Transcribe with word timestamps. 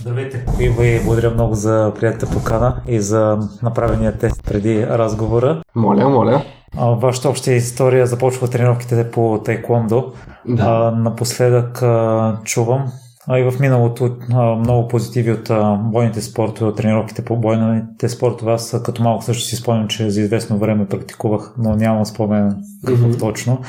Здравейте, 0.00 0.44
и 0.60 0.68
ви 0.68 1.00
благодаря 1.04 1.30
много 1.30 1.54
за 1.54 1.92
приятелата 1.98 2.36
покана 2.36 2.82
и 2.88 3.00
за 3.00 3.38
направения 3.62 4.18
тест 4.18 4.44
преди 4.44 4.86
разговора. 4.86 5.62
Моля, 5.74 6.08
моля. 6.08 6.42
Вашата 6.76 7.28
обща 7.28 7.52
история 7.52 8.06
започва 8.06 8.50
тренировките 8.50 9.10
по 9.10 9.40
тайкондо. 9.44 10.12
Да. 10.48 10.62
А, 10.62 10.90
напоследък 10.90 11.82
а, 11.82 12.38
чувам, 12.44 12.86
а 13.28 13.38
и 13.38 13.50
в 13.50 13.60
миналото 13.60 14.16
а, 14.32 14.54
много 14.54 14.88
позитиви 14.88 15.32
от 15.32 15.50
а, 15.50 15.76
бойните 15.76 16.20
спортове, 16.20 16.70
от 16.70 16.76
тренировките 16.76 17.24
по 17.24 17.36
бойните 17.36 18.08
спортове. 18.08 18.52
Аз 18.52 18.82
като 18.84 19.02
малко 19.02 19.24
също 19.24 19.44
си 19.44 19.56
спомням, 19.56 19.88
че 19.88 20.10
за 20.10 20.20
известно 20.20 20.58
време 20.58 20.86
практикувах, 20.86 21.54
но 21.58 21.76
нямам 21.76 22.06
спомен 22.06 22.56
какво 22.86 23.06
mm-hmm. 23.06 23.20
точно. 23.20 23.60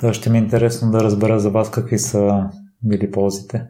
Та 0.00 0.12
ще 0.12 0.30
ми 0.30 0.38
е 0.38 0.40
интересно 0.40 0.90
да 0.90 1.04
разбера 1.04 1.40
за 1.40 1.50
вас 1.50 1.70
какви 1.70 1.98
са 1.98 2.50
били 2.82 3.10
ползите. 3.10 3.66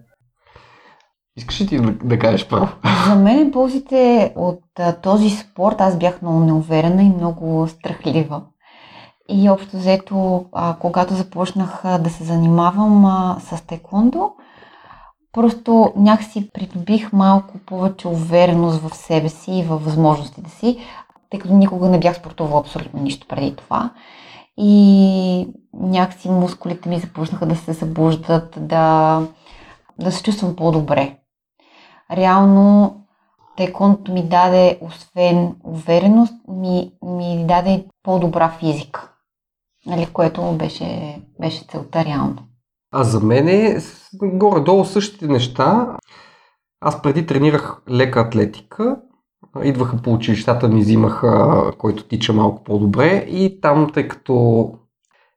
Искаш 1.36 1.60
ли 1.60 1.66
ти 1.66 1.76
да, 1.78 1.92
да 1.92 2.18
кажеш 2.18 2.48
първо? 2.48 2.68
За 3.06 3.14
мен 3.14 3.52
ползите 3.52 4.32
от 4.36 4.62
а, 4.78 4.92
този 4.92 5.30
спорт, 5.30 5.80
аз 5.80 5.98
бях 5.98 6.22
много 6.22 6.40
неуверена 6.40 7.02
и 7.02 7.08
много 7.08 7.68
страхлива. 7.68 8.42
И 9.28 9.50
общо 9.50 9.76
взето, 9.76 10.44
а, 10.52 10.76
когато 10.80 11.14
започнах 11.14 11.84
а, 11.84 11.98
да 11.98 12.10
се 12.10 12.24
занимавам 12.24 13.04
а, 13.04 13.36
с 13.40 13.66
тайкондо, 13.66 14.30
просто 15.32 15.92
някакси 15.96 16.50
придобих 16.50 17.12
малко 17.12 17.58
повече 17.58 18.08
увереност 18.08 18.80
в 18.80 18.96
себе 18.96 19.28
си 19.28 19.52
и 19.52 19.62
във 19.62 19.84
възможностите 19.84 20.50
си, 20.50 20.78
тъй 21.30 21.40
като 21.40 21.54
никога 21.54 21.88
не 21.88 22.00
бях 22.00 22.16
спортувала 22.16 22.60
абсолютно 22.60 23.02
нищо 23.02 23.26
преди 23.28 23.56
това. 23.56 23.90
И 24.56 25.48
някакси 25.74 26.30
мускулите 26.30 26.88
ми 26.88 26.98
започнаха 26.98 27.46
да 27.46 27.56
се 27.56 27.74
събуждат, 27.74 28.58
да, 28.60 29.22
да 30.00 30.12
се 30.12 30.22
чувствам 30.22 30.56
по-добре. 30.56 31.16
Реално 32.12 32.96
тайкондото 33.56 34.12
ми 34.12 34.28
даде, 34.28 34.78
освен 34.80 35.54
увереност, 35.64 36.34
ми, 36.48 36.92
ми 37.02 37.44
даде 37.46 37.84
по-добра 38.02 38.48
физика 38.48 39.12
нали, 39.86 40.06
което 40.12 40.52
беше, 40.52 41.18
беше 41.40 41.64
целта 41.70 42.04
реално. 42.04 42.38
А 42.92 43.04
за 43.04 43.20
мен 43.20 43.48
е 43.48 43.78
горе-долу 44.22 44.84
същите 44.84 45.26
неща. 45.26 45.96
Аз 46.80 47.02
преди 47.02 47.26
тренирах 47.26 47.82
лека 47.90 48.20
атлетика, 48.20 48.96
идваха 49.64 49.96
по 49.96 50.12
училищата, 50.12 50.68
ми 50.68 50.80
взимаха, 50.80 51.62
който 51.78 52.04
тича 52.04 52.32
малко 52.32 52.64
по-добре 52.64 53.26
и 53.28 53.60
там, 53.60 53.90
тъй 53.94 54.08
като 54.08 54.70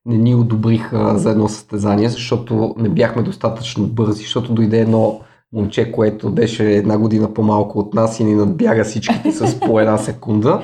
не 0.05 0.17
ни 0.17 0.35
одобриха 0.35 1.17
за 1.17 1.31
едно 1.31 1.47
състезание, 1.47 2.09
защото 2.09 2.75
не 2.77 2.89
бяхме 2.89 3.21
достатъчно 3.21 3.87
бързи, 3.87 4.23
защото 4.23 4.53
дойде 4.53 4.79
едно 4.79 5.21
момче, 5.53 5.91
което 5.91 6.31
беше 6.31 6.71
една 6.71 6.97
година 6.97 7.33
по-малко 7.33 7.79
от 7.79 7.93
нас 7.93 8.19
и 8.19 8.23
ни 8.23 8.35
надбяга 8.35 8.83
всичките 8.83 9.31
с 9.31 9.59
по 9.59 9.79
една 9.79 9.97
секунда. 9.97 10.61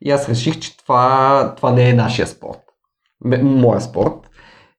И 0.00 0.10
аз 0.10 0.28
реших, 0.28 0.58
че 0.58 0.76
това, 0.76 1.54
това 1.56 1.72
не 1.72 1.90
е 1.90 1.94
нашия 1.94 2.26
спорт 2.26 2.66
моя 3.42 3.80
спорт. 3.80 4.30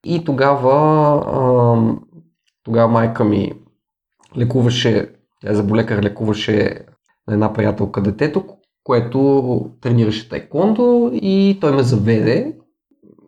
И 0.06 0.24
тогава, 0.24 1.94
тогава 2.64 2.88
майка 2.88 3.24
ми 3.24 3.54
лекуваше, 4.38 5.10
тя 5.42 5.54
заболекар 5.54 6.04
лекуваше 6.04 6.86
на 7.28 7.34
една 7.34 7.54
приятелка 7.54 8.02
детето, 8.02 8.46
което 8.84 9.72
тренираше 9.82 10.30
тайкондо 10.30 11.12
и 11.14 11.58
той 11.62 11.72
ме 11.72 11.84
заведе 11.84 12.56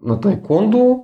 на 0.01 0.19
тайкондо 0.19 0.99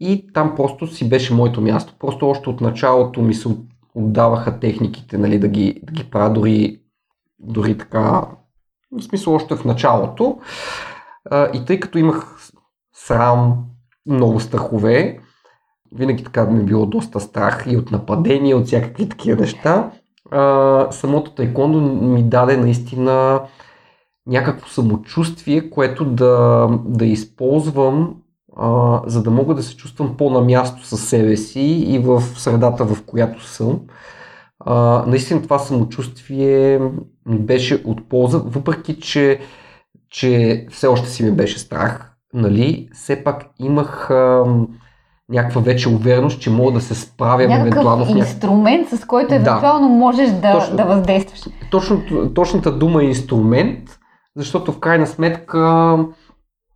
и 0.00 0.32
там 0.32 0.54
просто 0.56 0.86
си 0.86 1.08
беше 1.08 1.34
моето 1.34 1.60
място. 1.60 1.94
Просто 1.98 2.28
още 2.28 2.50
от 2.50 2.60
началото 2.60 3.22
ми 3.22 3.34
се 3.34 3.48
отдаваха 3.96 4.60
техниките, 4.60 5.18
нали, 5.18 5.38
да, 5.38 5.48
ги, 5.48 5.80
да 5.82 5.92
ги 5.92 6.10
правя 6.10 6.30
дори, 6.30 6.80
дори 7.38 7.78
така, 7.78 8.22
в 8.92 9.02
смисъл 9.02 9.34
още 9.34 9.56
в 9.56 9.64
началото. 9.64 10.38
и 11.54 11.64
тъй 11.66 11.80
като 11.80 11.98
имах 11.98 12.50
срам, 12.94 13.64
много 14.06 14.40
страхове. 14.40 15.18
Винаги 15.92 16.24
така 16.24 16.44
ми 16.44 16.60
е 16.60 16.64
било 16.64 16.86
доста 16.86 17.20
страх 17.20 17.64
и 17.68 17.76
от 17.76 17.90
нападения, 17.90 18.56
от 18.56 18.66
всякакви 18.66 19.08
такива 19.08 19.40
неща. 19.40 19.90
А, 20.30 20.86
самото 20.90 21.30
тайкондо 21.30 21.80
ми 21.80 22.22
даде 22.22 22.56
наистина 22.56 23.42
някакво 24.26 24.68
самочувствие, 24.68 25.70
което 25.70 26.04
да, 26.04 26.68
да 26.84 27.06
използвам, 27.06 28.16
а, 28.56 29.00
за 29.06 29.22
да 29.22 29.30
мога 29.30 29.54
да 29.54 29.62
се 29.62 29.76
чувствам 29.76 30.16
по-на 30.16 30.40
място 30.40 30.86
със 30.86 31.08
себе 31.08 31.36
си 31.36 31.60
и 31.60 31.98
в 31.98 32.22
средата, 32.22 32.84
в 32.84 33.02
която 33.06 33.46
съм. 33.46 33.80
А, 34.60 35.04
наистина 35.06 35.42
това 35.42 35.58
самочувствие 35.58 36.80
беше 37.26 37.82
от 37.84 38.08
полза, 38.08 38.38
въпреки 38.44 39.00
че, 39.00 39.40
че 40.10 40.66
все 40.70 40.86
още 40.86 41.08
си 41.08 41.22
ми 41.22 41.30
беше 41.30 41.58
страх 41.58 42.16
нали, 42.36 42.88
все 42.92 43.24
пак 43.24 43.46
имах 43.60 44.10
а, 44.10 44.44
някаква 45.28 45.60
вече 45.60 45.88
увереност, 45.88 46.40
че 46.40 46.50
мога 46.50 46.72
да 46.72 46.80
се 46.80 47.10
Някакъв 47.20 47.40
евентуално 47.40 48.04
някакъв 48.04 48.16
инструмент, 48.16 48.88
с 48.88 49.04
който 49.04 49.34
евентуално 49.34 49.88
да. 49.88 49.94
можеш 49.94 50.30
да, 50.30 50.52
Точно, 50.52 50.76
да 50.76 50.84
въздействаш. 50.84 51.40
Точно, 51.70 52.02
точната 52.34 52.72
дума 52.72 53.02
е 53.02 53.06
инструмент, 53.06 53.82
защото 54.36 54.72
в 54.72 54.78
крайна 54.78 55.06
сметка 55.06 55.98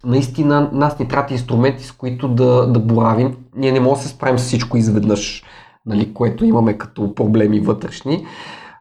наистина 0.04 0.70
нас 0.72 0.98
ни 0.98 1.08
трябва 1.08 1.32
инструменти, 1.32 1.84
с 1.84 1.92
които 1.92 2.28
да, 2.28 2.66
да 2.66 2.80
боравим. 2.80 3.36
Ние 3.56 3.72
не 3.72 3.80
можем 3.80 4.02
да 4.02 4.08
се 4.08 4.14
справим 4.14 4.38
с 4.38 4.42
всичко 4.42 4.76
изведнъж, 4.76 5.44
нали, 5.86 6.14
което 6.14 6.44
имаме 6.44 6.78
като 6.78 7.14
проблеми 7.14 7.60
вътрешни. 7.60 8.26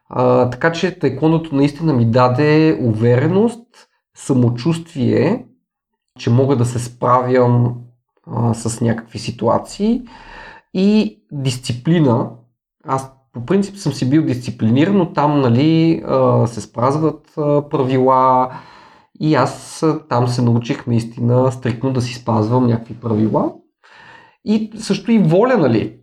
А, 0.08 0.50
така 0.50 0.72
че 0.72 0.98
тайкондото 0.98 1.54
наистина 1.54 1.92
ми 1.92 2.10
даде 2.10 2.78
увереност, 2.82 3.66
самочувствие 4.16 5.44
че 6.18 6.30
мога 6.30 6.56
да 6.56 6.64
се 6.64 6.78
справям 6.78 7.74
а, 8.26 8.54
с 8.54 8.80
някакви 8.80 9.18
ситуации 9.18 10.02
и 10.74 11.20
дисциплина. 11.32 12.30
Аз 12.86 13.12
по 13.32 13.46
принцип 13.46 13.76
съм 13.76 13.92
си 13.92 14.10
бил 14.10 14.22
дисциплиниран, 14.22 14.96
но 14.96 15.12
там 15.12 15.40
нали, 15.40 16.02
а, 16.06 16.46
се 16.46 16.60
спразват 16.60 17.32
а, 17.38 17.68
правила 17.68 18.50
и 19.20 19.34
аз 19.34 19.84
там 20.08 20.28
се 20.28 20.42
научих 20.42 20.86
наистина 20.86 21.52
стрикно 21.52 21.92
да 21.92 22.02
си 22.02 22.14
спазвам 22.14 22.66
някакви 22.66 22.94
правила. 22.94 23.52
И 24.44 24.70
също 24.78 25.12
и 25.12 25.18
воля, 25.18 25.56
нали? 25.56 25.96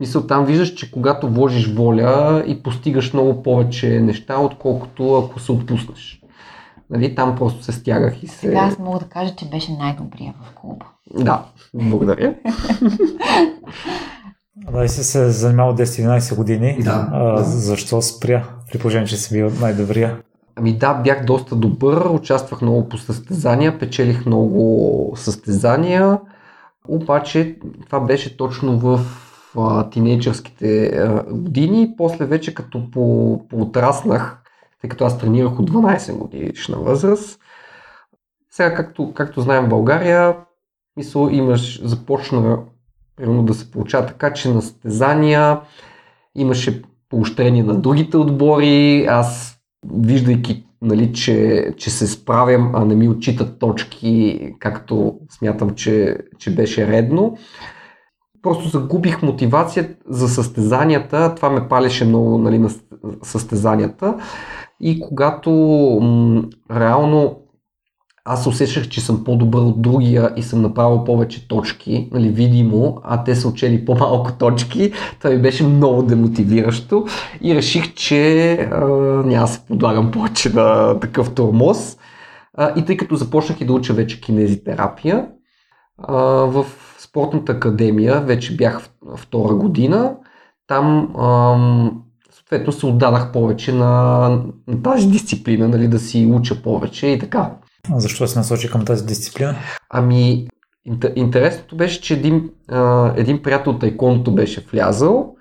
Мисъл, 0.00 0.26
там 0.26 0.44
виждаш, 0.44 0.74
че 0.74 0.90
когато 0.90 1.28
вложиш 1.28 1.74
воля 1.74 2.44
и 2.46 2.62
постигаш 2.62 3.12
много 3.12 3.42
повече 3.42 4.00
неща, 4.00 4.38
отколкото 4.38 5.14
ако 5.14 5.40
се 5.40 5.52
отпуснеш. 5.52 6.20
Нали, 6.90 7.14
там 7.14 7.36
просто 7.36 7.64
се 7.64 7.72
стягах 7.72 8.22
и 8.22 8.26
се... 8.26 8.38
Сега 8.38 8.58
аз 8.58 8.78
мога 8.78 8.98
да 8.98 9.04
кажа, 9.04 9.34
че 9.36 9.48
беше 9.48 9.72
най-добрия 9.72 10.34
в 10.42 10.54
клуба. 10.54 10.86
Да, 11.14 11.44
благодаря. 11.74 12.34
Да, 14.72 14.84
и 14.84 14.88
си 14.88 15.04
се 15.04 15.30
занимавал 15.30 15.76
10-11 15.76 16.36
години. 16.36 16.78
Да, 16.80 17.08
а, 17.12 17.32
да. 17.32 17.44
Защо 17.44 18.02
спря, 18.02 18.44
при 18.72 18.78
положение, 18.78 19.06
че 19.06 19.16
си 19.16 19.34
бил 19.34 19.50
най-добрия? 19.60 20.22
Ами 20.56 20.72
да, 20.72 20.94
бях 20.94 21.24
доста 21.24 21.56
добър, 21.56 22.06
участвах 22.06 22.62
много 22.62 22.88
по 22.88 22.98
състезания, 22.98 23.78
печелих 23.78 24.26
много 24.26 25.12
състезания, 25.16 26.20
обаче 26.88 27.58
това 27.86 28.00
беше 28.00 28.36
точно 28.36 28.78
в 28.78 29.00
а, 29.58 29.90
тинейджърските 29.90 30.86
а, 30.86 31.24
години. 31.30 31.94
После 31.96 32.26
вече 32.26 32.54
като 32.54 32.90
по, 32.90 33.40
поотраснах 33.48 34.44
тъй 34.84 34.88
като 34.88 35.04
аз 35.04 35.18
тренирах 35.18 35.60
от 35.60 35.70
12 35.70 36.16
годишна 36.18 36.78
възраст. 36.78 37.40
Сега, 38.50 38.74
както, 38.74 39.12
както 39.14 39.40
знаем 39.40 39.64
в 39.64 39.68
България, 39.68 40.36
мисъл, 40.96 41.28
имаш, 41.28 41.82
започна 41.84 42.58
примерно 43.16 43.42
да 43.42 43.54
се 43.54 43.70
получава 43.70 44.06
така, 44.06 44.32
че 44.32 44.54
на 44.54 44.62
състезания 44.62 45.60
имаше 46.34 46.82
поощрение 47.08 47.62
на 47.62 47.74
другите 47.74 48.16
отбори. 48.16 49.06
Аз, 49.10 49.53
виждайки, 49.92 50.64
нали, 50.82 51.12
че, 51.12 51.68
че 51.76 51.90
се 51.90 52.06
справям, 52.06 52.70
а 52.74 52.84
не 52.84 52.94
ми 52.94 53.08
отчитат 53.08 53.58
точки, 53.58 54.40
както 54.58 55.14
смятам, 55.38 55.70
че, 55.70 56.18
че 56.38 56.54
беше 56.54 56.86
редно, 56.86 57.36
просто 58.42 58.68
загубих 58.68 59.22
мотивация 59.22 59.94
за 60.08 60.28
състезанията. 60.28 61.34
Това 61.34 61.50
ме 61.50 61.68
палеше 61.68 62.04
много 62.04 62.38
нали, 62.38 62.58
на 62.58 62.70
състезанията. 63.22 64.16
И 64.80 65.00
когато 65.00 65.50
м- 66.02 66.42
реално 66.80 67.43
аз 68.24 68.46
усещах, 68.46 68.88
че 68.88 69.00
съм 69.00 69.24
по-добър 69.24 69.60
от 69.60 69.82
другия 69.82 70.30
и 70.36 70.42
съм 70.42 70.62
направил 70.62 71.04
повече 71.04 71.48
точки, 71.48 72.08
нали, 72.12 72.28
видимо, 72.28 73.00
а 73.04 73.24
те 73.24 73.34
са 73.34 73.48
учели 73.48 73.84
по-малко 73.84 74.32
точки, 74.32 74.92
това 75.18 75.30
ми 75.30 75.42
беше 75.42 75.64
много 75.64 76.02
демотивиращо 76.02 77.06
и 77.42 77.54
реших, 77.54 77.94
че 77.94 78.52
а, 78.52 78.86
няма 79.26 79.48
се 79.48 79.66
подлагам 79.66 80.10
повече 80.10 80.48
на 80.48 81.00
такъв 81.00 81.34
тормоз. 81.34 81.96
А, 82.56 82.72
и 82.76 82.84
тъй 82.84 82.96
като 82.96 83.16
започнах 83.16 83.60
и 83.60 83.64
да 83.64 83.72
уча 83.72 83.92
вече 83.92 84.20
кинезитерапия, 84.20 85.26
а, 85.98 86.14
в 86.46 86.66
спортната 86.98 87.52
академия 87.52 88.20
вече 88.20 88.56
бях 88.56 88.88
втора 89.16 89.54
година, 89.54 90.16
там 90.66 91.08
съответно 92.30 92.72
се 92.72 92.86
отдадах 92.86 93.32
повече 93.32 93.72
на, 93.72 94.28
на 94.68 94.82
тази 94.82 95.08
дисциплина, 95.08 95.68
нали, 95.68 95.88
да 95.88 95.98
си 95.98 96.26
уча 96.26 96.62
повече 96.62 97.06
и 97.06 97.18
така. 97.18 97.50
Защо 97.96 98.26
се 98.26 98.38
насочи 98.38 98.70
към 98.70 98.84
тази 98.84 99.06
дисциплина? 99.06 99.56
Ами, 99.90 100.48
интересното 101.16 101.76
беше, 101.76 102.00
че 102.00 102.14
един, 102.14 102.50
а, 102.68 103.12
един 103.16 103.42
приятел 103.42 103.72
от 103.72 103.80
тайконото 103.80 104.34
беше 104.34 104.66
влязал 104.72 105.34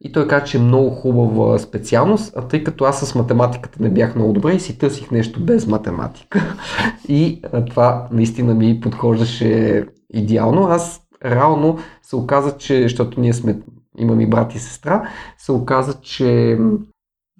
и 0.00 0.12
той 0.12 0.28
каза, 0.28 0.44
че 0.44 0.56
е 0.56 0.60
много 0.60 0.90
хубава 0.90 1.58
специалност, 1.58 2.32
а 2.36 2.48
тъй 2.48 2.64
като 2.64 2.84
аз 2.84 3.00
с 3.00 3.14
математиката 3.14 3.82
не 3.82 3.90
бях 3.90 4.14
много 4.14 4.32
добре 4.32 4.52
и 4.52 4.60
си 4.60 4.78
търсих 4.78 5.10
нещо 5.10 5.44
без 5.44 5.66
математика. 5.66 6.56
И 7.08 7.40
а, 7.52 7.64
това 7.64 8.08
наистина 8.12 8.54
ми 8.54 8.80
подхождаше 8.80 9.84
идеално. 10.10 10.66
Аз 10.66 11.00
реално 11.24 11.78
се 12.02 12.16
оказа, 12.16 12.56
че, 12.58 12.82
защото 12.82 13.20
ние 13.20 13.32
сме, 13.32 13.58
имам 13.98 14.20
и 14.20 14.26
брат 14.26 14.54
и 14.54 14.58
сестра, 14.58 15.08
се 15.38 15.52
оказа, 15.52 15.94
че 16.00 16.58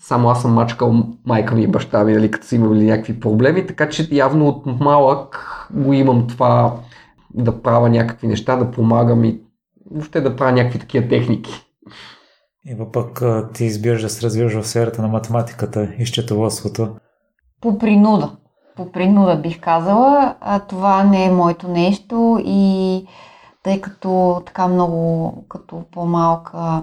само 0.00 0.28
аз 0.28 0.42
съм 0.42 0.54
мачкал 0.54 1.04
майка 1.26 1.54
ми 1.54 1.62
и 1.62 1.66
баща 1.66 2.04
ми, 2.04 2.12
нали, 2.12 2.30
като 2.30 2.46
са 2.46 2.56
имали 2.56 2.84
някакви 2.84 3.20
проблеми, 3.20 3.66
така 3.66 3.88
че 3.88 4.08
явно 4.12 4.48
от 4.48 4.66
малък 4.66 5.48
го 5.70 5.92
имам 5.92 6.26
това 6.26 6.74
да 7.34 7.62
правя 7.62 7.88
някакви 7.88 8.26
неща, 8.26 8.56
да 8.56 8.70
помагам 8.70 9.24
и 9.24 9.40
въобще 9.90 10.20
да 10.20 10.36
правя 10.36 10.52
някакви 10.52 10.78
такива 10.78 11.08
техники. 11.08 11.64
И 12.66 12.76
пък 12.92 13.22
ти 13.54 13.64
избираш 13.64 14.02
да 14.02 14.08
се 14.08 14.26
развиваш 14.26 14.54
в 14.54 14.68
сферата 14.68 15.02
на 15.02 15.08
математиката 15.08 15.88
и 15.98 16.06
счетоводството. 16.06 16.88
По 17.60 17.78
принуда. 17.78 18.36
По 18.76 18.92
принуда 18.92 19.36
бих 19.36 19.60
казала. 19.60 20.34
А 20.40 20.60
това 20.60 21.04
не 21.04 21.24
е 21.24 21.30
моето 21.30 21.68
нещо 21.68 22.40
и 22.44 23.06
тъй 23.62 23.80
като 23.80 24.42
така 24.46 24.68
много 24.68 25.32
като 25.48 25.84
по-малка 25.92 26.82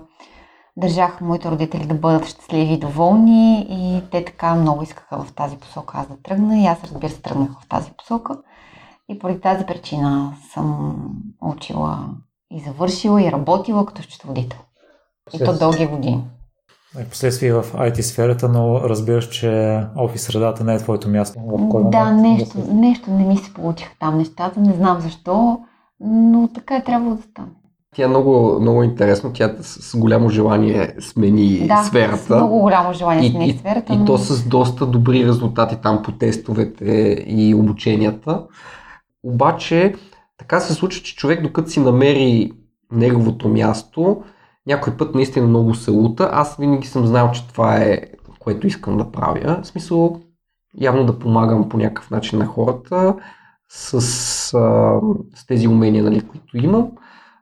държах 0.77 1.21
моите 1.21 1.51
родители 1.51 1.85
да 1.85 1.95
бъдат 1.95 2.25
щастливи 2.25 2.73
и 2.73 2.79
доволни 2.79 3.67
и 3.69 4.09
те 4.11 4.25
така 4.25 4.55
много 4.55 4.83
искаха 4.83 5.23
в 5.23 5.33
тази 5.33 5.57
посока 5.57 5.97
аз 5.97 6.07
да 6.07 6.21
тръгна 6.23 6.59
и 6.59 6.65
аз 6.65 6.83
разбира 6.83 7.09
се 7.09 7.21
тръгнах 7.21 7.49
в 7.61 7.69
тази 7.69 7.91
посока. 7.97 8.37
И 9.09 9.19
поради 9.19 9.41
тази 9.41 9.65
причина 9.65 10.33
съм 10.53 10.95
учила 11.41 12.09
и 12.51 12.59
завършила 12.59 13.23
и 13.23 13.31
работила 13.31 13.85
като 13.85 14.01
счетоводител. 14.01 14.59
И 15.33 15.39
то 15.39 15.57
дълги 15.57 15.85
години. 15.87 16.23
И 17.01 17.09
последствие 17.09 17.53
в 17.53 17.63
IT 17.73 18.01
сферата, 18.01 18.49
но 18.49 18.81
разбираш, 18.81 19.29
че 19.29 19.81
офис 19.97 20.23
средата 20.23 20.63
не 20.63 20.75
е 20.75 20.77
твоето 20.77 21.09
място. 21.09 21.39
В 21.39 21.69
кой 21.69 21.89
да, 21.89 22.11
нещо, 22.11 22.57
да 22.57 22.73
нещо 22.73 23.11
не 23.11 23.25
ми 23.25 23.37
се 23.37 23.53
получиха 23.53 23.95
там 23.99 24.17
нещата, 24.17 24.59
не 24.59 24.73
знам 24.73 25.01
защо, 25.01 25.59
но 25.99 26.47
така 26.47 26.75
е 26.75 26.83
трябвало 26.83 27.15
да 27.15 27.21
стане. 27.21 27.51
Тя 27.95 28.03
е 28.03 28.07
много, 28.07 28.57
много 28.61 28.83
интересно, 28.83 29.31
тя 29.33 29.55
с 29.61 29.97
голямо 29.97 30.29
желание 30.29 30.95
смени 30.99 31.67
да, 31.67 31.83
сферата. 31.83 32.17
с 32.17 32.29
много 32.29 32.59
голямо 32.59 32.93
желание 32.93 33.29
смени 33.29 33.53
сферата. 33.53 33.93
И, 33.93 33.97
но... 33.97 34.03
и 34.03 34.05
то 34.05 34.17
с 34.17 34.47
доста 34.47 34.85
добри 34.85 35.25
резултати 35.27 35.75
там 35.83 36.01
по 36.03 36.11
тестовете 36.11 37.23
и 37.27 37.55
обученията. 37.55 38.43
Обаче, 39.23 39.95
така 40.37 40.59
се 40.59 40.73
случва, 40.73 41.03
че 41.03 41.15
човек 41.15 41.41
докато 41.41 41.69
си 41.69 41.79
намери 41.79 42.51
неговото 42.91 43.49
място, 43.49 44.23
някой 44.67 44.97
път 44.97 45.15
наистина 45.15 45.47
много 45.47 45.75
се 45.75 45.91
лута. 45.91 46.29
Аз 46.33 46.57
винаги 46.57 46.87
съм 46.87 47.05
знал, 47.05 47.31
че 47.31 47.47
това 47.47 47.77
е 47.77 48.01
което 48.45 48.67
искам 48.67 48.97
да 48.97 49.11
правя. 49.11 49.59
В 49.63 49.67
смисъл, 49.67 50.21
явно 50.77 51.05
да 51.05 51.19
помагам 51.19 51.69
по 51.69 51.77
някакъв 51.77 52.11
начин 52.11 52.39
на 52.39 52.45
хората 52.45 53.15
с, 53.69 53.93
а, 53.93 54.99
с 55.35 55.45
тези 55.47 55.67
умения, 55.67 56.03
нали, 56.03 56.21
които 56.21 56.57
имам. 56.57 56.91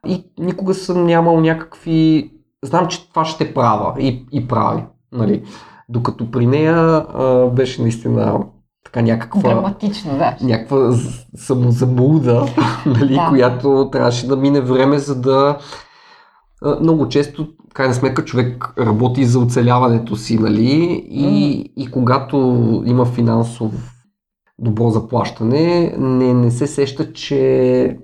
И 0.06 0.24
никога 0.38 0.74
съм 0.74 1.06
нямал 1.06 1.40
някакви... 1.40 2.30
Знам, 2.64 2.86
че 2.86 3.08
това 3.08 3.24
ще 3.24 3.54
правя 3.54 3.94
и, 3.98 4.26
и 4.32 4.48
прави. 4.48 4.82
Нали. 5.12 5.42
Докато 5.88 6.30
при 6.30 6.46
нея 6.46 6.76
а, 6.76 7.46
беше 7.46 7.82
наистина 7.82 8.40
така 8.84 9.02
някаква... 9.02 9.50
Драматично, 9.50 10.18
да. 10.18 10.36
Някаква 10.42 10.92
самозаблуда, 11.36 12.46
нали, 12.86 13.14
да. 13.14 13.26
която 13.28 13.88
трябваше 13.92 14.26
да 14.26 14.36
мине 14.36 14.60
време, 14.60 14.98
за 14.98 15.20
да 15.20 15.58
много 16.80 17.08
често, 17.08 17.48
крайна 17.74 17.94
сметка, 17.94 18.24
човек 18.24 18.74
работи 18.78 19.24
за 19.24 19.38
оцеляването 19.38 20.16
си, 20.16 20.38
нали? 20.38 21.04
И, 21.08 21.24
mm. 21.24 21.72
и 21.76 21.90
когато 21.90 22.36
има 22.86 23.04
финансов 23.04 23.72
добро 24.58 24.90
заплащане, 24.90 25.94
не, 25.98 26.34
не 26.34 26.50
се 26.50 26.66
сеща, 26.66 27.12
че 27.12 27.98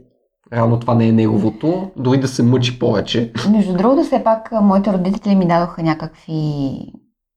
реално 0.53 0.81
това 0.81 0.95
не 0.95 1.09
е 1.09 1.13
неговото, 1.13 1.91
дори 1.97 2.21
да 2.21 2.29
се 2.29 2.43
мъчи 2.43 2.79
повече. 2.79 3.33
Между 3.51 3.77
другото, 3.77 4.05
все 4.05 4.25
пак, 4.25 4.53
моите 4.63 4.93
родители 4.93 5.35
ми 5.35 5.49
дадоха 5.49 5.83
някакви... 5.83 6.73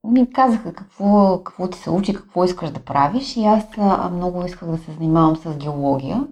Ми 0.08 0.34
казаха 0.34 0.74
какво, 0.74 1.44
какво 1.44 1.68
ти 1.68 1.78
се 1.78 1.90
учи, 1.90 2.14
какво 2.14 2.44
искаш 2.44 2.70
да 2.70 2.80
правиш 2.80 3.38
и 3.38 3.46
аз 3.46 3.64
много 4.12 4.46
исках 4.46 4.70
да 4.70 4.78
се 4.78 4.92
занимавам 4.92 5.36
с 5.36 5.58
геология 5.58 6.24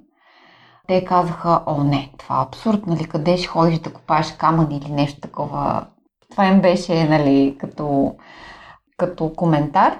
те 0.91 1.05
казаха, 1.05 1.61
о 1.65 1.83
не, 1.83 2.11
това 2.17 2.39
е 2.39 2.43
абсурд, 2.43 2.87
нали, 2.87 3.03
къде 3.03 3.37
ще 3.37 3.47
ходиш 3.47 3.79
да 3.79 3.93
копаеш 3.93 4.31
камъни 4.31 4.77
или 4.77 4.91
нещо 4.91 5.21
такова. 5.21 5.85
Това 6.31 6.45
им 6.45 6.61
беше, 6.61 7.09
нали, 7.09 7.55
като, 7.59 8.15
като 8.97 9.33
коментар. 9.33 9.99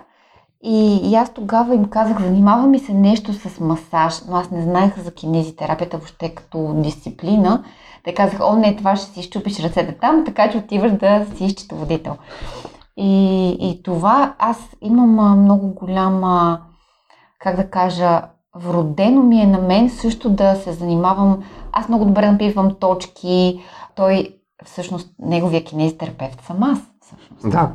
И, 0.64 1.10
и 1.10 1.16
аз 1.16 1.34
тогава 1.34 1.76
им 1.76 1.86
казах, 1.86 2.22
занимава 2.22 2.68
ми 2.68 2.80
се 2.80 2.94
нещо 2.94 3.34
с 3.34 3.60
масаж, 3.60 4.22
но 4.30 4.36
аз 4.36 4.52
не 4.52 4.64
знаех 4.64 5.00
за 5.00 5.14
кинезитерапията 5.14 5.98
въобще 5.98 6.36
като 6.36 6.74
дисциплина. 6.76 7.64
Те 8.04 8.14
казаха, 8.14 8.46
о 8.46 8.56
не, 8.56 8.76
това 8.76 8.96
ще 8.96 9.14
си 9.14 9.20
изчупиш 9.20 9.60
ръцете 9.60 9.98
там, 10.02 10.26
така 10.26 10.52
че 10.52 10.58
отиваш 10.58 10.92
да 10.92 11.26
си 11.36 11.50
счетоводител. 11.50 12.16
И, 12.98 13.50
и 13.50 13.84
това 13.84 14.36
аз 14.40 14.70
имам 14.82 15.42
много 15.42 15.74
голяма, 15.74 16.62
как 17.40 17.56
да 17.56 17.70
кажа, 17.70 18.22
вродено 18.56 19.24
ми 19.24 19.42
е 19.42 19.48
на 19.48 19.60
мен 19.60 19.90
също 19.90 20.30
да 20.30 20.56
се 20.56 20.72
занимавам. 20.72 21.44
Аз 21.72 21.90
много 21.90 22.06
добре 22.06 22.32
напивам 22.32 22.76
точки. 22.80 23.62
Той, 23.96 24.36
всъщност, 24.66 25.10
неговия 25.20 25.64
кинезитерапевт 25.64 26.42
съм 26.42 26.64
аз. 26.64 26.80
Всъщност. 27.02 27.50
Да. 27.52 27.72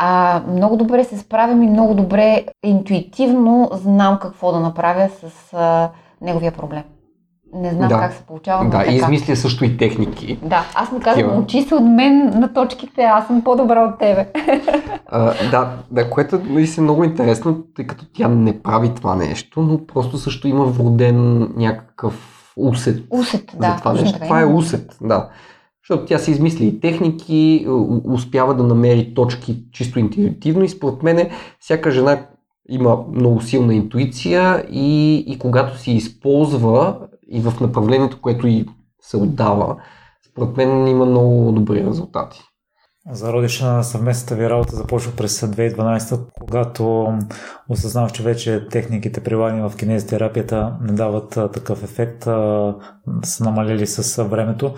А, 0.00 0.42
много 0.48 0.76
добре 0.76 1.04
се 1.04 1.18
справям 1.18 1.62
и 1.62 1.66
много 1.66 1.94
добре 1.94 2.44
интуитивно 2.64 3.70
знам 3.72 4.18
какво 4.18 4.52
да 4.52 4.60
направя 4.60 5.08
с 5.08 5.54
а, 5.54 5.90
неговия 6.20 6.52
проблем. 6.52 6.82
Не 7.54 7.70
знам 7.70 7.88
да. 7.88 7.98
как 7.98 8.12
се 8.12 8.22
получава. 8.22 8.64
Да, 8.64 8.70
така. 8.70 8.92
и 8.92 8.96
измисля 8.96 9.36
също 9.36 9.64
и 9.64 9.76
техники. 9.76 10.38
Да, 10.42 10.64
аз 10.74 10.92
му 10.92 11.00
казвам, 11.00 11.38
учи 11.38 11.62
се 11.62 11.74
от 11.74 11.84
мен 11.84 12.40
на 12.40 12.52
точките, 12.52 13.02
аз 13.02 13.26
съм 13.26 13.44
по-добра 13.44 13.84
от 13.84 13.98
тебе. 13.98 14.28
А, 15.10 15.50
да, 15.50 15.76
да, 15.90 16.10
което 16.10 16.40
нали, 16.48 16.68
е 16.78 16.80
много 16.80 17.04
интересно, 17.04 17.62
тъй 17.76 17.86
като 17.86 18.04
тя 18.12 18.28
не 18.28 18.62
прави 18.62 18.94
това 18.94 19.14
нещо, 19.14 19.62
но 19.62 19.86
просто 19.86 20.18
също 20.18 20.48
има 20.48 20.64
вроден 20.64 21.48
някакъв 21.56 22.44
усет. 22.56 23.04
Усет, 23.10 23.52
да. 23.60 23.70
За 23.70 23.76
това 23.76 23.92
нещо. 23.92 24.18
Това 24.20 24.40
е 24.40 24.44
усет, 24.44 24.96
да. 25.00 25.28
Защото 25.88 26.06
тя 26.06 26.18
си 26.18 26.30
измисли 26.30 26.66
и 26.66 26.80
техники, 26.80 27.66
успява 28.04 28.54
да 28.54 28.62
намери 28.62 29.14
точки 29.14 29.64
чисто 29.72 29.98
интуитивно 29.98 30.64
и 30.64 30.68
според 30.68 31.02
мен 31.02 31.30
всяка 31.60 31.90
жена 31.90 32.26
има 32.70 33.04
много 33.12 33.40
силна 33.40 33.74
интуиция 33.74 34.66
и, 34.70 35.16
и 35.16 35.38
когато 35.38 35.78
си 35.78 35.92
използва 35.92 36.98
и 37.30 37.40
в 37.40 37.60
направлението, 37.60 38.20
което 38.20 38.46
и 38.46 38.66
се 39.00 39.16
отдава, 39.16 39.76
според 40.30 40.56
мен 40.56 40.86
има 40.86 41.06
много 41.06 41.52
добри 41.52 41.84
резултати. 41.86 42.40
Зародиш 43.12 43.60
на 43.60 43.82
съвместната 43.82 44.34
ви 44.34 44.50
работа 44.50 44.76
започва 44.76 45.12
през 45.16 45.40
2012, 45.40 46.20
когато 46.40 47.08
осъзнах, 47.68 48.12
че 48.12 48.22
вече 48.22 48.68
техниките 48.70 49.20
прилагани 49.20 49.68
в 49.68 49.76
кинезитерапията 49.76 50.76
не 50.80 50.92
дават 50.92 51.38
такъв 51.52 51.82
ефект, 51.82 52.24
са 53.24 53.44
намалили 53.44 53.86
с 53.86 54.24
времето, 54.24 54.74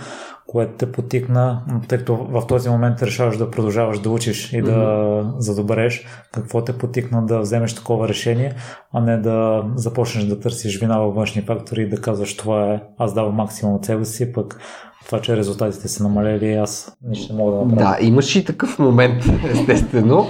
което 0.47 0.73
те 0.73 0.93
потикна, 0.93 1.63
тъй 1.89 1.99
като 1.99 2.17
в 2.17 2.47
този 2.47 2.69
момент 2.69 3.03
решаваш 3.03 3.37
да 3.37 3.51
продължаваш 3.51 3.99
да 3.99 4.11
учиш 4.11 4.53
и 4.53 4.63
да 4.63 4.71
mm-hmm. 4.71 5.39
задобреш, 5.39 6.07
какво 6.33 6.65
те 6.65 6.79
потикна 6.79 7.27
да 7.27 7.41
вземеш 7.41 7.75
такова 7.75 8.09
решение, 8.09 8.55
а 8.93 9.01
не 9.01 9.19
да 9.19 9.65
започнеш 9.75 10.25
да 10.25 10.41
търсиш 10.41 10.81
вина 10.81 10.99
във 10.99 11.15
външни 11.15 11.43
фактори 11.43 11.83
и 11.83 11.89
да 11.89 12.01
казваш 12.01 12.37
това 12.37 12.75
е, 12.75 12.83
аз 12.99 13.15
давам 13.15 13.35
максимум 13.35 13.75
от 13.75 13.85
себе 13.85 14.05
си, 14.05 14.33
пък 14.33 14.61
това, 15.07 15.21
че 15.21 15.37
резултатите 15.37 15.89
са 15.89 16.03
намалели, 16.03 16.55
аз 16.55 16.97
нищо 17.03 17.33
не 17.33 17.39
мога 17.39 17.53
да 17.53 17.65
направя. 17.65 17.97
Да, 18.01 18.07
имаш 18.07 18.37
и 18.37 18.45
такъв 18.45 18.79
момент, 18.79 19.25
естествено. 19.51 20.27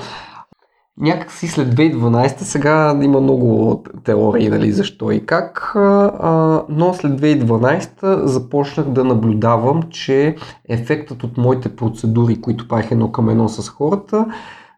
Някак 1.00 1.32
си 1.32 1.48
след 1.48 1.74
2012 1.74 2.38
сега 2.38 2.98
има 3.02 3.20
много 3.20 3.82
теории 4.04 4.48
нали, 4.48 4.72
защо 4.72 5.10
и 5.10 5.26
как, 5.26 5.72
а, 5.76 6.64
но 6.68 6.94
след 6.94 7.20
2012 7.20 8.24
започнах 8.24 8.86
да 8.86 9.04
наблюдавам, 9.04 9.82
че 9.90 10.36
ефектът 10.68 11.24
от 11.24 11.36
моите 11.36 11.76
процедури, 11.76 12.40
които 12.40 12.68
правих 12.68 12.90
едно 12.90 13.12
към 13.12 13.28
едно 13.28 13.48
с 13.48 13.68
хората, 13.68 14.26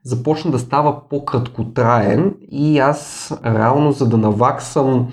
започна 0.05 0.51
да 0.51 0.59
става 0.59 1.09
по-краткотраен 1.09 2.35
и 2.51 2.79
аз 2.79 3.33
реално 3.45 3.93
за 3.93 4.09
да 4.09 4.19
наваксам 4.19 5.09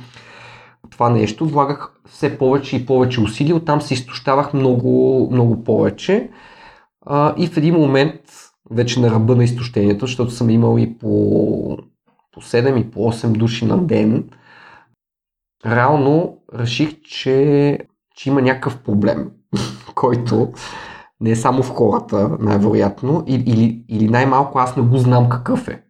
това 0.89 1.09
нещо, 1.09 1.45
влагах 1.45 1.98
все 2.09 2.37
повече 2.37 2.75
и 2.75 2.85
повече 2.85 3.21
усилия, 3.21 3.55
оттам 3.55 3.81
се 3.81 3.93
изтощавах 3.93 4.53
много, 4.53 5.27
много 5.31 5.63
повече. 5.63 6.29
А, 7.05 7.33
и 7.37 7.47
в 7.47 7.57
един 7.57 7.75
момент 7.75 8.21
вече 8.71 8.99
на 8.99 9.11
ръба 9.11 9.35
на 9.35 9.43
изтощението, 9.43 10.05
защото 10.05 10.31
съм 10.31 10.49
имал 10.49 10.77
и 10.77 10.97
по, 10.97 11.07
по 12.31 12.41
7 12.41 12.77
и 12.77 12.91
по 12.91 12.99
8 12.99 13.31
души 13.31 13.65
на 13.65 13.77
ден. 13.77 14.29
Реално 15.65 16.37
реших, 16.55 17.01
че, 17.01 17.79
че 18.15 18.29
има 18.29 18.41
някакъв 18.41 18.77
проблем, 18.83 19.31
който 19.95 20.51
не 21.21 21.29
е 21.29 21.35
само 21.35 21.63
в 21.63 21.69
хората, 21.69 22.37
най-вероятно, 22.39 23.23
или, 23.27 23.83
или 23.89 24.09
най-малко 24.09 24.59
аз 24.59 24.77
не 24.77 24.83
го 24.83 24.97
знам 24.97 25.29
какъв 25.29 25.67
е. 25.67 25.83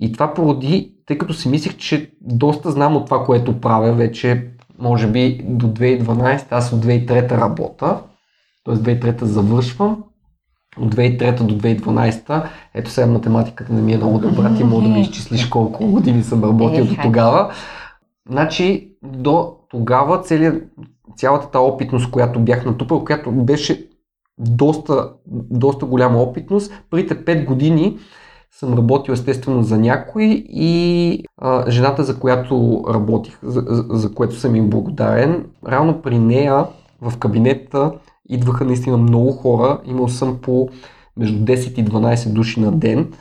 И 0.00 0.12
това 0.12 0.34
породи, 0.34 0.94
тъй 1.06 1.18
като 1.18 1.34
си 1.34 1.48
мислих, 1.48 1.76
че 1.76 2.12
доста 2.20 2.70
знам 2.70 2.96
от 2.96 3.06
това, 3.06 3.24
което 3.24 3.60
правя 3.60 3.92
вече, 3.92 4.50
може 4.78 5.06
би 5.06 5.40
до 5.44 5.66
2012, 5.66 6.46
аз 6.50 6.72
от 6.72 6.84
2003 6.84 7.30
работа, 7.30 8.00
т.е. 8.64 8.74
2003 8.74 9.24
завършвам, 9.24 10.04
от 10.80 10.94
2003 10.94 11.42
до 11.42 11.54
2012, 11.54 12.48
ето 12.74 12.90
сега 12.90 13.06
математиката 13.06 13.72
не 13.72 13.82
ми 13.82 13.92
е 13.92 13.96
много 13.96 14.18
добра, 14.18 14.54
ти 14.54 14.64
мога 14.64 14.82
да 14.82 14.88
ми 14.88 15.00
изчислиш 15.00 15.46
колко 15.46 15.86
години 15.86 16.22
съм 16.22 16.44
работил 16.44 16.84
до 16.84 16.94
тогава. 17.02 17.52
Значи 18.30 18.92
до 19.02 19.56
тогава 19.70 20.22
цялият, 20.22 20.64
цялата 21.16 21.50
тази 21.50 21.62
опитност, 21.62 22.10
която 22.10 22.40
бях 22.40 22.66
натупал, 22.66 23.04
която 23.04 23.32
беше 23.32 23.88
доста, 24.38 25.12
доста 25.50 25.86
голяма 25.86 26.18
опитност, 26.18 26.72
първите 26.90 27.24
5 27.24 27.44
години 27.44 27.98
съм 28.50 28.74
работил 28.74 29.12
естествено 29.12 29.62
за 29.62 29.78
някой 29.78 30.44
и 30.48 31.24
а, 31.36 31.70
жената, 31.70 32.04
за 32.04 32.18
която 32.18 32.84
работих, 32.88 33.38
за, 33.42 33.64
за, 33.90 34.14
което 34.14 34.34
съм 34.34 34.56
им 34.56 34.70
благодарен, 34.70 35.46
реално 35.68 36.02
при 36.02 36.18
нея 36.18 36.66
в 37.00 37.18
кабинета 37.18 37.92
идваха 38.28 38.64
наистина 38.64 38.96
много 38.96 39.32
хора. 39.32 39.80
Имал 39.84 40.08
съм 40.08 40.38
по 40.42 40.68
между 41.16 41.44
10 41.44 41.80
и 41.80 41.84
12 41.84 42.32
души 42.32 42.60
на 42.60 42.72
ден 42.72 43.12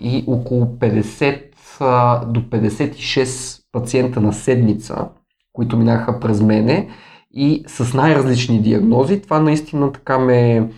и 0.00 0.24
около 0.26 0.64
50 0.64 1.42
а, 1.80 2.24
до 2.24 2.40
56 2.40 3.60
пациента 3.72 4.20
на 4.20 4.32
седмица, 4.32 5.08
които 5.52 5.76
минаха 5.76 6.20
през 6.20 6.42
мене 6.42 6.88
и 7.30 7.64
с 7.66 7.94
най-различни 7.94 8.62
диагнози. 8.62 9.22
Това 9.22 9.40
наистина 9.40 9.92
така 9.92 10.18
ме, 10.18 10.70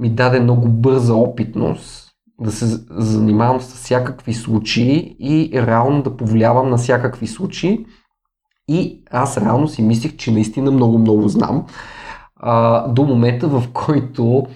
ми 0.00 0.10
даде 0.10 0.40
много 0.40 0.68
бърза 0.68 1.14
опитност 1.14 2.07
да 2.40 2.52
се 2.52 2.66
занимавам 2.90 3.60
с 3.60 3.74
всякакви 3.74 4.34
случаи 4.34 5.16
и 5.20 5.50
реално 5.54 6.02
да 6.02 6.16
повлиявам 6.16 6.70
на 6.70 6.76
всякакви 6.76 7.26
случаи. 7.26 7.86
И 8.68 9.02
аз 9.10 9.38
реално 9.38 9.68
си 9.68 9.82
мислих, 9.82 10.16
че 10.16 10.32
наистина 10.32 10.70
много-много 10.70 11.28
знам. 11.28 11.66
А, 12.36 12.88
до 12.88 13.04
момента, 13.04 13.48
в 13.48 13.64
който 13.72 14.46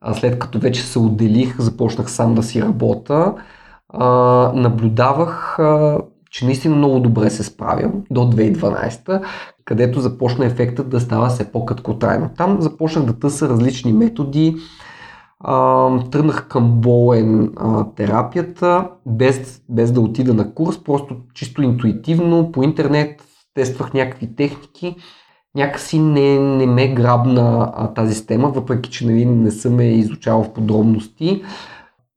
а, 0.00 0.14
след 0.14 0.38
като 0.38 0.58
вече 0.58 0.82
се 0.82 0.98
отделих, 0.98 1.60
започнах 1.60 2.10
сам 2.10 2.34
да 2.34 2.42
си 2.42 2.62
работя, 2.62 3.34
а, 3.88 4.06
наблюдавах, 4.54 5.58
а, 5.58 5.98
че 6.30 6.44
наистина 6.44 6.76
много 6.76 7.00
добре 7.00 7.30
се 7.30 7.42
справям 7.42 7.92
до 8.10 8.20
2012, 8.20 9.24
където 9.64 10.00
започна 10.00 10.46
ефектът 10.46 10.88
да 10.88 11.00
става 11.00 11.28
все 11.28 11.52
по-къткотрайно. 11.52 12.30
Там 12.36 12.60
започнах 12.60 13.04
да 13.04 13.18
тъса 13.18 13.48
различни 13.48 13.92
методи, 13.92 14.56
тръгнах 16.10 16.48
към 16.48 16.80
болен 16.80 17.52
а, 17.56 17.86
терапията, 17.94 18.90
без, 19.06 19.62
без 19.68 19.92
да 19.92 20.00
отида 20.00 20.34
на 20.34 20.54
курс, 20.54 20.84
просто 20.84 21.16
чисто 21.34 21.62
интуитивно 21.62 22.52
по 22.52 22.62
интернет 22.62 23.22
тествах 23.54 23.94
някакви 23.94 24.36
техники. 24.36 24.96
Някакси 25.54 25.98
не, 25.98 26.38
не 26.38 26.66
ме 26.66 26.94
грабна 26.94 27.72
а, 27.76 27.94
тази 27.94 28.26
тема, 28.26 28.48
въпреки 28.48 28.90
че 28.90 29.06
нали, 29.06 29.24
не 29.24 29.50
съм 29.50 29.80
я 29.80 29.92
изучавал 29.92 30.44
в 30.44 30.52
подробности. 30.52 31.42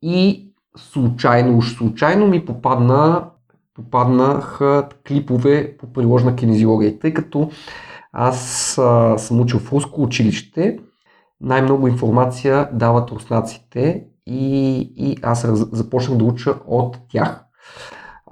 И 0.02 0.50
случайно, 0.78 1.58
уж 1.58 1.76
случайно 1.76 2.28
ми 2.28 2.46
попадна, 2.46 3.26
попаднаха 3.74 4.88
клипове 5.08 5.78
по 5.78 5.94
приложна 5.94 6.36
кинезиология. 6.36 7.00
Тъй 7.00 7.14
като 7.14 7.50
аз 8.14 8.78
а, 8.78 9.18
съм 9.18 9.42
учил 9.42 9.60
в 9.60 9.74
руско 9.74 10.04
училище, 10.04 10.80
най-много 11.42 11.88
информация 11.88 12.70
дават 12.74 13.12
руснаците 13.12 14.04
и, 14.26 14.78
и 14.96 15.18
аз 15.22 15.48
започнах 15.72 16.18
да 16.18 16.24
уча 16.24 16.56
от 16.68 16.98
тях. 17.10 17.44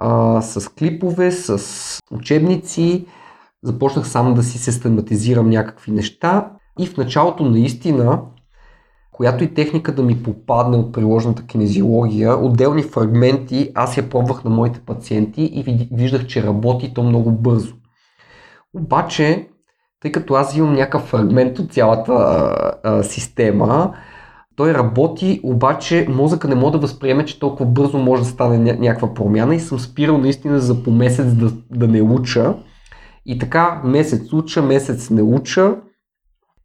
А, 0.00 0.42
с 0.42 0.68
клипове, 0.68 1.32
с 1.32 2.00
учебници, 2.10 3.06
започнах 3.62 4.08
сам 4.08 4.34
да 4.34 4.42
си 4.42 4.58
систематизирам 4.58 5.50
някакви 5.50 5.92
неща 5.92 6.50
и 6.78 6.86
в 6.86 6.96
началото 6.96 7.44
наистина, 7.44 8.22
която 9.12 9.44
и 9.44 9.54
техника 9.54 9.94
да 9.94 10.02
ми 10.02 10.22
попадне 10.22 10.76
от 10.76 10.92
приложната 10.92 11.46
кинезиология, 11.46 12.44
отделни 12.44 12.82
фрагменти 12.82 13.72
аз 13.74 13.96
я 13.96 14.10
пробвах 14.10 14.44
на 14.44 14.50
моите 14.50 14.80
пациенти 14.80 15.42
и 15.42 15.88
виждах, 15.92 16.26
че 16.26 16.42
работи 16.42 16.94
то 16.94 17.02
много 17.02 17.32
бързо. 17.32 17.74
Обаче 18.74 19.48
тъй 20.00 20.12
като 20.12 20.34
аз 20.34 20.56
имам 20.56 20.74
някакъв 20.74 21.02
фрагмент 21.02 21.58
от 21.58 21.72
цялата 21.72 22.12
а, 22.12 22.72
а, 22.84 23.02
система, 23.02 23.94
той 24.56 24.74
работи, 24.74 25.40
обаче 25.42 26.06
мозъка 26.10 26.48
не 26.48 26.54
може 26.54 26.72
да 26.72 26.78
възприеме, 26.78 27.24
че 27.24 27.40
толкова 27.40 27.66
бързо 27.66 27.98
може 27.98 28.22
да 28.22 28.28
стане 28.28 28.72
ня- 28.72 28.78
някаква 28.78 29.14
промяна 29.14 29.54
и 29.54 29.60
съм 29.60 29.78
спирал 29.78 30.18
наистина 30.18 30.58
за 30.60 30.82
по 30.82 30.90
месец 30.90 31.34
да, 31.34 31.52
да 31.70 31.88
не 31.88 32.02
уча. 32.02 32.54
И 33.26 33.38
така 33.38 33.82
месец 33.84 34.32
уча, 34.32 34.62
месец 34.62 35.10
не 35.10 35.22
уча 35.22 35.76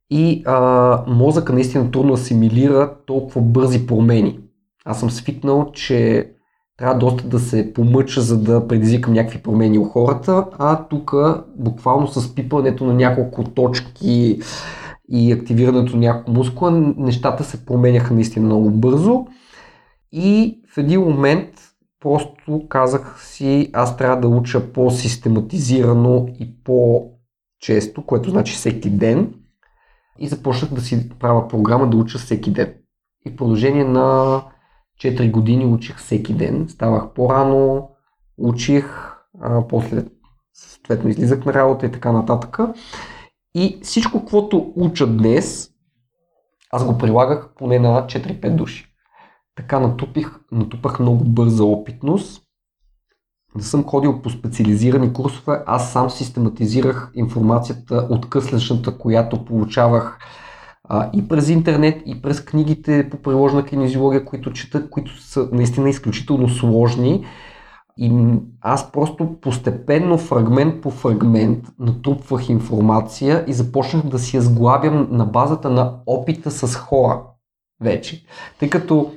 и 0.09 0.43
а, 0.45 1.03
мозъка 1.07 1.53
наистина 1.53 1.91
трудно 1.91 2.13
асимилира 2.13 2.95
толкова 3.05 3.41
бързи 3.41 3.87
промени. 3.87 4.39
Аз 4.85 4.99
съм 4.99 5.11
свикнал, 5.11 5.71
че 5.73 6.31
трябва 6.81 6.99
доста 6.99 7.27
да 7.27 7.39
се 7.39 7.73
помъча, 7.73 8.21
за 8.21 8.37
да 8.37 8.67
предизвикам 8.67 9.13
някакви 9.13 9.41
промени 9.41 9.79
у 9.79 9.83
хората, 9.83 10.45
а 10.59 10.87
тук 10.87 11.13
буквално 11.57 12.07
с 12.07 12.35
пипането 12.35 12.85
на 12.85 12.93
няколко 12.93 13.43
точки 13.43 14.39
и 15.09 15.31
активирането 15.31 15.93
на 15.93 15.99
няколко 15.99 16.31
мускула, 16.31 16.71
нещата 16.97 17.43
се 17.43 17.65
променяха 17.65 18.13
наистина 18.13 18.45
много 18.45 18.71
бързо 18.71 19.25
и 20.11 20.61
в 20.73 20.77
един 20.77 21.01
момент 21.01 21.49
просто 21.99 22.67
казах 22.69 23.23
си, 23.23 23.69
аз 23.73 23.97
трябва 23.97 24.21
да 24.21 24.27
уча 24.27 24.73
по-систематизирано 24.73 26.27
и 26.39 26.63
по-често, 26.63 28.05
което 28.05 28.29
значи 28.29 28.53
всеки 28.53 28.89
ден 28.89 29.33
и 30.19 30.27
започнах 30.27 30.73
да 30.73 30.81
си 30.81 31.09
правя 31.19 31.47
програма 31.47 31.89
да 31.89 31.97
уча 31.97 32.17
всеки 32.17 32.51
ден. 32.51 32.73
И 33.25 33.29
в 33.29 33.35
продължение 33.35 33.83
на 33.83 34.41
4 35.01 35.31
години 35.31 35.65
учих 35.65 35.97
всеки 35.97 36.33
ден. 36.33 36.69
Ставах 36.69 37.13
по-рано, 37.13 37.89
учих, 38.37 39.11
а, 39.41 39.67
после 39.67 40.05
съответно 40.53 41.09
излизах 41.09 41.45
на 41.45 41.53
работа 41.53 41.85
и 41.85 41.91
така 41.91 42.11
нататък. 42.11 42.59
И 43.55 43.79
всичко, 43.83 44.19
каквото 44.19 44.73
уча 44.75 45.07
днес, 45.07 45.71
аз 46.71 46.85
го 46.85 46.97
прилагах 46.97 47.49
поне 47.55 47.79
на 47.79 48.05
4-5 48.05 48.55
души. 48.55 48.87
Така 49.55 49.79
натупих, 49.79 50.39
натупах 50.51 50.99
много 50.99 51.23
бърза 51.23 51.63
опитност. 51.63 52.43
Не 53.55 53.63
съм 53.63 53.83
ходил 53.83 54.21
по 54.21 54.29
специализирани 54.29 55.13
курсове, 55.13 55.63
аз 55.65 55.91
сам 55.91 56.09
систематизирах 56.09 57.11
информацията 57.15 58.07
от 58.09 58.29
къслешната, 58.29 58.97
която 58.97 59.45
получавах 59.45 60.19
а, 60.83 61.09
и 61.13 61.27
през 61.27 61.49
интернет, 61.49 62.01
и 62.05 62.21
през 62.21 62.45
книгите 62.45 63.09
по 63.09 63.17
приложна 63.17 63.65
кинезиология, 63.65 64.25
които 64.25 64.53
чета, 64.53 64.89
които 64.89 65.21
са 65.21 65.49
наистина 65.51 65.89
изключително 65.89 66.49
сложни. 66.49 67.25
И 67.97 68.11
аз 68.61 68.91
просто 68.91 69.39
постепенно, 69.41 70.17
фрагмент 70.17 70.81
по 70.81 70.91
фрагмент, 70.91 71.67
натрупвах 71.79 72.49
информация 72.49 73.45
и 73.47 73.53
започнах 73.53 74.05
да 74.05 74.19
си 74.19 74.37
я 74.37 74.41
сглабям 74.41 75.07
на 75.11 75.25
базата 75.25 75.69
на 75.69 75.95
опита 76.05 76.51
с 76.51 76.75
хора 76.75 77.21
вече. 77.81 78.25
Тъй 78.59 78.69
като 78.69 79.11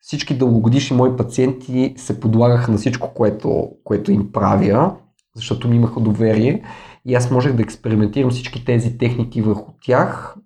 всички 0.00 0.38
дългогодишни 0.38 0.96
мои 0.96 1.16
пациенти 1.16 1.94
се 1.96 2.20
подлагаха 2.20 2.72
на 2.72 2.78
всичко, 2.78 3.14
което, 3.14 3.68
което 3.84 4.12
им 4.12 4.32
правя, 4.32 4.96
защото 5.36 5.68
ми 5.68 5.76
имаха 5.76 6.00
доверие 6.00 6.62
и 7.04 7.14
аз 7.14 7.30
можех 7.30 7.52
да 7.52 7.62
експериментирам 7.62 8.30
всички 8.30 8.64
тези 8.64 8.98
техники 8.98 9.42
върху 9.42 9.72
тях 9.82 10.36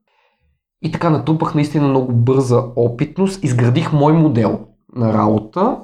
и 0.86 0.92
така 0.92 1.10
натрупах 1.10 1.54
наистина 1.54 1.88
много 1.88 2.12
бърза 2.12 2.62
опитност, 2.76 3.44
изградих 3.44 3.92
мой 3.92 4.12
модел 4.12 4.60
на 4.96 5.12
работа 5.12 5.78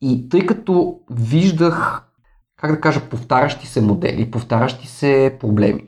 и 0.00 0.28
тъй 0.28 0.46
като 0.46 1.00
виждах, 1.10 2.08
как 2.56 2.70
да 2.70 2.80
кажа, 2.80 3.08
повтарящи 3.10 3.66
се 3.66 3.80
модели, 3.80 4.30
повтарящи 4.30 4.86
се 4.86 5.36
проблеми. 5.40 5.84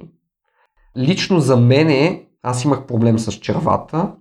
Лично 0.96 1.40
за 1.40 1.56
мене, 1.56 2.26
аз 2.42 2.64
имах 2.64 2.86
проблем 2.86 3.18
с 3.18 3.32
червата, 3.32 4.12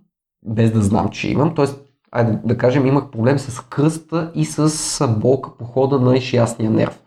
без 0.46 0.72
да 0.72 0.82
знам, 0.82 1.10
че 1.10 1.32
имам. 1.32 1.56
Т.е. 1.56 1.66
айде 2.12 2.40
да 2.46 2.58
кажем, 2.58 2.86
имах 2.86 3.12
проблем 3.12 3.40
с 3.40 3.62
кръста 3.62 4.32
и 4.36 4.46
с 4.46 5.08
болка 5.08 5.58
по 5.58 5.66
хода 5.66 6.00
на 6.00 6.18
ишиясния 6.18 6.72
нерв. 6.72 7.00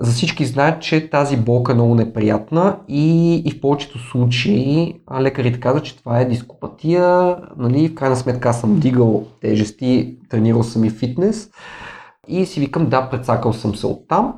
За 0.00 0.12
всички 0.12 0.44
знаят, 0.44 0.82
че 0.82 1.10
тази 1.10 1.36
болка 1.36 1.72
е 1.72 1.74
много 1.74 1.94
неприятна 1.94 2.78
и, 2.88 3.34
и 3.36 3.50
в 3.50 3.60
повечето 3.60 3.98
случаи 3.98 4.94
лекарите 5.20 5.60
казват, 5.60 5.84
че 5.84 5.96
това 5.96 6.20
е 6.20 6.28
дископатия. 6.28 7.36
Нали? 7.56 7.88
В 7.88 7.94
крайна 7.94 8.16
сметка 8.16 8.48
аз 8.48 8.60
съм 8.60 8.80
дигал 8.80 9.26
тежести, 9.40 10.18
тренирал 10.28 10.62
съм 10.62 10.84
и 10.84 10.90
фитнес 10.90 11.50
и 12.28 12.46
си 12.46 12.60
викам 12.60 12.88
да, 12.88 13.10
предсакал 13.10 13.52
съм 13.52 13.74
се 13.74 13.86
оттам. 13.86 14.34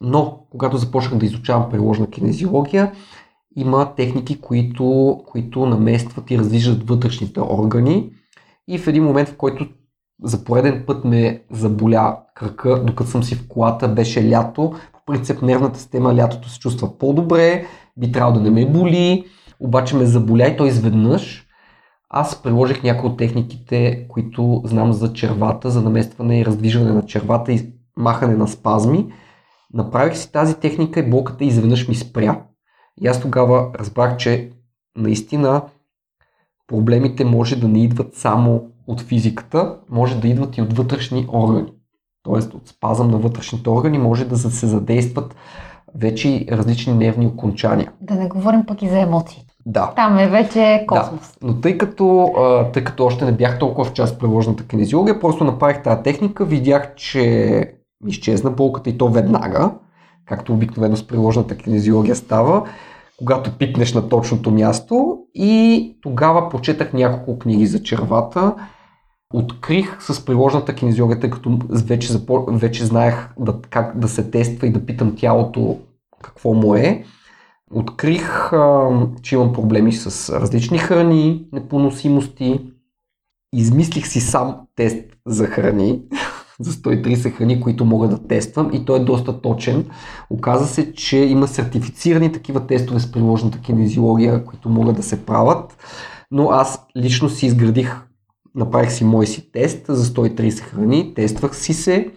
Но 0.00 0.46
когато 0.50 0.76
започнах 0.76 1.18
да 1.18 1.26
изучавам 1.26 1.70
приложна 1.70 2.10
кинезиология, 2.10 2.92
има 3.56 3.94
техники, 3.94 4.40
които, 4.40 5.18
които 5.26 5.66
наместват 5.66 6.30
и 6.30 6.38
раздвижат 6.38 6.88
вътрешните 6.88 7.40
органи. 7.40 8.10
И 8.68 8.78
в 8.78 8.86
един 8.86 9.04
момент, 9.04 9.28
в 9.28 9.36
който 9.36 9.66
за 10.22 10.44
пореден 10.44 10.84
път 10.86 11.04
ме 11.04 11.42
заболя 11.50 12.18
кръка, 12.34 12.84
докато 12.84 13.10
съм 13.10 13.22
си 13.22 13.34
в 13.34 13.48
колата, 13.48 13.88
беше 13.88 14.30
лято. 14.30 14.74
По 14.92 15.00
принцип 15.06 15.42
нервната 15.42 15.78
система 15.78 16.16
лятото 16.16 16.48
се 16.48 16.58
чувства 16.58 16.98
по-добре, 16.98 17.66
би 17.96 18.12
трябвало 18.12 18.38
да 18.38 18.40
не 18.40 18.50
ме 18.50 18.70
боли, 18.70 19.24
обаче 19.60 19.96
ме 19.96 20.06
заболя 20.06 20.46
и 20.46 20.56
то 20.56 20.66
изведнъж. 20.66 21.46
Аз 22.10 22.42
приложих 22.42 22.82
някои 22.82 23.10
от 23.10 23.16
техниките, 23.16 24.06
които 24.08 24.62
знам 24.64 24.92
за 24.92 25.12
червата, 25.12 25.70
за 25.70 25.82
наместване 25.82 26.40
и 26.40 26.44
раздвижване 26.44 26.92
на 26.92 27.06
червата 27.06 27.52
и 27.52 27.72
махане 27.96 28.36
на 28.36 28.48
спазми. 28.48 29.12
Направих 29.74 30.16
си 30.16 30.32
тази 30.32 30.54
техника 30.54 31.00
и 31.00 31.10
болката 31.10 31.44
изведнъж 31.44 31.88
ми 31.88 31.94
спря. 31.94 32.42
И 33.00 33.06
аз 33.06 33.20
тогава 33.20 33.70
разбрах, 33.78 34.16
че 34.16 34.50
наистина 34.96 35.62
проблемите 36.66 37.24
може 37.24 37.56
да 37.56 37.68
не 37.68 37.84
идват 37.84 38.14
само 38.14 38.62
от 38.86 39.00
физиката, 39.00 39.76
може 39.90 40.20
да 40.20 40.28
идват 40.28 40.56
и 40.56 40.62
от 40.62 40.72
вътрешни 40.72 41.26
органи. 41.32 41.72
Тоест 42.22 42.54
от 42.54 42.68
спазъм 42.68 43.10
на 43.10 43.18
вътрешните 43.18 43.70
органи 43.70 43.98
може 43.98 44.24
да 44.24 44.38
се 44.38 44.66
задействат 44.66 45.36
вече 45.94 46.46
различни 46.50 46.92
нервни 46.92 47.26
окончания. 47.26 47.92
Да 48.00 48.14
не 48.14 48.28
говорим 48.28 48.66
пък 48.66 48.82
и 48.82 48.88
за 48.88 48.98
емоции. 48.98 49.42
Да. 49.66 49.92
Там 49.96 50.18
е 50.18 50.28
вече 50.28 50.84
космос. 50.88 51.36
Да. 51.40 51.46
Но 51.46 51.60
тъй 51.60 51.78
като, 51.78 52.32
тъй 52.72 52.84
като 52.84 53.06
още 53.06 53.24
не 53.24 53.32
бях 53.32 53.58
толкова 53.58 53.84
в 53.84 53.92
част 53.92 54.20
приложната 54.20 54.66
кинезиология, 54.66 55.20
просто 55.20 55.44
направих 55.44 55.82
тази 55.82 56.02
техника, 56.02 56.44
видях, 56.44 56.94
че 56.94 57.60
изчезна 58.06 58.50
болката 58.50 58.90
и 58.90 58.98
то 58.98 59.08
веднага, 59.08 59.70
както 60.26 60.52
обикновено 60.52 60.96
с 60.96 61.06
приложната 61.06 61.56
кинезиология 61.56 62.16
става 62.16 62.66
когато 63.18 63.58
пипнеш 63.58 63.94
на 63.94 64.08
точното 64.08 64.50
място 64.50 65.18
и 65.34 65.98
тогава 66.02 66.48
прочетах 66.48 66.92
няколко 66.92 67.38
книги 67.38 67.66
за 67.66 67.82
червата. 67.82 68.54
Открих 69.34 70.02
с 70.02 70.24
приложната 70.24 70.74
кинезиология, 70.74 71.20
тъй 71.20 71.30
като 71.30 71.58
вече, 71.70 72.12
запо... 72.12 72.46
вече 72.48 72.84
знаех 72.84 73.28
да, 73.38 73.60
как 73.70 73.98
да 73.98 74.08
се 74.08 74.30
тества 74.30 74.66
и 74.66 74.72
да 74.72 74.86
питам 74.86 75.16
тялото 75.16 75.78
какво 76.22 76.54
му 76.54 76.74
е. 76.74 77.04
Открих, 77.70 78.52
а, 78.52 78.90
че 79.22 79.34
имам 79.34 79.52
проблеми 79.52 79.92
с 79.92 80.40
различни 80.40 80.78
храни, 80.78 81.46
непоносимости. 81.52 82.60
Измислих 83.54 84.06
си 84.06 84.20
сам 84.20 84.56
тест 84.76 85.04
за 85.26 85.46
храни, 85.46 86.02
за 86.60 86.72
130 86.72 87.32
храни, 87.32 87.60
които 87.60 87.84
мога 87.84 88.08
да 88.08 88.26
тествам 88.26 88.70
и 88.72 88.84
той 88.84 89.00
е 89.00 89.04
доста 89.04 89.40
точен. 89.40 89.86
Оказа 90.30 90.66
се, 90.66 90.92
че 90.92 91.18
има 91.18 91.48
сертифицирани 91.48 92.32
такива 92.32 92.66
тестове 92.66 93.00
с 93.00 93.12
приложната 93.12 93.60
кинезиология, 93.60 94.44
които 94.44 94.68
могат 94.68 94.96
да 94.96 95.02
се 95.02 95.26
правят, 95.26 95.76
но 96.30 96.50
аз 96.50 96.86
лично 96.96 97.28
си 97.28 97.46
изградих, 97.46 98.05
направих 98.56 98.92
си 98.92 99.04
мой 99.04 99.26
си 99.26 99.52
тест 99.52 99.86
за 99.88 100.04
130 100.04 100.60
храни, 100.60 101.14
тествах 101.14 101.56
си 101.56 101.74
се, 101.74 102.12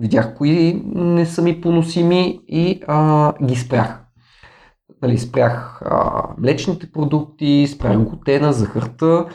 видях 0.00 0.34
кои 0.36 0.82
не 0.94 1.26
са 1.26 1.42
ми 1.42 1.60
поносими 1.60 2.40
и 2.48 2.80
а, 2.86 3.32
ги 3.44 3.56
спрях. 3.56 4.02
Нали, 5.02 5.18
спрях 5.18 5.82
а, 5.84 6.22
млечните 6.38 6.92
продукти, 6.92 7.66
спрях 7.72 7.98
глутена, 7.98 8.52
захарта, 8.52 9.26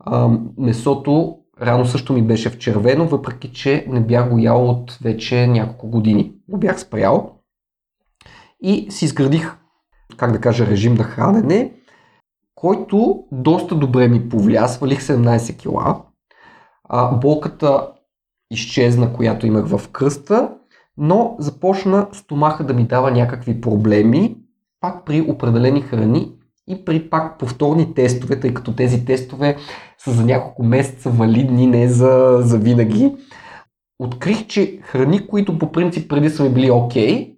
а, 0.00 0.30
месото 0.58 1.38
Рано 1.62 1.86
също 1.86 2.12
ми 2.12 2.22
беше 2.22 2.50
в 2.50 2.58
червено, 2.58 3.08
въпреки 3.08 3.52
че 3.52 3.86
не 3.88 4.00
бях 4.00 4.30
го 4.30 4.38
ял 4.38 4.70
от 4.70 4.98
вече 5.02 5.46
няколко 5.46 5.90
години. 5.90 6.34
Го 6.48 6.58
бях 6.58 6.80
спрял 6.80 7.38
и 8.62 8.86
си 8.90 9.04
изградих, 9.04 9.56
как 10.16 10.32
да 10.32 10.40
кажа, 10.40 10.66
режим 10.66 10.94
на 10.94 11.04
хранене, 11.04 11.72
който 12.54 13.24
доста 13.32 13.74
добре 13.74 14.08
ми 14.08 14.28
повлия. 14.28 14.68
Свалих 14.68 15.00
17 15.00 15.56
кила. 15.56 16.02
А, 16.88 17.16
болката 17.16 17.88
изчезна, 18.50 19.12
която 19.12 19.46
имах 19.46 19.66
в 19.66 19.88
кръста, 19.88 20.50
но 20.96 21.36
започна 21.38 22.08
стомаха 22.12 22.64
да 22.64 22.74
ми 22.74 22.84
дава 22.84 23.10
някакви 23.10 23.60
проблеми, 23.60 24.36
пак 24.80 25.04
при 25.04 25.20
определени 25.20 25.82
храни 25.82 26.32
и 26.68 26.84
при 26.84 27.10
пак 27.10 27.38
повторни 27.38 27.94
тестове, 27.94 28.40
тъй 28.40 28.54
като 28.54 28.74
тези 28.74 29.04
тестове 29.04 29.56
са 29.98 30.10
за 30.10 30.24
няколко 30.24 30.62
месеца 30.62 31.10
валидни, 31.10 31.66
не 31.66 31.88
за, 31.88 32.38
за 32.40 32.58
винаги. 32.58 33.16
Открих, 33.98 34.46
че 34.46 34.78
храни, 34.82 35.26
които 35.26 35.58
по 35.58 35.72
принцип 35.72 36.08
преди 36.08 36.30
са 36.30 36.42
ми 36.42 36.50
били 36.50 36.70
окей, 36.70 37.08
okay, 37.08 37.33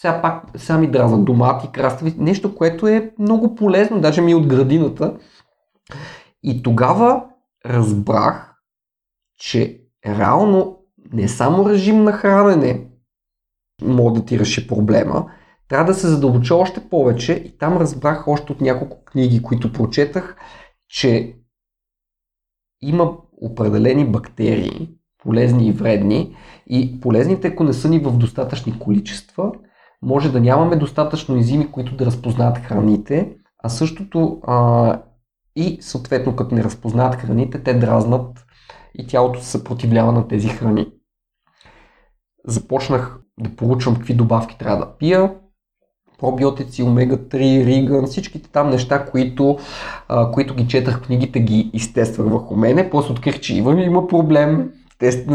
сега 0.00 0.22
пак 0.22 0.44
сега 0.56 0.78
ми 0.78 0.90
дразнат 0.90 1.24
домати, 1.24 1.68
крастави, 1.72 2.14
нещо, 2.18 2.54
което 2.54 2.88
е 2.88 3.12
много 3.18 3.54
полезно, 3.54 4.00
даже 4.00 4.20
ми 4.20 4.32
е 4.32 4.36
от 4.36 4.46
градината. 4.46 5.18
И 6.42 6.62
тогава 6.62 7.24
разбрах, 7.66 8.54
че 9.38 9.80
реално 10.06 10.78
не 11.12 11.28
само 11.28 11.68
режим 11.68 12.04
на 12.04 12.12
хранене 12.12 12.86
може 13.82 14.14
да 14.14 14.24
ти 14.24 14.38
реши 14.38 14.68
проблема, 14.68 15.30
трябва 15.68 15.92
да 15.92 15.94
се 15.94 16.08
задълбоча 16.08 16.54
още 16.54 16.88
повече 16.88 17.32
и 17.32 17.58
там 17.58 17.76
разбрах 17.76 18.28
още 18.28 18.52
от 18.52 18.60
няколко 18.60 19.04
книги, 19.04 19.42
които 19.42 19.72
прочетах, 19.72 20.36
че 20.88 21.36
има 22.80 23.16
определени 23.42 24.06
бактерии, 24.06 24.90
полезни 25.18 25.68
и 25.68 25.72
вредни, 25.72 26.36
и 26.66 27.00
полезните, 27.00 27.48
ако 27.48 27.64
не 27.64 27.72
са 27.72 27.88
ни 27.88 27.98
в 27.98 28.16
достатъчни 28.16 28.78
количества, 28.78 29.52
може 30.02 30.32
да 30.32 30.40
нямаме 30.40 30.76
достатъчно 30.76 31.34
ензими, 31.34 31.72
които 31.72 31.96
да 31.96 32.06
разпознаят 32.06 32.58
храните, 32.58 33.32
а 33.62 33.68
същото 33.68 34.40
а, 34.46 35.02
и 35.56 35.78
съответно 35.80 36.36
като 36.36 36.54
не 36.54 36.64
разпознаят 36.64 37.14
храните, 37.14 37.62
те 37.62 37.74
дразнат 37.74 38.46
и 38.94 39.06
тялото 39.06 39.40
се 39.40 39.50
съпротивлява 39.50 40.12
на 40.12 40.28
тези 40.28 40.48
храни. 40.48 40.86
Започнах 42.46 43.20
да 43.40 43.56
поручвам 43.56 43.94
какви 43.94 44.14
добавки 44.14 44.58
трябва 44.58 44.86
да 44.86 44.96
пия, 44.98 45.34
пробиотици, 46.18 46.82
омега-3, 46.82 47.64
риган, 47.64 48.06
всичките 48.06 48.50
там 48.50 48.70
неща, 48.70 49.06
които, 49.06 49.58
а, 50.08 50.30
които 50.30 50.54
ги 50.54 50.68
четах 50.68 51.02
книгите, 51.02 51.40
ги 51.40 51.70
изтествах 51.72 52.28
върху 52.28 52.56
мене. 52.56 52.90
После 52.90 53.12
открих, 53.12 53.40
че 53.40 53.56
има, 53.56 53.82
има 53.82 54.06
проблем, 54.06 54.72
тест, 55.00 55.28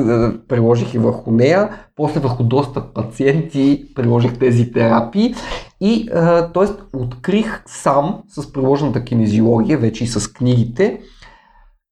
приложих 0.48 0.94
и 0.94 0.98
върху 0.98 1.32
нея, 1.32 1.70
после 1.96 2.20
върху 2.20 2.44
доста 2.44 2.94
пациенти 2.94 3.86
приложих 3.96 4.40
тези 4.40 4.72
терапии 4.72 5.36
и 5.82 6.10
т.е. 6.54 6.98
открих 6.98 7.64
сам 7.66 8.24
с 8.28 8.54
приложената 8.54 9.04
кинезиология, 9.04 9.78
вече 9.78 10.04
и 10.04 10.08
с 10.08 10.34
книгите, 10.34 11.00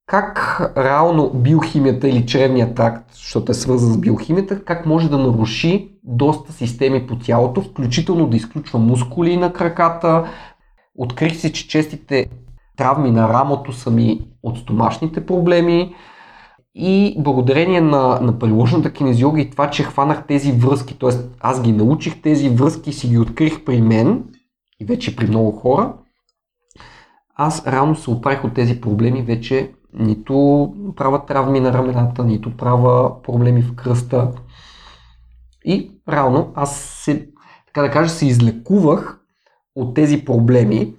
как 0.07 0.61
реално 0.77 1.31
биохимията 1.33 2.09
или 2.09 2.25
черния 2.25 2.73
тракт, 2.73 3.11
защото 3.13 3.51
е 3.51 3.55
свързан 3.55 3.93
с 3.93 3.97
биохимията, 3.97 4.63
как 4.63 4.85
може 4.85 5.09
да 5.09 5.17
наруши 5.17 5.89
доста 6.03 6.53
системи 6.53 7.07
по 7.07 7.15
тялото, 7.15 7.61
включително 7.61 8.27
да 8.27 8.37
изключва 8.37 8.79
мускули 8.79 9.37
на 9.37 9.53
краката. 9.53 10.23
Открих 10.97 11.35
си, 11.35 11.53
че 11.53 11.67
честите 11.67 12.25
травми 12.77 13.11
на 13.11 13.29
рамото 13.29 13.73
са 13.73 13.91
ми 13.91 14.21
от 14.43 14.57
стомашните 14.57 15.25
проблеми 15.25 15.95
и 16.75 17.15
благодарение 17.19 17.81
на, 17.81 18.19
на 18.21 18.39
приложената 18.39 18.93
кинезиология 18.93 19.45
и 19.45 19.49
това, 19.49 19.69
че 19.69 19.83
хванах 19.83 20.27
тези 20.27 20.51
връзки, 20.51 20.99
т.е. 20.99 21.09
аз 21.39 21.61
ги 21.61 21.71
научих 21.71 22.21
тези 22.21 22.49
връзки 22.49 22.93
си 22.93 23.07
ги 23.07 23.17
открих 23.17 23.63
при 23.63 23.81
мен 23.81 24.23
и 24.79 24.85
вече 24.85 25.15
при 25.15 25.27
много 25.27 25.51
хора, 25.51 25.93
аз 27.35 27.67
реално 27.67 27.95
се 27.95 28.09
оправих 28.09 28.43
от 28.43 28.53
тези 28.53 28.81
проблеми 28.81 29.21
вече 29.21 29.71
нито 29.93 30.73
правя 30.95 31.25
травми 31.25 31.59
на 31.59 31.73
рамената, 31.73 32.23
нито 32.23 32.57
правя 32.57 33.21
проблеми 33.21 33.61
в 33.61 33.75
кръста. 33.75 34.31
И 35.65 35.91
реално 36.09 36.51
аз 36.55 36.77
се, 36.77 37.27
така 37.65 37.81
да 37.81 37.91
кажа, 37.91 38.09
се 38.09 38.25
излекувах 38.25 39.19
от 39.75 39.93
тези 39.95 40.25
проблеми. 40.25 40.93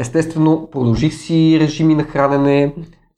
Естествено, 0.00 0.68
продължих 0.72 1.14
си 1.14 1.58
режими 1.60 1.94
на 1.94 2.04
хранене. 2.04 2.74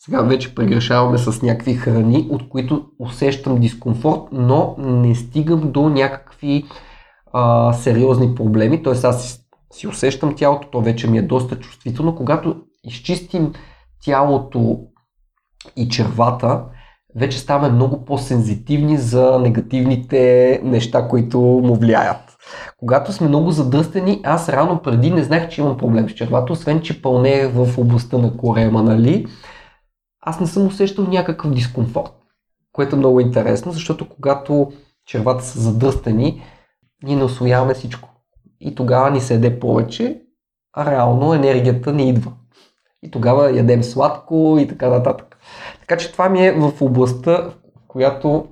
Сега 0.08 0.22
вече 0.22 0.54
прегрешаваме 0.54 1.18
с 1.18 1.42
някакви 1.42 1.74
храни, 1.74 2.28
от 2.30 2.48
които 2.48 2.86
усещам 2.98 3.60
дискомфорт, 3.60 4.20
но 4.32 4.74
не 4.78 5.14
стигам 5.14 5.72
до 5.72 5.88
някакви 5.88 6.64
а, 7.32 7.72
сериозни 7.72 8.34
проблеми. 8.34 8.82
Тоест 8.82 9.04
аз 9.04 9.24
си, 9.24 9.38
си 9.72 9.86
усещам 9.86 10.34
тялото, 10.34 10.68
то 10.68 10.80
вече 10.80 11.10
ми 11.10 11.18
е 11.18 11.22
доста 11.22 11.58
чувствително. 11.58 12.14
Когато 12.14 12.56
изчистим 12.84 13.52
тялото 14.04 14.78
и 15.76 15.88
червата, 15.88 16.64
вече 17.16 17.38
ставаме 17.38 17.74
много 17.74 18.04
по-сензитивни 18.04 18.98
за 18.98 19.38
негативните 19.38 20.60
неща, 20.64 21.08
които 21.08 21.40
му 21.40 21.74
влияят. 21.74 22.36
Когато 22.76 23.12
сме 23.12 23.28
много 23.28 23.50
задръстени, 23.50 24.20
аз 24.24 24.48
рано 24.48 24.80
преди 24.82 25.10
не 25.10 25.24
знаех, 25.24 25.48
че 25.48 25.60
имам 25.60 25.76
проблем 25.76 26.08
с 26.08 26.12
червата, 26.12 26.52
освен 26.52 26.80
че 26.80 27.02
пълне 27.02 27.46
в 27.46 27.78
областта 27.78 28.18
на 28.18 28.36
корема, 28.36 28.82
нали? 28.82 29.26
Аз 30.28 30.40
не 30.40 30.46
съм 30.46 30.66
усещал 30.66 31.06
някакъв 31.06 31.50
дискомфорт, 31.50 32.12
което 32.72 32.96
е 32.96 32.98
много 32.98 33.20
интересно, 33.20 33.72
защото 33.72 34.08
когато 34.08 34.72
червата 35.06 35.44
са 35.44 35.60
задръстени, 35.60 36.42
ние 37.02 37.16
не 37.16 37.24
освояваме 37.24 37.74
всичко. 37.74 38.08
И 38.60 38.74
тогава 38.74 39.10
ни 39.10 39.20
се 39.20 39.34
яде 39.34 39.60
повече, 39.60 40.22
а 40.72 40.90
реално 40.90 41.34
енергията 41.34 41.92
не 41.92 42.08
идва. 42.08 42.32
И 43.02 43.10
тогава 43.10 43.56
ядем 43.56 43.82
сладко 43.82 44.56
и 44.60 44.68
така 44.68 44.88
нататък. 44.88 45.38
Така 45.80 45.96
че 45.96 46.12
това 46.12 46.28
ми 46.28 46.46
е 46.46 46.52
в 46.52 46.72
областта, 46.80 47.32
в 47.42 47.52
която 47.88 48.48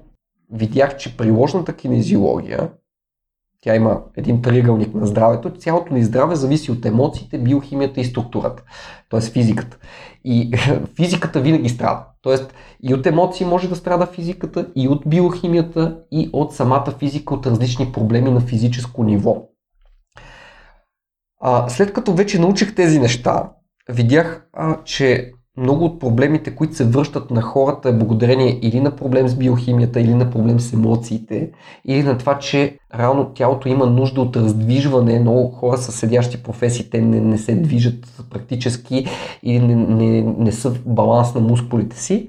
видях, 0.52 0.96
че 0.96 1.16
приложната 1.16 1.76
кинезиология, 1.76 2.70
тя 3.60 3.74
има 3.74 4.00
един 4.16 4.42
триъгълник 4.42 4.94
на 4.94 5.06
здравето, 5.06 5.50
цялото 5.50 5.94
ни 5.94 6.04
здраве 6.04 6.34
зависи 6.34 6.70
от 6.70 6.86
емоциите, 6.86 7.38
биохимията 7.38 8.00
и 8.00 8.04
структурата, 8.04 8.62
т.е. 9.10 9.20
физиката. 9.20 9.78
И 10.24 10.50
физиката 10.96 11.40
винаги 11.40 11.68
страда. 11.68 12.06
Тоест 12.22 12.54
и 12.82 12.94
от 12.94 13.06
емоции 13.06 13.46
може 13.46 13.68
да 13.68 13.76
страда 13.76 14.06
физиката, 14.06 14.68
и 14.76 14.88
от 14.88 15.02
биохимията, 15.06 15.98
и 16.12 16.30
от 16.32 16.54
самата 16.54 16.94
физика, 16.98 17.34
от 17.34 17.46
различни 17.46 17.92
проблеми 17.92 18.30
на 18.30 18.40
физическо 18.40 19.04
ниво. 19.04 19.42
А, 21.40 21.68
след 21.68 21.92
като 21.92 22.14
вече 22.14 22.38
научих 22.38 22.74
тези 22.74 22.98
неща, 22.98 23.50
видях, 23.88 24.46
а, 24.52 24.82
че 24.84 25.32
много 25.56 25.84
от 25.84 26.00
проблемите, 26.00 26.56
които 26.56 26.74
се 26.74 26.84
връщат 26.84 27.30
на 27.30 27.42
хората 27.42 27.88
е 27.88 27.92
благодарение 27.92 28.58
или 28.62 28.80
на 28.80 28.96
проблем 28.96 29.28
с 29.28 29.34
биохимията, 29.34 30.00
или 30.00 30.14
на 30.14 30.30
проблем 30.30 30.60
с 30.60 30.72
емоциите, 30.72 31.50
или 31.84 32.02
на 32.02 32.18
това, 32.18 32.38
че 32.38 32.78
реално 32.98 33.24
тялото 33.34 33.68
има 33.68 33.86
нужда 33.86 34.20
от 34.20 34.36
раздвижване. 34.36 35.20
Много 35.20 35.50
хора 35.50 35.78
с 35.78 35.92
седящи 35.92 36.42
професии, 36.42 36.90
те 36.90 37.00
не, 37.00 37.20
не 37.20 37.38
се 37.38 37.54
движат 37.54 38.24
практически 38.30 39.06
или 39.42 39.58
не, 39.58 39.74
не, 39.74 40.22
не 40.38 40.52
са 40.52 40.70
в 40.70 40.82
баланс 40.86 41.34
на 41.34 41.40
мускулите 41.40 41.98
си. 41.98 42.28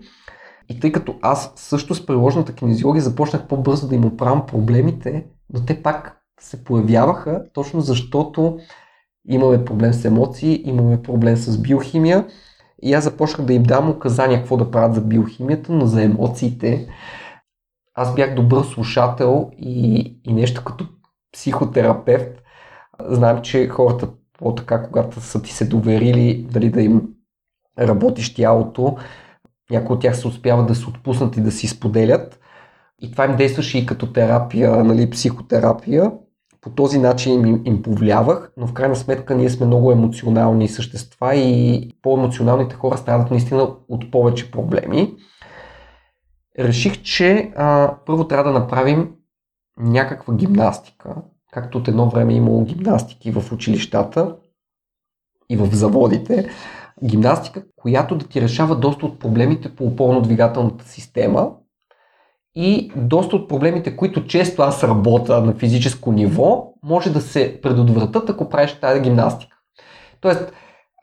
И 0.69 0.79
тъй 0.79 0.91
като 0.91 1.15
аз 1.21 1.53
също 1.55 1.95
с 1.95 2.05
приложната 2.05 2.53
кинезиология 2.53 3.03
започнах 3.03 3.47
по-бързо 3.47 3.87
да 3.87 3.95
им 3.95 4.05
оправям 4.05 4.45
проблемите, 4.45 5.25
но 5.53 5.65
те 5.65 5.81
пак 5.83 6.21
се 6.39 6.63
появяваха, 6.63 7.43
точно 7.53 7.81
защото 7.81 8.57
имаме 9.29 9.65
проблем 9.65 9.93
с 9.93 10.05
емоции, 10.05 10.61
имаме 10.65 11.01
проблем 11.01 11.37
с 11.37 11.57
биохимия 11.57 12.25
и 12.81 12.93
аз 12.93 13.03
започнах 13.03 13.47
да 13.47 13.53
им 13.53 13.63
дам 13.63 13.89
указания 13.89 14.39
какво 14.39 14.57
да 14.57 14.71
правят 14.71 14.95
за 14.95 15.01
биохимията, 15.01 15.71
но 15.73 15.85
за 15.85 16.03
емоциите 16.03 16.87
аз 17.95 18.15
бях 18.15 18.35
добър 18.35 18.63
слушател 18.63 19.51
и, 19.57 19.99
и 20.23 20.33
нещо 20.33 20.63
като 20.63 20.87
психотерапевт. 21.33 22.43
Знам, 23.09 23.41
че 23.41 23.67
хората 23.67 24.09
по-така, 24.39 24.83
когато 24.83 25.21
са 25.21 25.41
ти 25.41 25.53
се 25.53 25.65
доверили 25.65 26.47
дали 26.51 26.69
да 26.69 26.81
им 26.81 27.01
работиш 27.79 28.33
тялото, 28.33 28.97
някои 29.71 29.95
от 29.95 30.01
тях 30.01 30.17
се 30.17 30.27
успяват 30.27 30.67
да 30.67 30.75
се 30.75 30.89
отпуснат 30.89 31.37
и 31.37 31.41
да 31.41 31.51
си 31.51 31.67
споделят. 31.67 32.39
И 33.01 33.11
това 33.11 33.25
им 33.25 33.35
действаше 33.35 33.77
и 33.77 33.85
като 33.85 34.13
терапия, 34.13 34.83
нали, 34.83 35.09
психотерапия 35.09 36.11
по 36.61 36.69
този 36.69 36.99
начин 36.99 37.47
им, 37.47 37.61
им 37.65 37.81
повлиявах, 37.81 38.51
но 38.57 38.67
в 38.67 38.73
крайна 38.73 38.95
сметка 38.95 39.35
ние 39.35 39.49
сме 39.49 39.65
много 39.65 39.91
емоционални 39.91 40.67
същества 40.67 41.35
и 41.35 41.89
по-емоционалните 42.01 42.75
хора 42.75 42.97
страдат 42.97 43.31
наистина 43.31 43.75
от 43.89 44.11
повече 44.11 44.51
проблеми. 44.51 45.15
Реших, 46.59 47.01
че 47.01 47.53
а, 47.55 47.95
първо 48.05 48.27
трябва 48.27 48.51
да 48.51 48.59
направим 48.59 49.11
някаква 49.79 50.33
гимнастика, 50.33 51.15
както 51.51 51.77
от 51.77 51.87
едно 51.87 52.09
време 52.09 52.33
е 52.33 52.37
имало 52.37 52.63
гимнастики 52.63 53.31
в 53.31 53.51
училищата 53.51 54.35
и 55.49 55.57
в 55.57 55.75
заводите. 55.75 56.49
Гимнастика, 57.03 57.63
която 57.75 58.15
да 58.15 58.27
ти 58.27 58.41
решава 58.41 58.75
доста 58.75 59.05
от 59.05 59.19
проблемите 59.19 59.75
по 59.75 59.83
опорно-двигателната 59.83 60.85
система, 60.85 61.51
и 62.59 62.91
доста 62.95 63.35
от 63.35 63.49
проблемите, 63.49 63.95
които 63.95 64.25
често 64.25 64.61
аз 64.61 64.83
работя 64.83 65.41
на 65.41 65.53
физическо 65.53 66.11
ниво, 66.11 66.73
може 66.83 67.13
да 67.13 67.21
се 67.21 67.59
предотвратят, 67.61 68.29
ако 68.29 68.49
правиш 68.49 68.77
тази 68.81 69.01
гимнастика. 69.01 69.57
Тоест, 70.21 70.53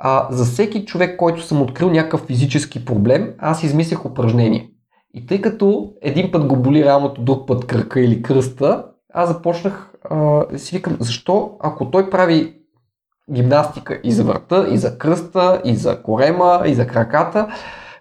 а, 0.00 0.26
за 0.30 0.44
всеки 0.44 0.84
човек, 0.84 1.16
който 1.16 1.42
съм 1.42 1.62
открил 1.62 1.90
някакъв 1.90 2.20
физически 2.26 2.84
проблем, 2.84 3.34
аз 3.38 3.62
измислях 3.62 4.06
упражнение. 4.06 4.70
И 5.14 5.26
тъй 5.26 5.40
като 5.40 5.92
един 6.02 6.30
път 6.32 6.46
го 6.46 6.56
боли 6.56 6.84
рамото, 6.84 7.22
друг 7.22 7.46
път 7.46 7.66
кръка 7.66 8.00
или 8.00 8.22
кръста, 8.22 8.84
аз 9.12 9.28
започнах 9.28 9.92
а, 10.10 10.44
си 10.56 10.76
викам, 10.76 10.96
защо 11.00 11.56
ако 11.60 11.90
той 11.90 12.10
прави 12.10 12.54
гимнастика 13.32 14.00
и 14.04 14.12
за 14.12 14.24
врата, 14.24 14.66
и 14.70 14.78
за 14.78 14.98
кръста, 14.98 15.60
и 15.64 15.76
за 15.76 16.02
корема, 16.02 16.62
и 16.66 16.74
за 16.74 16.86
краката, 16.86 17.48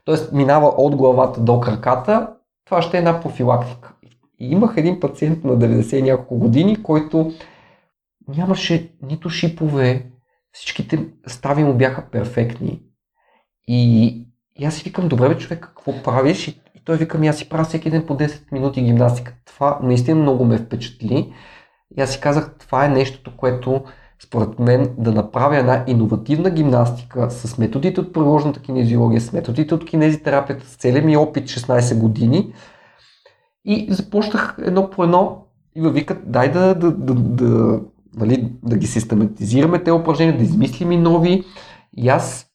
т.е. 0.06 0.36
минава 0.36 0.68
от 0.68 0.96
главата 0.96 1.42
до 1.42 1.60
краката, 1.60 2.28
това 2.66 2.82
ще 2.82 2.98
е 2.98 3.00
една 3.00 3.22
профилактика. 3.22 3.94
И 4.40 4.52
имах 4.52 4.74
един 4.78 5.00
пациент 5.00 5.44
на 5.44 5.58
90 5.58 6.02
няколко 6.02 6.38
години, 6.38 6.84
който 6.84 7.32
нямаше 8.28 8.92
нито 9.02 9.30
шипове, 9.30 10.12
всичките 10.52 11.06
стави 11.28 11.64
му 11.64 11.74
бяха 11.74 12.10
перфектни. 12.12 12.82
И, 13.68 14.06
и 14.56 14.66
аз 14.66 14.76
си 14.76 14.84
викам, 14.84 15.08
добре 15.08 15.30
бе 15.30 15.38
човек, 15.38 15.60
какво 15.60 16.04
правиш? 16.04 16.48
И, 16.48 16.62
и 16.76 16.84
той 16.86 16.98
вика, 16.98 17.18
ми 17.18 17.28
аз 17.28 17.38
си 17.38 17.50
правя 17.50 17.64
всеки 17.64 17.90
ден 17.90 18.06
по 18.06 18.18
10 18.18 18.52
минути 18.52 18.82
гимнастика. 18.82 19.36
Това 19.46 19.80
наистина 19.84 20.22
много 20.22 20.46
ме 20.46 20.58
впечатли. 20.58 21.34
И 21.98 22.02
аз 22.02 22.12
си 22.12 22.22
казах, 22.22 22.56
това 22.60 22.86
е 22.86 22.90
нещото, 22.90 23.38
което 23.38 23.84
според 24.24 24.60
мен 24.60 24.90
да 24.98 25.12
направя 25.12 25.58
една 25.58 25.84
иновативна 25.88 26.50
гимнастика 26.50 27.32
с 27.32 27.58
методите 27.58 28.02
от 28.02 28.14
приложната 28.14 28.60
кинезиология, 28.60 29.22
с 29.22 29.34
методите 29.34 29.76
от 29.76 29.86
кинезитерапията, 29.86 30.68
с 30.68 30.76
целият 30.76 31.06
ми 31.06 31.18
опит 31.18 31.44
16 31.44 32.00
години. 32.00 32.54
И 33.66 33.88
започнах 33.90 34.56
едно 34.62 34.90
по 34.90 35.04
едно 35.04 35.46
и 35.76 35.90
викат, 35.90 36.32
дай 36.32 36.52
да, 36.52 36.76
да, 36.76 36.92
да, 36.92 37.14
да, 37.14 37.80
нали, 38.16 38.52
да 38.64 38.78
ги 38.78 38.88
систематизираме 38.88 39.80
тези 39.80 39.92
упражнения, 39.92 40.38
да 40.38 40.44
измислим 40.44 40.92
и 40.92 40.98
нови. 40.98 41.44
И 41.98 42.10
аз 42.10 42.48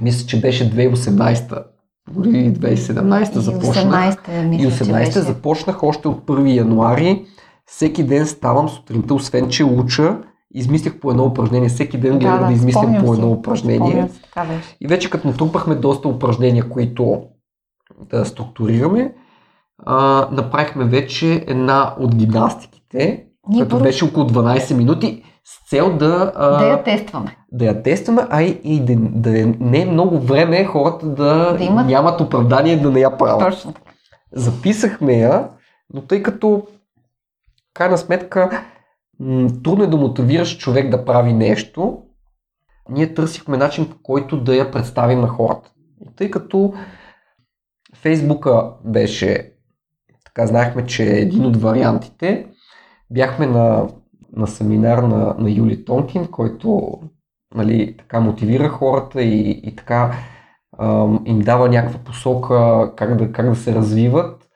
мисля, 0.00 0.26
че 0.26 0.40
беше 0.40 0.72
2018 0.72 1.64
дори 2.10 2.52
2017 2.52 3.38
започнах. 3.38 4.16
и 4.28 4.66
18 4.66 5.18
започнах 5.18 5.82
още 5.82 6.08
от 6.08 6.26
1 6.26 6.54
януари. 6.54 7.26
Всеки 7.66 8.04
ден 8.04 8.26
ставам 8.26 8.68
сутринта, 8.68 9.14
освен 9.14 9.48
че 9.48 9.64
уча, 9.64 10.18
измислях 10.54 11.00
по 11.00 11.10
едно 11.10 11.24
упражнение. 11.24 11.68
Всеки 11.68 11.98
ден 11.98 12.18
гледах 12.18 12.34
да, 12.34 12.40
да, 12.40 12.46
да 12.46 12.52
измислям 12.52 13.04
по 13.04 13.14
едно 13.14 13.30
упражнение. 13.30 14.08
Си, 14.08 14.22
така 14.22 14.44
беше. 14.44 14.76
И 14.80 14.86
вече 14.86 15.10
като 15.10 15.28
натрупахме 15.28 15.74
доста 15.74 16.08
упражнения, 16.08 16.68
които 16.68 17.22
да 18.10 18.24
структурираме, 18.24 19.14
а, 19.84 20.28
направихме 20.32 20.84
вече 20.84 21.44
една 21.46 21.94
от 22.00 22.14
гимнастиките, 22.14 22.98
Ние 23.48 23.58
която 23.58 23.70
първо... 23.70 23.82
беше 23.82 24.04
около 24.04 24.26
12 24.26 24.74
минути, 24.74 25.22
с 25.44 25.70
цел 25.70 25.96
да... 25.96 26.32
А, 26.36 26.58
да 26.58 26.68
я 26.68 26.82
тестваме. 26.82 27.36
Да 27.52 27.64
я 27.64 27.82
тестваме, 27.82 28.26
а 28.30 28.42
и, 28.42 28.60
и 28.64 28.80
да, 28.80 28.96
да 28.96 29.30
не 29.60 29.82
е 29.82 29.86
много 29.86 30.18
време 30.18 30.64
хората 30.64 31.06
да, 31.06 31.56
да 31.58 31.64
имат... 31.64 31.86
нямат 31.86 32.20
оправдание 32.20 32.80
да 32.80 32.90
не 32.90 33.00
я 33.00 33.16
правят. 33.16 33.40
Точно. 33.40 33.74
Записахме 34.32 35.12
я, 35.12 35.48
но 35.94 36.00
тъй 36.00 36.22
като 36.22 36.66
крайна 37.74 37.98
сметка 37.98 38.62
трудно 39.64 39.84
е 39.84 39.86
да 39.86 39.96
мотивираш 39.96 40.58
човек 40.58 40.90
да 40.90 41.04
прави 41.04 41.32
нещо, 41.32 42.02
ние 42.88 43.14
търсихме 43.14 43.56
начин 43.56 43.90
по 43.90 43.96
който 44.02 44.40
да 44.40 44.56
я 44.56 44.70
представим 44.70 45.20
на 45.20 45.28
хората. 45.28 45.72
И 46.00 46.14
тъй 46.16 46.30
като 46.30 46.74
Фейсбука 47.94 48.72
беше, 48.84 49.52
така 50.24 50.46
знаехме, 50.46 50.86
че 50.86 51.02
е 51.04 51.20
един 51.20 51.46
от 51.46 51.56
вариантите, 51.56 52.46
бяхме 53.10 53.46
на, 53.46 53.88
на 54.32 54.46
семинар 54.46 54.98
на, 54.98 55.34
на 55.38 55.50
Юли 55.50 55.84
Тонкин, 55.84 56.26
който 56.26 56.92
нали, 57.54 57.96
така 57.96 58.20
мотивира 58.20 58.68
хората 58.68 59.22
и, 59.22 59.50
и 59.50 59.76
така 59.76 60.14
им 61.24 61.40
дава 61.40 61.68
някаква 61.68 61.98
посока 61.98 62.92
как 62.96 63.16
да, 63.16 63.32
как 63.32 63.48
да 63.48 63.56
се 63.56 63.74
развиват. 63.74 64.48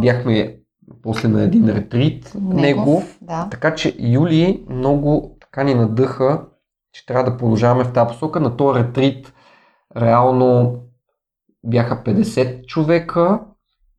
Бяхме 0.00 0.56
после 1.06 1.28
на 1.28 1.42
един 1.42 1.68
ретрит 1.68 2.32
негов. 2.34 2.60
негов. 2.60 3.18
Да. 3.22 3.48
Така 3.50 3.74
че 3.74 3.96
Юли 3.98 4.64
много 4.70 5.36
така 5.40 5.64
ни 5.64 5.74
надъха, 5.74 6.42
че 6.92 7.06
трябва 7.06 7.30
да 7.30 7.36
продължаваме 7.36 7.84
в 7.84 7.92
тази 7.92 8.08
посока. 8.08 8.40
На 8.40 8.56
този 8.56 8.80
ретрит 8.80 9.32
реално 9.96 10.78
бяха 11.64 12.02
50 12.04 12.66
човека 12.66 13.40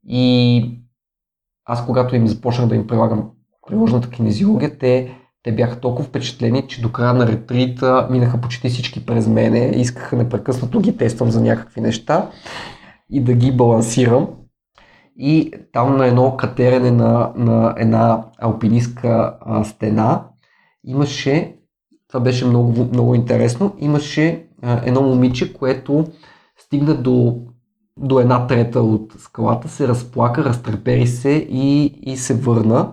и 0.08 0.72
аз 1.66 1.86
когато 1.86 2.16
им 2.16 2.28
започнах 2.28 2.68
да 2.68 2.76
им 2.76 2.88
прилагам 2.88 3.30
приложната 3.68 4.10
кинезиология, 4.10 4.78
те, 4.78 5.18
те 5.44 5.52
бяха 5.52 5.80
толкова 5.80 6.10
впечатлени, 6.10 6.68
че 6.68 6.82
до 6.82 6.92
края 6.92 7.14
на 7.14 7.28
ретрита 7.28 8.08
минаха 8.12 8.42
почти 8.42 8.70
всички 8.70 9.06
през 9.06 9.28
мене, 9.28 9.72
искаха 9.76 10.16
непрекъснато 10.16 10.80
ги 10.80 10.98
тествам 10.98 11.32
за 11.32 11.42
някакви 11.42 11.82
неща 11.82 12.30
и 13.10 13.24
да 13.24 13.34
ги 13.34 13.52
балансирам. 13.52 14.30
И 15.20 15.52
там 15.74 15.98
на 15.98 16.08
едно 16.08 16.38
катерене 16.38 16.92
на, 16.92 17.32
на 17.36 17.76
една 17.78 18.26
алпинистка 18.42 19.38
а, 19.42 19.64
стена 19.64 20.24
имаше, 20.84 21.56
това 22.08 22.20
беше 22.20 22.46
много, 22.46 22.90
много 22.94 23.16
интересно, 23.16 23.76
имаше 23.80 24.48
а, 24.62 24.82
едно 24.86 25.02
момиче, 25.02 25.54
което 25.54 26.06
стигна 26.58 26.96
до, 26.96 27.42
до 27.98 28.20
една 28.20 28.48
трета 28.48 28.82
от 28.82 29.14
скалата, 29.18 29.70
се 29.70 29.88
разплака, 29.88 30.46
разтрепери 30.46 31.08
се 31.08 31.48
и, 31.50 31.86
и 31.86 32.18
се 32.18 32.34
върна. 32.34 32.92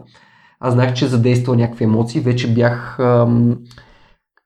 Аз 0.61 0.75
знаех, 0.75 0.95
че 0.95 1.07
задейства 1.07 1.57
някакви 1.57 1.85
емоции, 1.85 2.21
вече 2.21 2.55
бях 2.55 2.99
ам, 2.99 3.59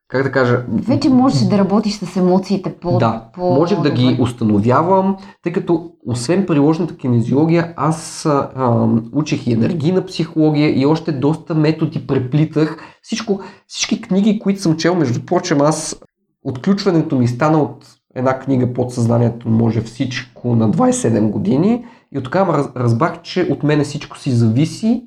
как 0.09 0.23
да 0.23 0.31
кажа... 0.31 0.65
Вече 0.69 1.09
можеш 1.09 1.41
да 1.41 1.57
работиш 1.57 1.93
с 1.93 2.17
емоциите 2.17 2.75
по 2.75 2.97
Да, 2.97 3.29
по 3.33 3.53
можех 3.53 3.81
да 3.81 3.91
ги 3.91 4.17
установявам, 4.21 5.17
тъй 5.43 5.51
като 5.53 5.91
освен 6.05 6.45
приложната 6.45 6.97
кинезиология, 6.97 7.73
аз 7.77 8.25
а, 8.25 8.87
учих 9.13 9.47
и 9.47 9.53
енергийна 9.53 10.05
психология 10.05 10.79
и 10.79 10.85
още 10.85 11.11
доста 11.11 11.55
методи 11.55 12.07
преплитах. 12.07 12.77
Всичко, 13.01 13.39
всички 13.67 14.01
книги, 14.01 14.39
които 14.39 14.61
съм 14.61 14.77
чел, 14.77 14.95
между 14.95 15.25
прочим, 15.25 15.61
аз 15.61 16.01
отключването 16.43 17.15
ми 17.15 17.27
стана 17.27 17.61
от 17.61 17.85
една 18.15 18.39
книга 18.39 18.73
под 18.73 18.93
съзнанието 18.93 19.49
може 19.49 19.81
всичко 19.81 20.55
на 20.55 20.71
27 20.71 21.29
години 21.29 21.85
и 22.11 22.17
от 22.17 22.23
тогава 22.23 22.71
разбрах, 22.75 23.21
че 23.21 23.47
от 23.51 23.63
мене 23.63 23.83
всичко 23.83 24.17
си 24.17 24.31
зависи 24.31 25.03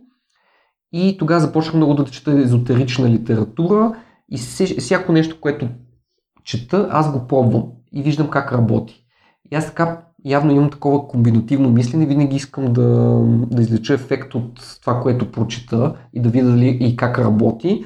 и 0.92 1.16
тогава 1.18 1.40
започнах 1.40 1.74
много 1.74 1.94
да 1.94 2.04
чета 2.04 2.30
езотерична 2.30 3.10
литература 3.10 3.94
и 4.32 4.38
всяко 4.78 5.12
нещо, 5.12 5.40
което 5.40 5.68
чета, 6.44 6.88
аз 6.90 7.12
го 7.12 7.26
пробвам 7.26 7.64
и 7.92 8.02
виждам 8.02 8.28
как 8.28 8.52
работи. 8.52 9.04
И 9.52 9.54
аз 9.54 9.66
така 9.66 10.04
явно 10.24 10.52
имам 10.52 10.70
такова 10.70 11.08
комбинативно 11.08 11.70
мислене, 11.70 12.06
винаги 12.06 12.36
искам 12.36 12.72
да, 12.72 13.18
да 13.50 13.62
излеча 13.62 13.94
ефект 13.94 14.34
от 14.34 14.78
това, 14.80 15.00
което 15.00 15.32
прочета 15.32 15.96
и 16.14 16.20
да 16.20 16.28
видя 16.28 16.50
дали 16.50 16.78
и 16.80 16.96
как 16.96 17.18
работи. 17.18 17.84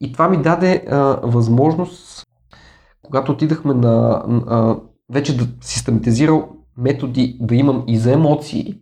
И 0.00 0.12
това 0.12 0.28
ми 0.28 0.42
даде 0.42 0.84
а, 0.90 0.96
възможност, 1.22 2.26
когато 3.02 3.32
отидахме 3.32 3.74
на, 3.74 4.24
а, 4.46 4.76
вече 5.12 5.36
да 5.36 5.46
систематизирал 5.60 6.48
методи 6.78 7.38
да 7.40 7.54
имам 7.54 7.84
и 7.86 7.98
за 7.98 8.12
емоции, 8.12 8.74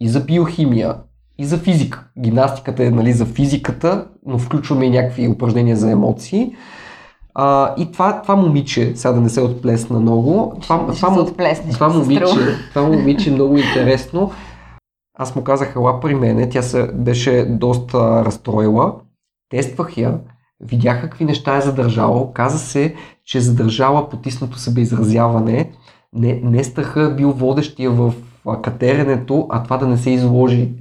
и 0.00 0.08
за 0.08 0.24
биохимия, 0.24 0.96
и 1.38 1.44
за 1.44 1.58
физика. 1.58 2.04
Гимнастиката 2.18 2.84
е 2.84 2.90
нали, 2.90 3.12
за 3.12 3.26
физиката, 3.26 4.06
но 4.26 4.38
включваме 4.38 4.86
и 4.86 4.90
някакви 4.90 5.28
упражнения 5.28 5.76
за 5.76 5.90
емоции. 5.90 6.54
А, 7.34 7.74
и 7.78 7.92
това, 7.92 8.22
това 8.22 8.36
момиче, 8.36 8.92
сега 8.96 9.12
да 9.12 9.20
не 9.20 9.28
се 9.28 9.40
отплесна 9.40 10.00
много, 10.00 10.56
това, 10.60 10.78
това, 10.78 10.94
това, 10.94 11.22
отплесне, 11.22 11.72
това, 11.72 11.88
момиче, 11.88 12.24
това 12.68 12.88
момиче 12.88 13.30
е 13.30 13.32
много 13.32 13.56
интересно. 13.56 14.30
Аз 15.18 15.36
му 15.36 15.44
казах, 15.44 15.76
ела 15.76 16.00
при 16.00 16.14
мене, 16.14 16.48
тя 16.48 16.62
се 16.62 16.90
беше 16.94 17.44
доста 17.44 18.24
разстроила. 18.24 18.94
Тествах 19.50 19.96
я, 19.96 20.18
видях 20.60 21.00
какви 21.00 21.24
неща 21.24 21.56
е 21.56 21.60
задържала. 21.60 22.32
Каза 22.32 22.58
се, 22.58 22.94
че 23.24 23.38
е 23.38 23.40
задържала 23.40 24.08
потиснато 24.08 24.58
себеизразяване. 24.58 25.70
Не, 26.14 26.40
не 26.44 26.64
страха 26.64 27.14
бил 27.16 27.32
водещия 27.32 27.90
в 27.90 28.14
катеренето, 28.62 29.46
а 29.50 29.62
това 29.62 29.76
да 29.76 29.86
не 29.86 29.96
се 29.96 30.10
изложи. 30.10 30.72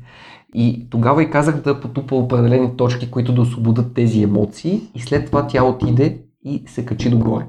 И 0.55 0.87
тогава 0.89 1.23
и 1.23 1.29
казах 1.29 1.61
да 1.61 1.79
потупа 1.79 2.15
определени 2.15 2.77
точки, 2.77 3.11
които 3.11 3.33
да 3.33 3.41
освободят 3.41 3.93
тези 3.93 4.23
емоции 4.23 4.81
и 4.95 5.01
след 5.01 5.25
това 5.25 5.47
тя 5.47 5.63
отиде 5.63 6.17
и 6.43 6.63
се 6.67 6.85
качи 6.85 7.09
догоре. 7.09 7.45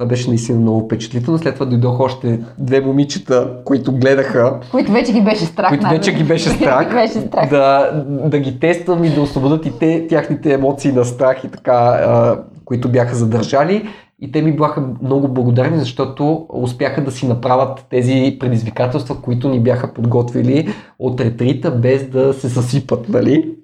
Това 0.00 0.08
беше 0.08 0.28
наистина 0.28 0.60
много 0.60 0.84
впечатлително. 0.84 1.38
След 1.38 1.54
това 1.54 1.66
дойдох 1.66 2.00
още 2.00 2.40
две 2.58 2.80
момичета, 2.80 3.56
които 3.64 3.92
гледаха. 3.92 4.60
Които 4.70 4.92
вече 4.92 5.12
ги 5.12 5.20
беше 5.20 5.44
страх. 5.44 5.68
Които 5.68 5.88
вече 5.88 6.12
ги 6.12 6.24
беше 6.24 6.48
страх. 6.56 6.92
беше 6.92 7.20
страх. 7.20 7.50
Да, 7.50 7.90
да 8.26 8.38
ги 8.38 8.60
тествам 8.60 9.04
и 9.04 9.10
да 9.10 9.20
освободят 9.20 9.66
и 9.66 9.72
те, 9.78 10.06
тяхните 10.08 10.52
емоции 10.52 10.92
на 10.92 11.04
страх 11.04 11.44
и 11.44 11.48
така, 11.48 11.72
а, 11.72 12.38
които 12.64 12.88
бяха 12.88 13.14
задържали. 13.14 13.88
И 14.20 14.32
те 14.32 14.42
ми 14.42 14.56
бяха 14.56 14.88
много 15.02 15.28
благодарни, 15.28 15.78
защото 15.78 16.46
успяха 16.48 17.04
да 17.04 17.10
си 17.10 17.28
направят 17.28 17.86
тези 17.90 18.36
предизвикателства, 18.40 19.22
които 19.22 19.48
ни 19.48 19.60
бяха 19.60 19.94
подготвили 19.94 20.74
от 20.98 21.20
ретрита, 21.20 21.70
без 21.70 22.08
да 22.08 22.34
се 22.34 22.48
съсипат, 22.48 23.08
нали? 23.08 23.56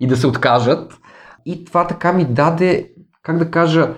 И 0.00 0.06
да 0.06 0.16
се 0.16 0.26
откажат. 0.26 0.98
И 1.46 1.64
това 1.64 1.86
така 1.86 2.12
ми 2.12 2.24
даде, 2.24 2.90
как 3.22 3.38
да 3.38 3.50
кажа, 3.50 3.94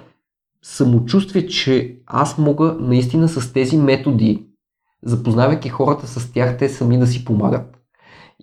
самочувствие, 0.62 1.46
че 1.46 1.96
аз 2.06 2.38
мога 2.38 2.76
наистина 2.80 3.28
с 3.28 3.52
тези 3.52 3.76
методи, 3.76 4.46
запознавайки 5.02 5.68
хората 5.68 6.06
с 6.06 6.32
тях, 6.32 6.58
те 6.58 6.68
сами 6.68 6.98
да 6.98 7.06
си 7.06 7.24
помагат. 7.24 7.76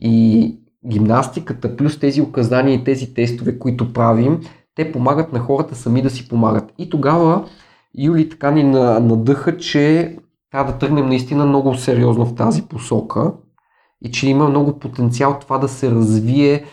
И 0.02 0.56
гимнастиката, 0.90 1.76
плюс 1.78 2.00
тези 2.00 2.22
указания 2.22 2.76
и 2.76 2.84
тези 2.84 3.14
тестове, 3.14 3.60
които 3.60 3.94
правим, 3.94 4.40
те 4.78 4.92
помагат 4.92 5.34
на 5.34 5.40
хората 5.40 5.76
сами 5.76 6.02
да 6.02 6.10
си 6.10 6.30
помагат. 6.30 6.74
И 6.78 6.90
тогава 6.90 7.46
Юли 7.98 8.30
така 8.30 8.52
ни 8.52 8.64
надъха, 8.64 9.58
че 9.58 10.16
трябва 10.52 10.72
да 10.72 10.78
тръгнем 10.78 11.08
наистина 11.08 11.46
много 11.46 11.76
сериозно 11.76 12.26
в 12.26 12.36
тази 12.36 12.62
посока 12.62 13.32
и 14.02 14.12
че 14.12 14.30
има 14.30 14.50
много 14.50 14.80
потенциал 14.80 15.38
това 15.42 15.58
да 15.58 15.68
се 15.68 15.92
развие, 15.92 16.64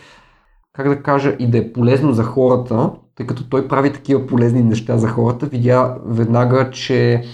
как 0.73 0.89
да 0.89 1.03
кажа, 1.03 1.37
и 1.39 1.47
да 1.47 1.59
е 1.59 1.73
полезно 1.73 2.13
за 2.13 2.25
хората, 2.25 2.91
тъй 3.17 3.27
като 3.27 3.49
той 3.49 3.69
прави 3.69 3.93
такива 3.93 4.27
полезни 4.27 4.63
неща 4.63 4.99
за 4.99 5.09
хората. 5.09 5.47
Видя 5.47 5.97
веднага, 6.05 6.71
че 6.71 7.25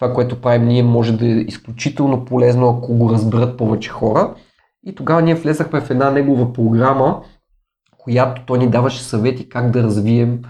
това, 0.00 0.12
което 0.12 0.40
правим 0.40 0.68
ние, 0.68 0.82
може 0.82 1.16
да 1.16 1.26
е 1.26 1.30
изключително 1.30 2.24
полезно, 2.24 2.68
ако 2.68 2.94
го 2.94 3.10
разберат 3.10 3.56
повече 3.56 3.90
хора. 3.90 4.34
И 4.86 4.94
тогава 4.94 5.22
ние 5.22 5.34
влезахме 5.34 5.80
в 5.80 5.90
една 5.90 6.10
негова 6.10 6.52
програма, 6.52 7.22
която 8.06 8.42
той 8.46 8.58
ни 8.58 8.70
даваше 8.70 9.02
съвети 9.02 9.48
как 9.48 9.70
да 9.70 9.82
развием 9.82 10.42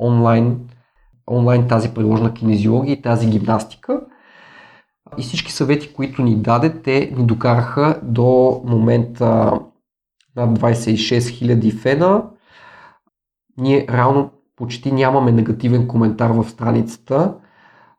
онлайн, 0.00 0.60
онлайн 1.30 1.68
тази 1.68 1.94
приложна 1.94 2.34
кинезиология 2.34 2.92
и 2.92 3.02
тази 3.02 3.26
гимнастика. 3.26 4.00
И 5.18 5.22
всички 5.22 5.52
съвети, 5.52 5.92
които 5.92 6.22
ни 6.22 6.36
даде, 6.36 6.82
те 6.82 7.12
ни 7.16 7.26
докараха 7.26 8.00
до 8.02 8.60
момента 8.64 9.60
над 10.36 10.58
26 10.58 10.94
000 11.18 11.78
фена. 11.78 12.24
Ние 13.58 13.86
реално 13.90 14.30
почти 14.56 14.92
нямаме 14.92 15.32
негативен 15.32 15.88
коментар 15.88 16.30
в 16.30 16.50
страницата. 16.50 17.34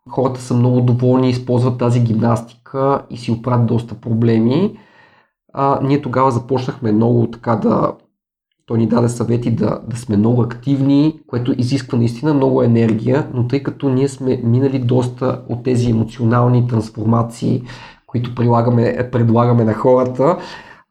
Хората 0.09 0.41
са 0.41 0.53
много 0.53 0.81
доволни, 0.81 1.29
използват 1.29 1.77
тази 1.79 2.03
гимнастика 2.03 3.05
и 3.09 3.17
си 3.17 3.31
оправят 3.31 3.65
доста 3.65 3.95
проблеми. 3.95 4.79
А, 5.53 5.79
ние 5.83 6.01
тогава 6.01 6.31
започнахме 6.31 6.91
много 6.91 7.31
така 7.31 7.55
да 7.55 7.93
той 8.71 8.77
ни 8.77 8.87
даде 8.87 9.09
съвети 9.09 9.51
да, 9.51 9.79
да 9.87 9.97
сме 9.97 10.17
много 10.17 10.41
активни, 10.41 11.19
което 11.27 11.53
изисква 11.57 11.97
наистина 11.97 12.33
много 12.33 12.63
енергия, 12.63 13.27
но 13.33 13.47
тъй 13.47 13.63
като 13.63 13.89
ние 13.89 14.07
сме 14.07 14.41
минали 14.43 14.79
доста 14.79 15.41
от 15.49 15.63
тези 15.63 15.89
емоционални 15.89 16.67
трансформации, 16.67 17.63
които 18.07 18.35
прилагаме, 18.35 19.09
предлагаме 19.11 19.63
на 19.63 19.73
хората, 19.73 20.37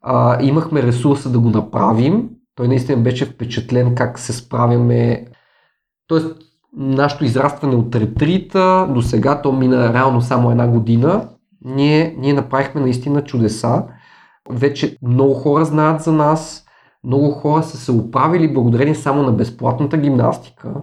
а, 0.02 0.42
имахме 0.42 0.82
ресурса 0.82 1.30
да 1.30 1.38
го 1.38 1.50
направим. 1.50 2.28
Той 2.54 2.68
наистина 2.68 3.02
беше 3.02 3.24
впечатлен 3.24 3.94
как 3.94 4.18
се 4.18 4.32
справяме. 4.32 5.26
Тоест, 6.06 6.36
нашето 6.76 7.24
израстване 7.24 7.76
от 7.76 7.94
ретрита 7.94 8.88
до 8.94 9.02
сега, 9.02 9.42
то 9.42 9.52
мина 9.52 9.94
реално 9.94 10.20
само 10.20 10.50
една 10.50 10.68
година, 10.68 11.28
ние, 11.64 12.14
ние 12.18 12.32
направихме 12.32 12.80
наистина 12.80 13.24
чудеса. 13.24 13.84
Вече 14.50 14.96
много 15.02 15.34
хора 15.34 15.64
знаят 15.64 16.02
за 16.02 16.12
нас, 16.12 16.66
много 17.04 17.30
хора 17.30 17.62
са 17.62 17.76
се 17.76 17.92
оправили 17.92 18.54
благодарение 18.54 18.94
само 18.94 19.22
на 19.22 19.32
безплатната 19.32 19.96
гимнастика. 19.96 20.74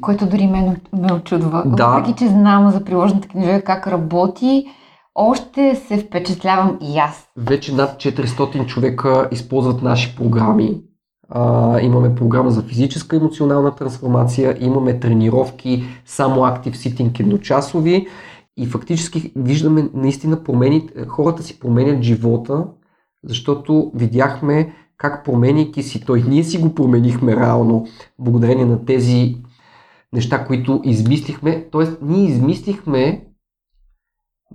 Което 0.00 0.26
дори 0.26 0.46
мен 0.46 0.80
ме 0.92 1.12
очудва. 1.12 1.62
Да. 1.66 1.86
Въпреки, 1.86 2.18
че 2.18 2.28
знам 2.28 2.70
за 2.70 2.84
приложната 2.84 3.28
книжа 3.28 3.62
как 3.62 3.86
работи, 3.86 4.66
още 5.14 5.74
се 5.74 5.98
впечатлявам 5.98 6.78
и 6.82 6.98
аз. 6.98 7.28
Вече 7.36 7.74
над 7.74 7.96
400 7.96 8.66
човека 8.66 9.28
използват 9.32 9.82
наши 9.82 10.16
програми. 10.16 10.80
А, 11.28 11.80
имаме 11.80 12.14
програма 12.14 12.50
за 12.50 12.62
физическа 12.62 13.16
и 13.16 13.18
емоционална 13.18 13.74
трансформация, 13.74 14.56
имаме 14.60 15.00
тренировки 15.00 15.84
само 16.04 16.40
Active 16.40 16.74
Sitting 16.74 17.20
едночасови 17.20 18.06
и 18.56 18.66
фактически 18.66 19.32
виждаме 19.36 19.88
наистина 19.94 20.44
промени, 20.44 20.88
хората 21.08 21.42
си 21.42 21.60
променят 21.60 22.02
живота, 22.02 22.64
защото 23.24 23.92
видяхме 23.94 24.72
как 24.98 25.24
променяйки 25.24 25.82
си 25.82 26.04
той, 26.04 26.22
ние 26.28 26.44
си 26.44 26.58
го 26.58 26.74
променихме 26.74 27.36
реално, 27.36 27.86
благодарение 28.18 28.64
на 28.64 28.84
тези 28.84 29.36
неща, 30.12 30.46
които 30.46 30.80
измислихме. 30.84 31.68
Тоест, 31.72 31.98
ние 32.02 32.28
измислихме 32.28 33.26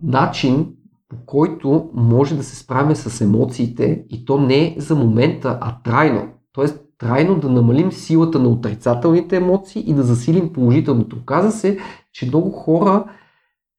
начин, 0.04 0.74
по 1.10 1.16
който 1.26 1.90
може 1.94 2.36
да 2.36 2.44
се 2.44 2.56
справим 2.56 2.96
с 2.96 3.22
емоциите 3.22 4.06
и 4.10 4.26
то 4.26 4.38
не 4.38 4.76
за 4.78 4.96
момента, 4.96 5.58
а 5.62 5.82
трайно. 5.82 6.30
Тоест, 6.54 6.80
трайно 6.98 7.40
да 7.40 7.50
намалим 7.50 7.92
силата 7.92 8.40
на 8.40 8.50
отрицателните 8.50 9.36
емоции 9.36 9.84
и 9.88 9.94
да 9.94 10.04
засилим 10.04 10.54
положителното. 10.54 11.16
Оказа 11.16 11.52
се, 11.52 11.80
че 12.14 12.26
много 12.26 12.52
хора 12.52 13.06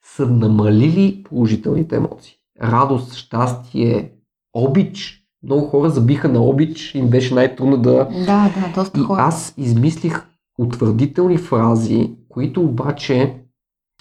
са 0.05 0.27
намалили 0.27 1.23
положителните 1.25 1.97
емоции. 1.97 2.35
Радост, 2.63 3.15
щастие, 3.15 4.13
обич. 4.55 5.22
Много 5.45 5.67
хора 5.67 5.91
забиха 5.91 6.29
на 6.29 6.41
обич, 6.41 6.95
им 6.95 7.09
беше 7.09 7.35
най-трудно 7.35 7.77
да... 7.77 8.09
Да, 8.27 8.51
да, 8.55 8.73
доста 8.75 9.01
И 9.01 9.03
хора. 9.03 9.23
аз 9.23 9.55
измислих 9.57 10.27
утвърдителни 10.59 11.37
фрази, 11.37 12.11
които 12.29 12.61
обаче 12.61 13.35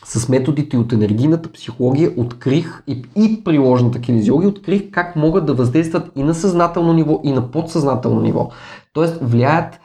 с 0.05 0.29
методите 0.29 0.77
от 0.77 0.93
енергийната 0.93 1.51
психология 1.51 2.11
открих 2.17 2.83
и, 2.87 3.03
и 3.15 3.43
приложната 3.43 4.01
кинезиология 4.01 4.49
открих 4.49 4.91
как 4.91 5.15
могат 5.15 5.45
да 5.45 5.53
въздействат 5.53 6.11
и 6.15 6.23
на 6.23 6.33
съзнателно 6.33 6.93
ниво, 6.93 7.21
и 7.23 7.31
на 7.31 7.51
подсъзнателно 7.51 8.21
ниво. 8.21 8.49
Тоест 8.93 9.17
влияят 9.21 9.79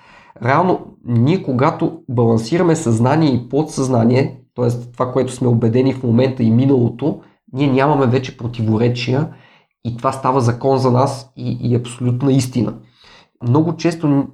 реално 0.44 0.80
ние 1.04 1.42
когато 1.42 1.98
балансираме 2.08 2.76
съзнание 2.76 3.34
и 3.34 3.48
подсъзнание, 3.48 4.40
т.е. 4.54 4.68
това, 4.92 5.12
което 5.12 5.32
сме 5.32 5.48
убедени 5.48 5.92
в 5.92 6.02
момента 6.02 6.42
и 6.42 6.50
миналото, 6.50 7.20
ние 7.52 7.72
нямаме 7.72 8.06
вече 8.06 8.36
противоречия 8.36 9.28
и 9.86 9.96
това 9.96 10.12
става 10.12 10.40
закон 10.40 10.78
за 10.78 10.90
нас 10.90 11.32
и, 11.36 11.58
и 11.60 11.74
абсолютна 11.74 12.32
истина. 12.32 12.74
Много 13.42 13.76
често, 13.76 14.26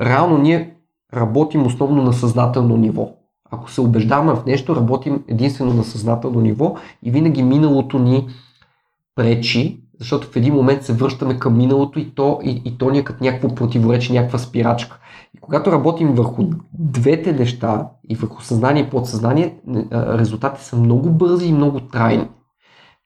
реално 0.00 0.38
ние 0.38 0.74
работим 1.14 1.66
основно 1.66 2.02
на 2.02 2.12
съзнателно 2.12 2.76
ниво. 2.76 3.08
Ако 3.50 3.70
се 3.70 3.80
убеждаваме 3.80 4.34
в 4.34 4.46
нещо, 4.46 4.76
работим 4.76 5.22
единствено 5.28 5.74
на 5.74 5.84
съзнателно 5.84 6.40
ниво 6.40 6.74
и 7.02 7.10
винаги 7.10 7.42
миналото 7.42 7.98
ни 7.98 8.26
пречи, 9.16 9.80
защото 9.98 10.28
в 10.28 10.36
един 10.36 10.54
момент 10.54 10.82
се 10.82 10.92
връщаме 10.92 11.38
към 11.38 11.56
миналото 11.56 11.98
и 11.98 12.14
то, 12.14 12.40
и, 12.44 12.62
и 12.64 12.78
то 12.78 12.90
ни 12.90 12.98
е 12.98 13.04
като 13.04 13.24
някакво 13.24 13.54
противоречие, 13.54 14.16
някаква 14.16 14.38
спирачка. 14.38 14.98
И 15.36 15.40
когато 15.40 15.72
работим 15.72 16.14
върху 16.14 16.44
двете 16.72 17.32
неща, 17.32 17.88
и 18.08 18.14
върху 18.14 18.42
съзнание 18.42 18.82
и 18.82 18.90
подсъзнание, 18.90 19.54
резултатите 19.92 20.64
са 20.64 20.76
много 20.76 21.10
бързи 21.10 21.48
и 21.48 21.52
много 21.52 21.80
трайни. 21.80 22.28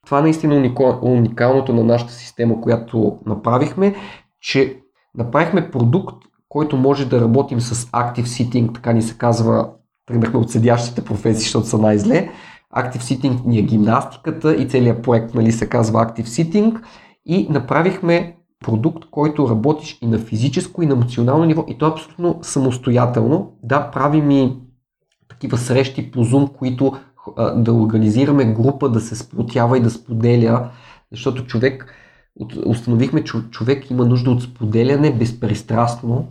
Това 0.05 0.21
наистина 0.21 0.55
е 0.55 0.73
уникалното 1.03 1.73
на 1.73 1.85
нашата 1.85 2.12
система, 2.12 2.61
която 2.61 3.19
направихме, 3.27 3.95
че 4.40 4.81
направихме 5.14 5.71
продукт, 5.71 6.17
който 6.49 6.77
може 6.77 7.09
да 7.09 7.21
работим 7.21 7.61
с 7.61 7.75
Active 7.75 8.25
Sitting, 8.25 8.75
така 8.75 8.93
ни 8.93 9.03
се 9.03 9.19
казва, 9.19 9.71
тръгнахме 10.07 10.40
от 10.40 10.51
седящите 10.51 11.05
професии, 11.05 11.43
защото 11.43 11.67
са 11.67 11.79
най-зле. 11.79 12.31
Active 12.77 13.01
Sitting 13.01 13.47
ни 13.47 13.59
е 13.59 13.62
гимнастиката 13.62 14.55
и 14.55 14.69
целият 14.69 15.03
проект 15.03 15.35
нали, 15.35 15.53
се 15.53 15.69
казва 15.69 16.07
Active 16.07 16.27
Sitting 16.27 16.81
и 17.27 17.47
направихме 17.51 18.37
продукт, 18.64 19.05
който 19.11 19.49
работиш 19.49 19.99
и 20.03 20.07
на 20.07 20.19
физическо, 20.19 20.83
и 20.83 20.87
на 20.87 20.93
емоционално 20.93 21.45
ниво 21.45 21.64
и 21.69 21.79
то 21.79 21.87
е 21.87 21.90
абсолютно 21.90 22.38
самостоятелно. 22.43 23.53
Да, 23.62 23.90
правим 23.90 24.31
и 24.31 24.59
такива 25.29 25.59
срещи 25.59 26.11
по 26.11 26.25
Zoom, 26.25 26.53
които 26.53 26.93
да 27.57 27.73
организираме 27.73 28.45
група, 28.45 28.89
да 28.89 29.01
се 29.01 29.17
сплотява 29.17 29.79
и 29.79 29.81
да 29.81 29.91
споделя, 29.91 30.71
защото 31.13 31.47
човек, 31.47 31.95
установихме, 32.67 33.25
че 33.25 33.37
човек 33.51 33.91
има 33.91 34.05
нужда 34.05 34.31
от 34.31 34.43
споделяне 34.43 35.13
безпристрастно 35.13 36.29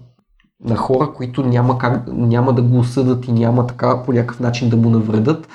на 0.64 0.76
хора, 0.76 1.14
които 1.14 1.46
няма, 1.46 1.78
как, 1.78 2.08
няма 2.08 2.54
да 2.54 2.62
го 2.62 2.80
осъдат 2.80 3.28
и 3.28 3.32
няма 3.32 3.68
така 3.68 4.04
по 4.04 4.14
някакъв 4.14 4.40
начин 4.40 4.70
да 4.70 4.78
му 4.78 4.90
навредат. 4.90 5.48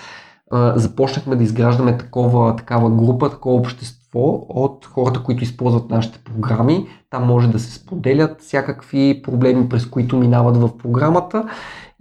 А, 0.51 0.79
започнахме 0.79 1.37
да 1.37 1.45
изграждаме 1.45 1.99
такова, 1.99 2.57
такава 2.57 2.91
група, 2.91 3.31
такова 3.31 3.57
общество 3.57 4.47
от 4.49 4.87
хората, 4.87 5.23
които 5.23 5.45
използват 5.45 5.91
нашите 5.91 6.19
програми. 6.25 6.87
Там 7.11 7.27
може 7.27 7.49
да 7.49 7.59
се 7.59 7.73
споделят 7.73 8.43
всякакви 8.43 9.23
проблеми, 9.23 9.69
през 9.69 9.87
които 9.87 10.17
минават 10.17 10.57
в 10.57 10.79
програмата 10.79 11.45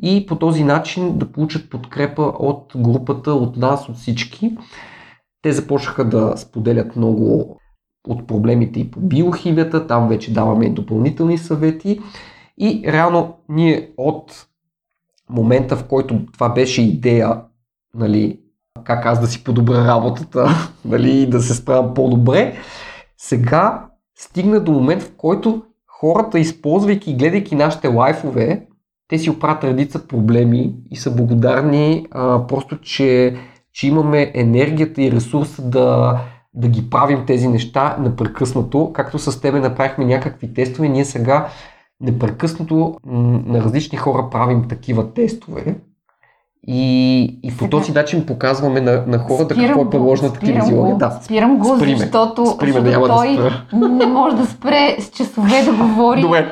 и 0.03 0.25
по 0.25 0.35
този 0.35 0.63
начин 0.63 1.17
да 1.17 1.31
получат 1.31 1.69
подкрепа 1.69 2.21
от 2.21 2.73
групата, 2.75 3.33
от 3.33 3.57
нас, 3.57 3.89
от 3.89 3.95
всички. 3.95 4.57
Те 5.41 5.51
започнаха 5.51 6.05
да 6.05 6.37
споделят 6.37 6.95
много 6.95 7.57
от 8.07 8.27
проблемите 8.27 8.79
и 8.79 8.91
по 8.91 8.99
биохимията, 8.99 9.87
там 9.87 10.07
вече 10.07 10.33
даваме 10.33 10.65
и 10.65 10.73
допълнителни 10.73 11.37
съвети 11.37 12.01
и 12.57 12.83
реално 12.87 13.35
ние 13.49 13.91
от 13.97 14.47
момента, 15.29 15.75
в 15.75 15.83
който 15.83 16.25
това 16.33 16.49
беше 16.49 16.81
идея, 16.81 17.41
нали, 17.95 18.39
как 18.83 19.05
аз 19.05 19.19
да 19.19 19.27
си 19.27 19.43
подобра 19.43 19.87
работата, 19.87 20.49
нали, 20.85 21.27
да 21.29 21.41
се 21.41 21.53
справям 21.55 21.93
по-добре, 21.93 22.57
сега 23.17 23.89
стигна 24.15 24.59
до 24.59 24.71
момент, 24.71 25.03
в 25.03 25.15
който 25.17 25.63
хората, 25.87 26.39
използвайки 26.39 27.11
и 27.11 27.15
гледайки 27.15 27.55
нашите 27.55 27.87
лайфове, 27.87 28.66
те 29.09 29.19
си 29.19 29.29
оправят 29.29 29.63
редица 29.63 30.07
проблеми 30.07 30.73
и 30.91 30.95
са 30.95 31.11
благодарни 31.11 32.05
а, 32.11 32.47
просто, 32.47 32.77
че, 32.77 33.35
че 33.73 33.87
имаме 33.87 34.31
енергията 34.33 35.01
и 35.01 35.11
ресурса 35.11 35.61
да, 35.61 36.17
да 36.53 36.67
ги 36.67 36.89
правим 36.89 37.23
тези 37.27 37.47
неща 37.47 37.97
непрекъснато. 37.99 38.91
Както 38.93 39.19
с 39.19 39.41
тебе 39.41 39.59
направихме 39.59 40.05
някакви 40.05 40.53
тестове, 40.53 40.89
ние 40.89 41.05
сега 41.05 41.47
непрекъснато 42.01 42.95
м, 43.05 43.41
на 43.45 43.61
различни 43.61 43.97
хора 43.97 44.29
правим 44.31 44.67
такива 44.69 45.13
тестове. 45.13 45.75
И, 46.67 47.21
и 47.43 47.51
по 47.51 47.57
Сега- 47.57 47.69
този 47.69 47.91
начин 47.91 48.25
показваме 48.25 48.81
на, 48.81 49.03
на 49.07 49.17
хората 49.17 49.55
Спирам 49.55 49.67
какво 49.81 50.13
е 50.15 50.39
кинезиология. 50.39 50.93
го, 50.93 50.99
Да, 50.99 51.19
Спирам 51.23 51.57
го, 51.57 51.75
спри 51.77 51.91
ме. 51.91 51.97
защото, 51.97 52.45
Спри 52.45 52.65
ме, 52.67 52.73
защото 52.73 53.01
да 53.01 53.07
той 53.07 53.33
спра. 53.33 53.63
не 53.73 54.05
може 54.05 54.35
да 54.35 54.45
спре 54.45 54.97
с 54.99 55.09
часове 55.09 55.63
да 55.65 55.73
говори. 55.73 56.21
Добре. 56.21 56.47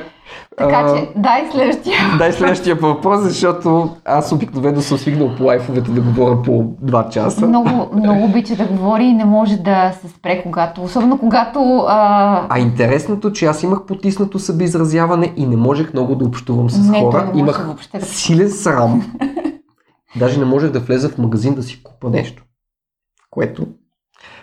Така 0.57 0.75
А, 0.77 0.95
че, 0.95 1.09
дай 1.15 1.51
следващия. 1.51 1.95
Дай 2.17 2.31
следващия 2.31 2.75
въпрос, 2.75 3.21
защото 3.21 3.95
аз 4.05 4.31
обикновено 4.31 4.81
съм 4.81 4.97
свикнал 4.97 5.35
по 5.37 5.43
лайфовете 5.43 5.91
да 5.91 6.01
говоря 6.01 6.41
по 6.41 6.51
2 6.51 7.09
часа. 7.09 7.47
Много, 7.47 7.69
много 7.93 8.23
обича 8.23 8.55
да 8.55 8.65
говори 8.65 9.03
и 9.03 9.13
не 9.13 9.25
може 9.25 9.57
да 9.57 9.91
се 9.91 10.07
спре, 10.09 10.43
когато, 10.43 10.83
особено 10.83 11.17
когато 11.17 11.59
а, 11.79 12.45
А 12.49 12.59
интересното, 12.59 13.31
че 13.31 13.45
аз 13.45 13.63
имах 13.63 13.85
потиснато 13.85 14.39
събеизразяване 14.39 15.33
и 15.35 15.47
не 15.47 15.57
можех 15.57 15.93
много 15.93 16.15
да 16.15 16.25
общувам 16.25 16.69
с 16.69 16.89
Не, 16.89 16.99
хора. 17.01 17.29
не 17.33 17.39
Имах 17.39 17.65
въобще 17.65 17.97
да- 17.99 18.05
силен 18.05 18.49
срам. 18.49 19.11
Даже 20.15 20.39
не 20.39 20.45
можех 20.45 20.71
да 20.71 20.79
влеза 20.79 21.09
в 21.09 21.17
магазин 21.17 21.53
да 21.53 21.63
си 21.63 21.83
купа 21.83 22.09
нещо. 22.09 22.43
Което 23.31 23.65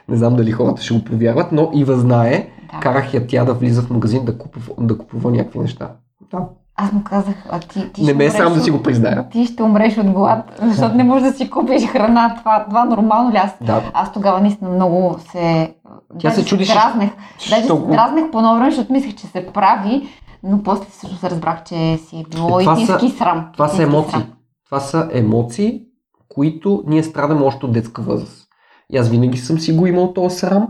не 0.08 0.16
знам 0.16 0.36
дали 0.36 0.52
хората 0.52 0.82
ще 0.82 0.94
го 0.94 1.04
повярват, 1.04 1.52
но 1.52 1.70
Ива 1.74 1.94
знае. 1.94 2.48
Да. 2.72 2.80
Карах 2.80 3.14
я 3.14 3.26
тя 3.26 3.44
да 3.44 3.54
влиза 3.54 3.82
в 3.82 3.90
магазин 3.90 4.24
да 4.24 4.38
купува, 4.38 4.74
да 4.78 4.98
купува 4.98 5.30
някакви 5.30 5.58
неща. 5.58 5.90
Да. 6.30 6.38
Аз 6.76 6.92
му 6.92 7.02
казах, 7.04 7.34
а 7.50 7.60
ти, 7.60 7.92
ти 7.92 8.00
Не 8.00 8.06
ще 8.06 8.14
ме 8.14 8.24
е 8.24 8.26
умреш 8.26 8.32
срам 8.32 8.52
да 8.52 8.58
от- 8.58 8.64
си 8.64 8.70
го 8.70 8.82
призная. 8.82 9.28
Ти 9.28 9.46
ще 9.46 9.62
умреш 9.62 9.98
от 9.98 10.06
глад, 10.06 10.58
защото 10.62 10.94
не 10.94 11.04
можеш 11.04 11.28
да 11.28 11.34
си 11.34 11.50
купиш 11.50 11.86
храна. 11.86 12.34
Това, 12.38 12.64
това 12.64 12.84
нормално 12.84 13.32
ли? 13.32 13.36
Аз, 13.36 13.50
Да. 13.60 13.82
аз 13.94 14.12
тогава 14.12 14.40
наистина 14.40 14.70
много 14.70 15.16
се... 15.22 15.74
Тя 16.18 16.28
даже 16.28 16.34
се 16.34 16.44
чудеше, 16.46 16.72
Дразнех, 16.72 17.10
даже 17.50 17.62
се 17.62 17.72
дразнех 17.72 18.30
по 18.30 18.38
време, 18.38 18.70
защото 18.70 18.92
мислех, 18.92 19.14
че 19.14 19.26
се 19.26 19.46
прави, 19.46 20.08
но 20.42 20.62
после 20.62 20.84
всъщност 20.86 21.24
разбрах, 21.24 21.64
че 21.64 21.74
си 21.98 22.16
е 22.18 22.24
било 22.30 22.60
Е, 22.60 22.62
това 22.62 22.76
са- 22.76 22.82
истински 22.82 23.10
срам. 23.10 23.46
Това 23.52 23.68
са 23.68 23.72
Истински 23.74 23.94
емоции. 23.94 24.12
срам. 24.12 24.26
Това 24.64 24.80
са 24.80 25.08
емоции, 25.12 25.82
които 26.28 26.82
ние 26.86 27.02
страдаме 27.02 27.40
още 27.42 27.66
от 27.66 27.72
детска 27.72 28.02
възраст. 28.02 28.48
И 28.90 28.96
аз 28.96 29.08
винаги 29.08 29.38
съм 29.38 29.58
си 29.58 29.72
го 29.72 29.86
имал 29.86 30.12
този 30.12 30.36
срам. 30.36 30.68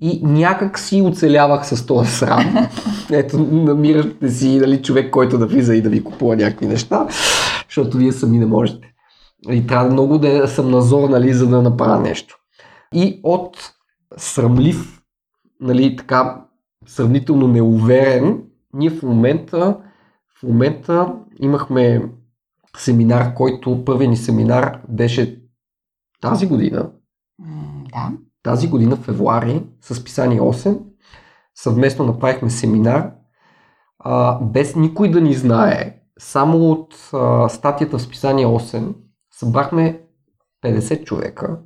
И 0.00 0.20
някак 0.22 0.78
си 0.78 1.02
оцелявах 1.02 1.66
с 1.66 1.86
този 1.86 2.10
срам. 2.10 2.68
Ето, 3.10 3.38
намирате 3.38 4.30
си 4.30 4.58
нали, 4.58 4.82
човек, 4.82 5.10
който 5.10 5.38
да 5.38 5.46
влиза 5.46 5.74
и 5.74 5.82
да 5.82 5.88
ви 5.88 6.04
купува 6.04 6.36
някакви 6.36 6.66
неща, 6.66 7.06
защото 7.68 7.98
вие 7.98 8.12
сами 8.12 8.38
не 8.38 8.46
можете. 8.46 8.92
И 9.50 9.66
трябва 9.66 9.90
много 9.90 10.18
да 10.18 10.48
съм 10.48 10.70
назор, 10.70 11.08
нали, 11.08 11.32
за 11.32 11.48
да 11.48 11.62
направя 11.62 12.00
нещо. 12.00 12.36
И 12.94 13.20
от 13.22 13.72
срамлив, 14.16 15.02
нали, 15.60 15.96
така, 15.96 16.44
сравнително 16.86 17.48
неуверен, 17.48 18.42
ние 18.74 18.90
в 18.90 19.02
момента, 19.02 19.78
в 20.38 20.42
момента 20.42 21.14
имахме 21.40 22.10
семинар, 22.76 23.34
който 23.34 23.84
първият 23.84 24.10
ни 24.10 24.16
семинар 24.16 24.80
беше 24.88 25.42
тази 26.20 26.46
година, 26.46 26.90
Да. 27.92 28.12
Тази 28.46 28.68
година, 28.68 28.96
февруари, 28.96 29.62
с 29.80 30.04
писание 30.04 30.40
8. 30.40 30.78
Съвместно 31.54 32.04
направихме 32.04 32.50
семинар, 32.50 33.10
а, 33.98 34.38
без 34.40 34.76
никой 34.76 35.10
да 35.10 35.20
ни 35.20 35.34
знае. 35.34 35.96
Само 36.18 36.70
от 36.70 36.94
а, 37.12 37.48
статията 37.48 37.98
в 37.98 38.02
списание 38.02 38.46
8 38.46 38.94
събрахме 39.32 40.00
50 40.64 41.04
човека. 41.04 41.58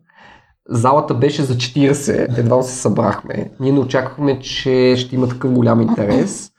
Залата 0.68 1.14
беше 1.14 1.43
за 1.43 1.55
40, 1.55 2.39
едва 2.39 2.62
се 2.62 2.76
събрахме. 2.76 3.51
Ние 3.61 3.72
не 3.72 3.81
очаквахме, 3.81 4.41
че 4.41 4.95
ще 4.97 5.14
има 5.14 5.28
такъв 5.28 5.53
голям 5.53 5.81
интерес. 5.81 6.51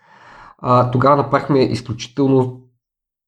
А, 0.58 0.92
тогава 0.92 1.16
направихме 1.16 1.60
изключително 1.60 2.62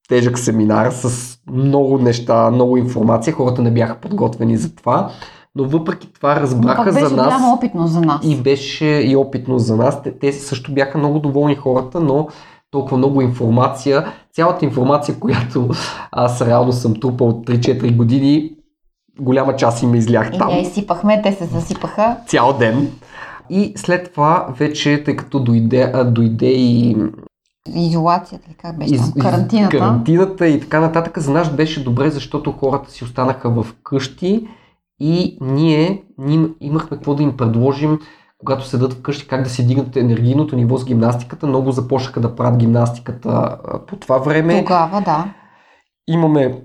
тежък 0.08 0.38
семинар 0.38 0.90
с 0.90 1.38
много 1.50 1.98
неща, 1.98 2.50
много 2.50 2.76
информация. 2.76 3.34
Хората 3.34 3.62
не 3.62 3.70
бяха 3.70 4.00
подготвени 4.00 4.56
за 4.56 4.74
това. 4.74 5.10
Но 5.56 5.64
въпреки 5.64 6.12
това 6.12 6.40
разбраха 6.40 6.92
беше 6.92 7.06
за 7.06 7.16
нас 7.16 7.26
голяма 7.26 7.54
опитност 7.54 7.92
за 7.92 8.00
нас. 8.00 8.20
и 8.24 8.36
беше 8.36 8.86
и 8.86 9.16
опитно 9.16 9.58
за 9.58 9.76
нас. 9.76 10.02
Те, 10.02 10.18
те 10.18 10.32
също 10.32 10.72
бяха 10.74 10.98
много 10.98 11.18
доволни 11.18 11.54
хората, 11.54 12.00
но 12.00 12.28
толкова 12.70 12.96
много 12.96 13.20
информация. 13.22 14.06
Цялата 14.32 14.64
информация, 14.64 15.18
която 15.20 15.68
аз 16.12 16.40
реално 16.42 16.72
съм 16.72 17.00
трупал 17.00 17.28
от 17.28 17.46
3-4 17.46 17.96
години, 17.96 18.50
голяма 19.20 19.56
част 19.56 19.82
им 19.82 19.94
излях 19.94 20.30
И 20.34 20.38
там 20.38 20.48
ние 20.48 20.62
изсипахме, 20.62 21.22
те 21.22 21.32
се 21.32 21.44
засипаха. 21.44 22.16
цял 22.26 22.52
ден. 22.52 22.90
И 23.50 23.72
след 23.76 24.12
това 24.12 24.46
вече, 24.58 25.02
тъй 25.04 25.16
като 25.16 25.40
дойде, 25.40 25.90
а, 25.94 26.04
дойде 26.04 26.52
и 26.52 26.96
Изолацията 27.74 28.44
или 28.48 28.56
как 28.56 28.78
беше 28.78 28.96
там? 28.96 29.12
Карантината. 29.20 29.78
карантината 29.78 30.48
и 30.48 30.60
така 30.60 30.80
нататък, 30.80 31.18
за 31.18 31.32
нас 31.32 31.50
беше 31.50 31.84
добре, 31.84 32.10
защото 32.10 32.52
хората 32.52 32.90
си 32.90 33.04
останаха 33.04 33.50
в 33.50 33.66
къщи 33.82 34.48
и 35.00 35.38
ние, 35.40 36.04
ние 36.18 36.48
имахме 36.60 36.96
какво 36.96 37.14
да 37.14 37.22
им 37.22 37.36
предложим, 37.36 37.98
когато 38.38 38.66
седат 38.66 38.92
вкъщи, 38.92 39.28
как 39.28 39.42
да 39.42 39.50
си 39.50 39.66
дигнат 39.66 39.96
енергийното 39.96 40.56
ниво 40.56 40.78
с 40.78 40.84
гимнастиката. 40.84 41.46
Много 41.46 41.72
започнаха 41.72 42.20
да 42.20 42.36
правят 42.36 42.58
гимнастиката 42.58 43.58
по 43.86 43.96
това 43.96 44.18
време. 44.18 44.64
Тогава, 44.64 45.00
да. 45.00 45.34
Имаме 46.08 46.62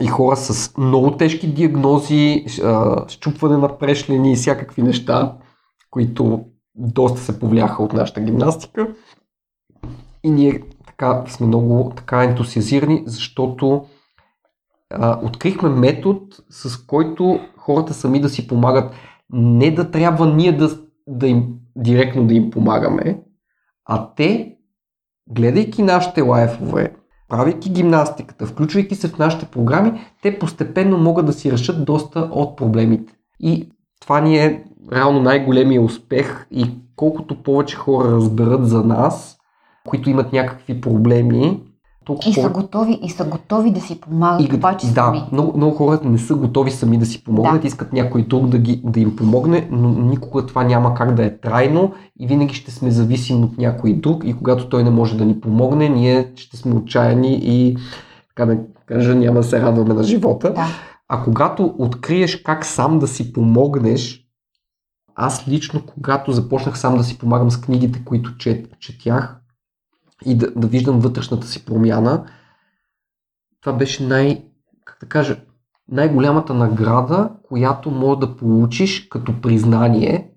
и 0.00 0.06
хора 0.06 0.36
с 0.36 0.76
много 0.78 1.10
тежки 1.10 1.46
диагнози, 1.46 2.44
щупване 3.08 3.56
на 3.56 3.78
прешлени 3.78 4.32
и 4.32 4.36
всякакви 4.36 4.82
неща, 4.82 5.36
които 5.90 6.44
доста 6.74 7.20
се 7.20 7.38
повляха 7.40 7.82
от 7.82 7.92
нашата 7.92 8.20
гимнастика. 8.20 8.88
И 10.24 10.30
ние 10.30 10.62
така 10.86 11.24
сме 11.28 11.46
много 11.46 11.92
така 11.96 12.24
ентусиазирани, 12.24 13.02
защото 13.06 13.84
открихме 15.22 15.68
метод, 15.68 16.20
с 16.50 16.76
който 16.76 17.40
хората 17.56 17.94
сами 17.94 18.20
да 18.20 18.28
си 18.28 18.48
помагат. 18.48 18.92
Не 19.32 19.70
да 19.70 19.90
трябва 19.90 20.34
ние 20.34 20.56
да, 20.56 20.78
да 21.06 21.26
им 21.26 21.54
директно 21.76 22.26
да 22.26 22.34
им 22.34 22.50
помагаме, 22.50 23.22
а 23.84 24.14
те, 24.14 24.56
гледайки 25.30 25.82
нашите 25.82 26.20
лайфове, 26.20 26.94
правейки 27.28 27.70
гимнастиката, 27.70 28.46
включвайки 28.46 28.94
се 28.94 29.08
в 29.08 29.18
нашите 29.18 29.46
програми, 29.46 30.00
те 30.22 30.38
постепенно 30.38 30.98
могат 30.98 31.26
да 31.26 31.32
си 31.32 31.52
решат 31.52 31.84
доста 31.84 32.20
от 32.20 32.56
проблемите. 32.56 33.12
И 33.40 33.72
това 34.00 34.20
ни 34.20 34.38
е 34.38 34.64
реално 34.92 35.22
най-големия 35.22 35.82
успех 35.82 36.46
и 36.50 36.70
колкото 36.96 37.42
повече 37.42 37.76
хора 37.76 38.10
разберат 38.10 38.68
за 38.68 38.84
нас, 38.84 39.38
които 39.88 40.10
имат 40.10 40.32
някакви 40.32 40.80
проблеми, 40.80 41.62
толкова 42.04 42.30
И 42.30 42.32
са 42.34 42.48
готови, 42.48 42.98
и 43.02 43.10
са 43.10 43.24
готови 43.24 43.70
да 43.70 43.80
си 43.80 44.00
помагат, 44.00 44.52
и, 44.52 44.54
обаче 44.56 44.86
да, 44.86 44.92
сами. 44.92 45.22
много, 45.32 45.56
много 45.56 45.76
хора 45.76 46.00
не 46.04 46.18
са 46.18 46.34
готови 46.34 46.70
сами 46.70 46.98
да 46.98 47.06
си 47.06 47.24
помогнат, 47.24 47.60
Да. 47.62 47.66
искат 47.66 47.92
някой 47.92 48.22
друг 48.22 48.46
да, 48.46 48.58
ги, 48.58 48.80
да 48.84 49.00
им 49.00 49.16
помогне, 49.16 49.68
но 49.70 49.88
никога 49.88 50.46
това 50.46 50.64
няма 50.64 50.94
как 50.94 51.14
да 51.14 51.24
е 51.24 51.38
трайно 51.38 51.92
и 52.20 52.26
винаги 52.26 52.54
ще 52.54 52.70
сме 52.70 52.90
зависими 52.90 53.44
от 53.44 53.58
някой 53.58 53.92
друг 53.92 54.22
и 54.24 54.34
когато 54.34 54.68
той 54.68 54.84
не 54.84 54.90
може 54.90 55.16
да 55.16 55.24
ни 55.24 55.40
помогне, 55.40 55.88
ние 55.88 56.32
ще 56.36 56.56
сме 56.56 56.74
отчаяни 56.74 57.40
и 57.42 57.76
така 58.28 58.46
да 58.46 58.58
кажа, 58.86 59.14
няма 59.14 59.40
да 59.40 59.46
се 59.46 59.60
радваме 59.60 59.94
на 59.94 60.02
живота. 60.02 60.54
Да. 60.54 60.66
А 61.08 61.22
когато 61.22 61.74
откриеш 61.78 62.42
как 62.42 62.64
сам 62.64 62.98
да 62.98 63.08
си 63.08 63.32
помогнеш, 63.32 64.20
аз 65.14 65.48
лично, 65.48 65.80
когато 65.86 66.32
започнах 66.32 66.78
сам 66.78 66.96
да 66.96 67.04
си 67.04 67.18
помагам 67.18 67.50
с 67.50 67.60
книгите, 67.60 68.02
които 68.04 68.36
чет, 68.36 68.66
четях 68.80 69.40
и 70.26 70.34
да, 70.34 70.50
да 70.50 70.66
виждам 70.66 71.00
вътрешната 71.00 71.46
си 71.46 71.64
промяна, 71.64 72.26
това 73.60 73.72
беше 73.72 74.06
най, 74.06 74.44
как 74.84 74.98
да 75.00 75.06
кажа, 75.06 75.36
най-голямата 75.88 76.54
награда, 76.54 77.30
която 77.42 77.90
може 77.90 78.20
да 78.20 78.36
получиш 78.36 79.08
като 79.08 79.40
признание, 79.40 80.30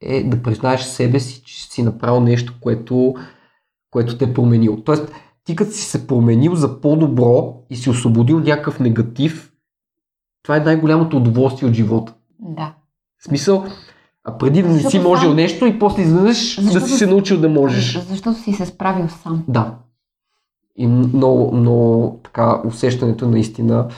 е 0.00 0.24
да 0.24 0.42
признаеш 0.42 0.82
себе 0.82 1.20
си, 1.20 1.42
че 1.42 1.72
си 1.72 1.82
направил 1.82 2.20
нещо, 2.20 2.54
което, 2.60 3.14
което 3.90 4.18
те 4.18 4.24
е 4.24 4.34
променило. 4.34 4.76
Тоест, 4.76 5.12
ти 5.44 5.56
като 5.56 5.70
си 5.70 5.82
се 5.82 6.06
променил 6.06 6.54
за 6.54 6.80
по-добро 6.80 7.64
и 7.70 7.76
си 7.76 7.90
освободил 7.90 8.40
някакъв 8.40 8.80
негатив, 8.80 9.52
това 10.42 10.56
е 10.56 10.60
най-голямото 10.60 11.16
удоволствие 11.16 11.68
от 11.68 11.74
живота. 11.74 12.14
да. 12.38 12.74
В 13.18 13.24
смисъл, 13.24 13.66
а 14.24 14.38
преди 14.38 14.62
да 14.62 14.68
не 14.68 14.80
си 14.80 14.98
можел 14.98 15.28
сам- 15.28 15.36
нещо 15.36 15.66
и 15.66 15.78
после 15.78 16.02
изведнъж 16.02 16.60
да 16.72 16.80
си 16.80 16.92
се 16.92 17.06
научил 17.06 17.40
да 17.40 17.48
можеш. 17.48 17.98
Защото 18.08 18.38
си 18.38 18.52
се 18.52 18.66
справил 18.66 19.08
сам. 19.08 19.44
Да. 19.48 19.78
И 20.76 20.86
много, 20.86 21.56
много 21.56 22.20
така 22.24 22.62
усещането 22.64 23.28
наистина 23.28 23.88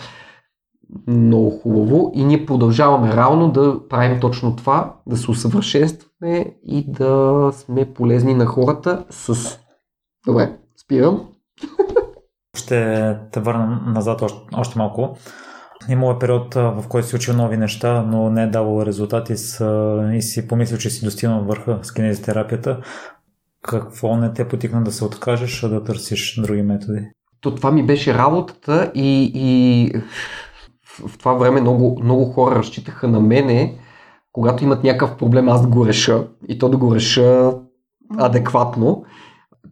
много 1.07 1.51
хубаво 1.51 2.13
и 2.15 2.25
ние 2.25 2.47
продължаваме 2.47 3.17
реално 3.17 3.53
да 3.53 3.89
правим 3.89 4.21
точно 4.21 4.57
това, 4.57 4.97
да 5.07 5.17
се 5.17 5.31
усъвършенстваме 5.31 6.57
и 6.65 6.93
да 6.93 7.51
сме 7.53 7.95
полезни 7.95 8.35
на 8.35 8.47
хората 8.47 9.05
с... 9.11 9.59
Добре, 10.27 10.57
спирам. 10.85 11.29
Ще 12.57 13.19
те 13.33 13.41
върна 13.41 13.83
назад 13.87 14.23
още, 14.23 14.39
още 14.57 14.79
малко. 14.79 15.17
Имало 15.89 16.13
е 16.13 16.19
период, 16.19 16.55
в 16.55 16.85
който 16.89 17.09
си 17.09 17.17
учил 17.17 17.35
нови 17.35 17.57
неща, 17.57 18.03
но 18.03 18.31
не 18.31 18.43
е 18.43 18.47
давал 18.47 18.83
резултати 18.87 19.37
с, 19.37 19.65
и 20.15 20.23
си 20.23 20.49
помислил, 20.49 20.79
че 20.79 20.91
си 20.91 21.05
достигнал 21.05 21.45
върха 21.45 21.79
с 21.83 21.93
кинезитерапията. 21.93 22.81
Какво 23.63 24.17
не 24.17 24.33
те 24.33 24.49
потикна 24.49 24.85
да 24.85 24.93
се 24.93 25.05
откажеш, 25.05 25.65
а 25.65 25.69
да 25.69 25.85
търсиш 25.85 26.41
други 26.43 26.63
методи? 26.63 27.01
То 27.41 27.55
това 27.55 27.71
ми 27.73 27.87
беше 27.87 28.15
работата 28.15 28.93
и, 28.95 29.33
и 29.35 29.93
в, 31.09 31.19
това 31.19 31.33
време 31.33 31.61
много, 31.61 32.01
много 32.03 32.25
хора 32.25 32.55
разчитаха 32.55 33.09
на 33.09 33.21
мене, 33.21 33.79
когато 34.33 34.65
имат 34.65 34.85
някакъв 34.85 35.17
проблем, 35.17 35.49
аз 35.49 35.63
да 35.63 35.69
го 35.69 35.87
реша 35.87 36.27
и 36.49 36.59
то 36.59 36.69
да 36.69 36.77
го 36.77 36.95
реша 36.95 37.53
адекватно. 38.19 39.05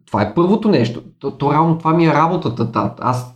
Това 0.05 0.21
е 0.21 0.33
първото 0.33 0.69
нещо. 0.69 1.03
То, 1.19 1.37
то 1.37 1.51
реално 1.51 1.77
това 1.77 1.93
ми 1.93 2.05
е 2.05 2.13
работата. 2.13 2.71
Та. 2.71 2.95
Аз, 2.99 3.35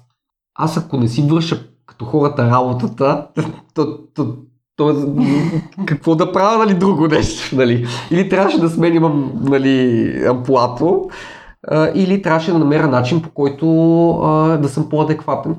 аз 0.55 0.77
ако 0.77 0.97
не 0.97 1.07
си 1.07 1.21
върша 1.21 1.68
като 1.89 2.05
хората 2.05 2.51
работата, 2.51 3.27
то, 3.73 3.97
то, 4.15 4.35
то, 4.75 5.15
какво 5.85 6.15
да 6.15 6.31
правя, 6.31 6.65
нали, 6.65 6.73
друго 6.73 7.07
нещо, 7.07 7.55
нали? 7.55 7.87
Или 8.11 8.29
трябваше 8.29 8.59
да 8.59 8.69
сменим, 8.69 9.31
нали, 9.41 10.13
амплуато, 10.29 11.09
а, 11.67 11.91
или 11.95 12.21
трябваше 12.21 12.51
да 12.51 12.59
намеря 12.59 12.87
начин, 12.87 13.21
по 13.21 13.29
който 13.29 13.65
а, 14.11 14.57
да 14.57 14.69
съм 14.69 14.89
по-адекватен. 14.89 15.55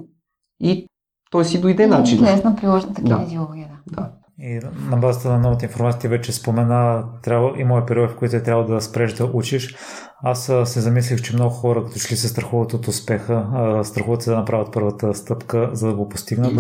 И 0.61 0.87
той 1.31 1.45
си 1.45 1.61
дойде 1.61 1.87
начин. 1.87 2.25
Лесна 2.25 2.57
приложната 2.57 3.03
Да. 3.03 3.17
кинезиология, 3.17 3.69
да. 3.87 4.03
Да. 4.03 4.11
И 4.43 4.61
на 4.91 4.97
базата 4.97 5.29
на 5.29 5.39
новата 5.39 5.65
информация 5.65 6.01
ти 6.01 6.09
вече 6.09 6.33
спомена, 6.33 7.05
трябва, 7.23 7.53
има 7.61 7.79
е 7.79 7.87
период, 7.87 8.11
в 8.11 8.17
който 8.17 8.37
е 8.37 8.43
трябва 8.43 8.67
да 8.67 8.81
спреш 8.81 9.13
да 9.13 9.25
учиш. 9.25 9.77
Аз 10.23 10.49
а, 10.49 10.67
се 10.67 10.81
замислих, 10.81 11.23
че 11.23 11.35
много 11.35 11.51
хора, 11.51 11.85
като 11.85 11.99
че 11.99 12.13
ли 12.13 12.17
се 12.17 12.29
страхуват 12.29 12.75
от 12.75 12.89
успеха, 12.89 13.47
страхуват 13.85 14.23
се 14.23 14.31
да 14.31 14.37
направят 14.37 14.73
първата 14.73 15.15
стъпка, 15.15 15.71
за 15.73 15.89
да 15.89 15.95
го 15.95 16.09
постигнат. 16.09 16.55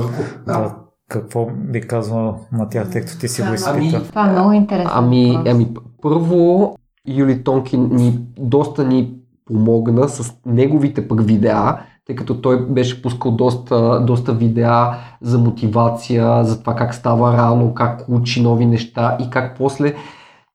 Да. 0.47 0.75
Какво 1.09 1.47
би 1.47 1.81
казал 1.81 2.39
на 2.53 2.69
тях, 2.69 2.91
тъй 2.91 3.01
като 3.01 3.19
ти 3.19 3.29
си 3.29 3.43
го 3.43 3.49
Ами, 3.49 3.55
изпита? 3.55 4.09
Това 4.09 4.29
е 4.29 4.33
много 4.33 4.53
интересно. 4.53 4.91
Ами, 4.95 5.39
ами, 5.47 5.69
първо, 6.03 6.75
Юли 7.09 7.45
Тонкин 7.45 7.89
ни 7.93 8.19
доста 8.39 8.85
ни 8.85 9.15
помогна 9.47 10.09
с 10.09 10.35
неговите 10.47 11.09
пък 11.09 11.27
видеа, 11.27 11.79
тъй 12.07 12.17
като 12.17 12.41
той 12.41 12.67
беше 12.67 13.03
пускал 13.03 13.33
доста, 13.33 14.05
доста 14.07 14.33
видеа 14.33 14.95
за 15.23 15.39
мотивация, 15.39 16.45
за 16.45 16.61
това 16.61 16.75
как 16.75 16.95
става 16.95 17.37
рано, 17.37 17.75
как 17.75 18.05
учи 18.09 18.43
нови 18.43 18.67
неща 18.67 19.17
и 19.21 19.31
как 19.31 19.57
после 19.57 19.95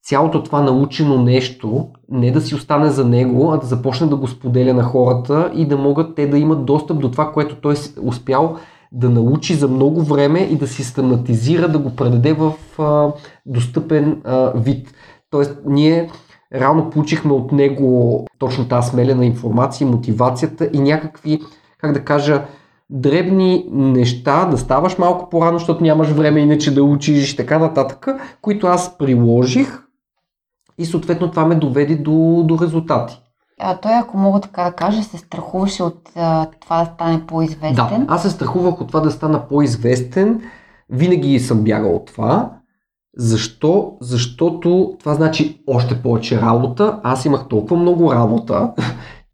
цялото 0.06 0.44
това 0.44 0.62
научено 0.62 1.24
нещо 1.24 1.88
не 2.10 2.32
да 2.32 2.42
си 2.42 2.56
остане 2.56 2.90
за 2.90 3.06
него, 3.06 3.52
а 3.54 3.58
да 3.58 3.66
започне 3.66 4.08
да 4.08 4.16
го 4.16 4.28
споделя 4.28 4.74
на 4.74 4.84
хората 4.84 5.52
и 5.56 5.68
да 5.68 5.78
могат 5.78 6.16
те 6.16 6.28
да 6.28 6.38
имат 6.38 6.66
достъп 6.66 7.00
до 7.00 7.12
това, 7.12 7.32
което 7.32 7.56
той 7.56 7.74
е 7.74 8.00
успял 8.02 8.56
да 8.92 9.10
научи 9.10 9.54
за 9.54 9.68
много 9.68 10.02
време 10.02 10.40
и 10.40 10.56
да 10.56 10.68
систематизира, 10.68 11.68
да 11.68 11.80
го 11.80 11.96
предаде 11.96 12.34
в 12.34 12.54
а, 12.80 13.12
достъпен 13.46 14.22
а, 14.24 14.52
вид. 14.56 14.94
Тоест, 15.30 15.58
ние 15.66 16.10
реално 16.54 16.90
получихме 16.90 17.34
от 17.34 17.52
него 17.52 18.26
точно 18.40 18.68
тази 18.68 18.90
смелена 18.90 19.26
информация, 19.26 19.88
мотивацията 19.88 20.70
и 20.74 20.80
някакви, 20.80 21.42
как 21.78 21.92
да 21.92 22.04
кажа, 22.04 22.46
дребни 22.90 23.66
неща, 23.72 24.46
да 24.46 24.58
ставаш 24.58 24.98
малко 24.98 25.30
по-рано, 25.30 25.60
защото 25.60 25.84
нямаш 25.84 26.08
време 26.08 26.40
иначе 26.40 26.74
да 26.74 26.84
учиш 26.84 27.34
и 27.34 27.38
така 27.38 27.60
нататък, 27.60 28.08
които 28.42 28.68
аз 28.68 28.98
приложих 28.98 29.85
и 30.78 30.86
съответно 30.86 31.32
това 31.32 31.46
ме 31.46 31.56
доведе 31.56 31.96
до, 31.96 32.44
до 32.46 32.60
резултати. 32.62 33.22
А 33.60 33.78
той, 33.78 33.94
ако 33.94 34.18
мога 34.18 34.40
така 34.42 34.64
да 34.64 34.72
кажа, 34.72 35.04
се 35.04 35.18
страхуваше 35.18 35.84
от 35.84 36.10
а, 36.16 36.46
това 36.62 36.80
да 36.80 36.86
стане 36.86 37.18
Да, 37.18 37.26
по-известен. 37.28 38.06
аз 38.08 38.22
се 38.22 38.30
страхувах 38.30 38.82
от 38.82 38.88
това 38.88 39.00
да 39.00 39.12
стана 39.12 39.48
по-известен. 39.48 40.42
Винаги 40.90 41.40
съм 41.40 41.64
бягал 41.64 41.96
от 41.96 42.06
това. 42.06 42.52
Защо? 43.18 43.92
Защото 44.02 44.96
това 45.00 45.14
значи 45.14 45.64
още 45.68 46.02
повече 46.02 46.42
работа. 46.42 47.00
Аз 47.04 47.26
имах 47.26 47.48
толкова 47.48 47.78
много 47.78 48.14
работа, 48.14 48.72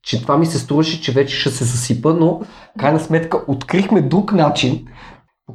че 0.03 0.21
това 0.21 0.37
ми 0.37 0.45
се 0.45 0.59
струваше, 0.59 1.01
че 1.01 1.11
вече 1.11 1.35
ще 1.35 1.49
се 1.49 1.63
засипа, 1.63 2.13
но 2.13 2.41
крайна 2.79 2.99
сметка 2.99 3.43
открихме 3.47 4.01
друг 4.01 4.33
начин, 4.33 4.87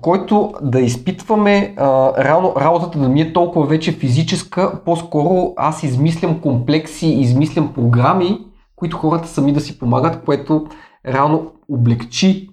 който 0.01 0.53
да 0.63 0.81
изпитваме 0.81 1.75
а, 1.77 2.13
реално 2.25 2.53
работата 2.61 2.99
да 2.99 3.09
ми 3.09 3.21
е 3.21 3.33
толкова 3.33 3.67
вече 3.67 3.93
физическа, 3.93 4.81
по-скоро 4.85 5.53
аз 5.57 5.83
измислям 5.83 6.41
комплекси, 6.41 7.09
измислям 7.09 7.73
програми, 7.73 8.39
които 8.77 8.97
хората 8.97 9.29
сами 9.29 9.53
да 9.53 9.61
си 9.61 9.79
помагат, 9.79 10.25
което 10.25 10.67
реално 11.07 11.53
облегчи 11.69 12.49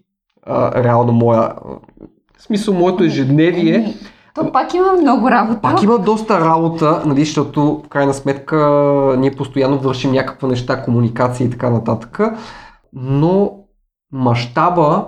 а, 0.45 0.83
реално 0.83 1.11
моя, 1.11 1.53
в 2.37 2.43
смисъл 2.43 2.73
моето 2.73 3.03
ежедневие, 3.03 3.75
Еми, 3.75 3.95
То 4.33 4.51
пак 4.51 4.73
има 4.73 4.91
много 5.01 5.29
работа. 5.29 5.61
Пак 5.61 5.83
има 5.83 5.99
доста 5.99 6.39
работа, 6.39 7.03
нали, 7.05 7.25
защото 7.25 7.81
в 7.85 7.89
крайна 7.89 8.13
сметка 8.13 8.57
ние 9.19 9.31
постоянно 9.31 9.79
вършим 9.79 10.11
някаква 10.11 10.47
неща, 10.47 10.83
комуникация 10.83 11.47
и 11.47 11.49
така 11.49 11.69
нататък, 11.69 12.19
но 12.93 13.51
мащаба 14.11 15.05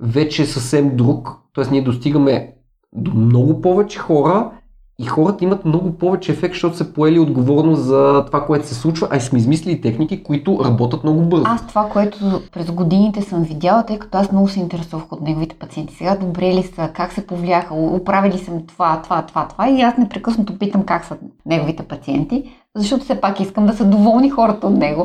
вече 0.00 0.42
е 0.42 0.46
съвсем 0.46 0.96
друг, 0.96 1.36
т.е. 1.54 1.64
ние 1.70 1.82
достигаме 1.82 2.52
до 2.92 3.14
много 3.14 3.60
повече 3.60 3.98
хора 3.98 4.50
и 4.98 5.04
хората 5.04 5.44
имат 5.44 5.64
много 5.64 5.98
повече 5.98 6.32
ефект, 6.32 6.54
защото 6.54 6.76
са 6.76 6.92
поели 6.92 7.18
отговорност 7.18 7.82
за 7.82 8.24
това, 8.26 8.46
което 8.46 8.66
се 8.66 8.74
случва, 8.74 9.08
а 9.10 9.16
и 9.16 9.20
сме 9.20 9.38
измислили 9.38 9.80
техники, 9.80 10.22
които 10.22 10.58
работят 10.64 11.04
много 11.04 11.22
бързо. 11.22 11.44
Аз 11.46 11.66
това, 11.66 11.88
което 11.88 12.42
през 12.52 12.70
годините 12.70 13.22
съм 13.22 13.42
видяла, 13.42 13.86
тъй 13.86 13.98
като 13.98 14.18
аз 14.18 14.32
много 14.32 14.48
се 14.48 14.60
интересувах 14.60 15.12
от 15.12 15.20
неговите 15.20 15.56
пациенти. 15.56 15.94
Сега 15.94 16.16
добре 16.16 16.54
ли 16.54 16.62
са, 16.62 16.90
как 16.94 17.12
се 17.12 17.26
повлияха, 17.26 17.74
оправили 17.74 18.38
съм 18.38 18.66
това, 18.66 19.02
това, 19.02 19.22
това, 19.22 19.48
това 19.48 19.70
и 19.70 19.80
аз 19.80 19.96
непрекъснато 19.96 20.58
питам 20.58 20.82
как 20.82 21.04
са 21.04 21.16
неговите 21.46 21.82
пациенти, 21.82 22.50
защото 22.76 23.04
все 23.04 23.20
пак 23.20 23.40
искам 23.40 23.66
да 23.66 23.72
са 23.72 23.84
доволни 23.84 24.30
хората 24.30 24.66
от 24.66 24.76
него. 24.76 25.02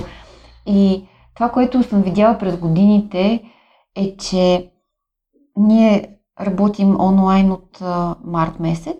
И 0.65 1.03
това, 1.35 1.49
което 1.49 1.83
съм 1.83 2.01
видяла 2.01 2.37
през 2.37 2.57
годините 2.57 3.41
е, 3.95 4.15
че 4.17 4.69
ние 5.57 6.07
работим 6.41 7.01
онлайн 7.01 7.51
от 7.51 7.81
а, 7.81 8.15
март 8.25 8.59
месец 8.59 8.97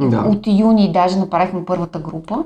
Да. 0.00 0.18
от 0.28 0.46
юни 0.46 0.92
даже 0.92 1.18
направихме 1.18 1.64
първата 1.64 1.98
група. 1.98 2.44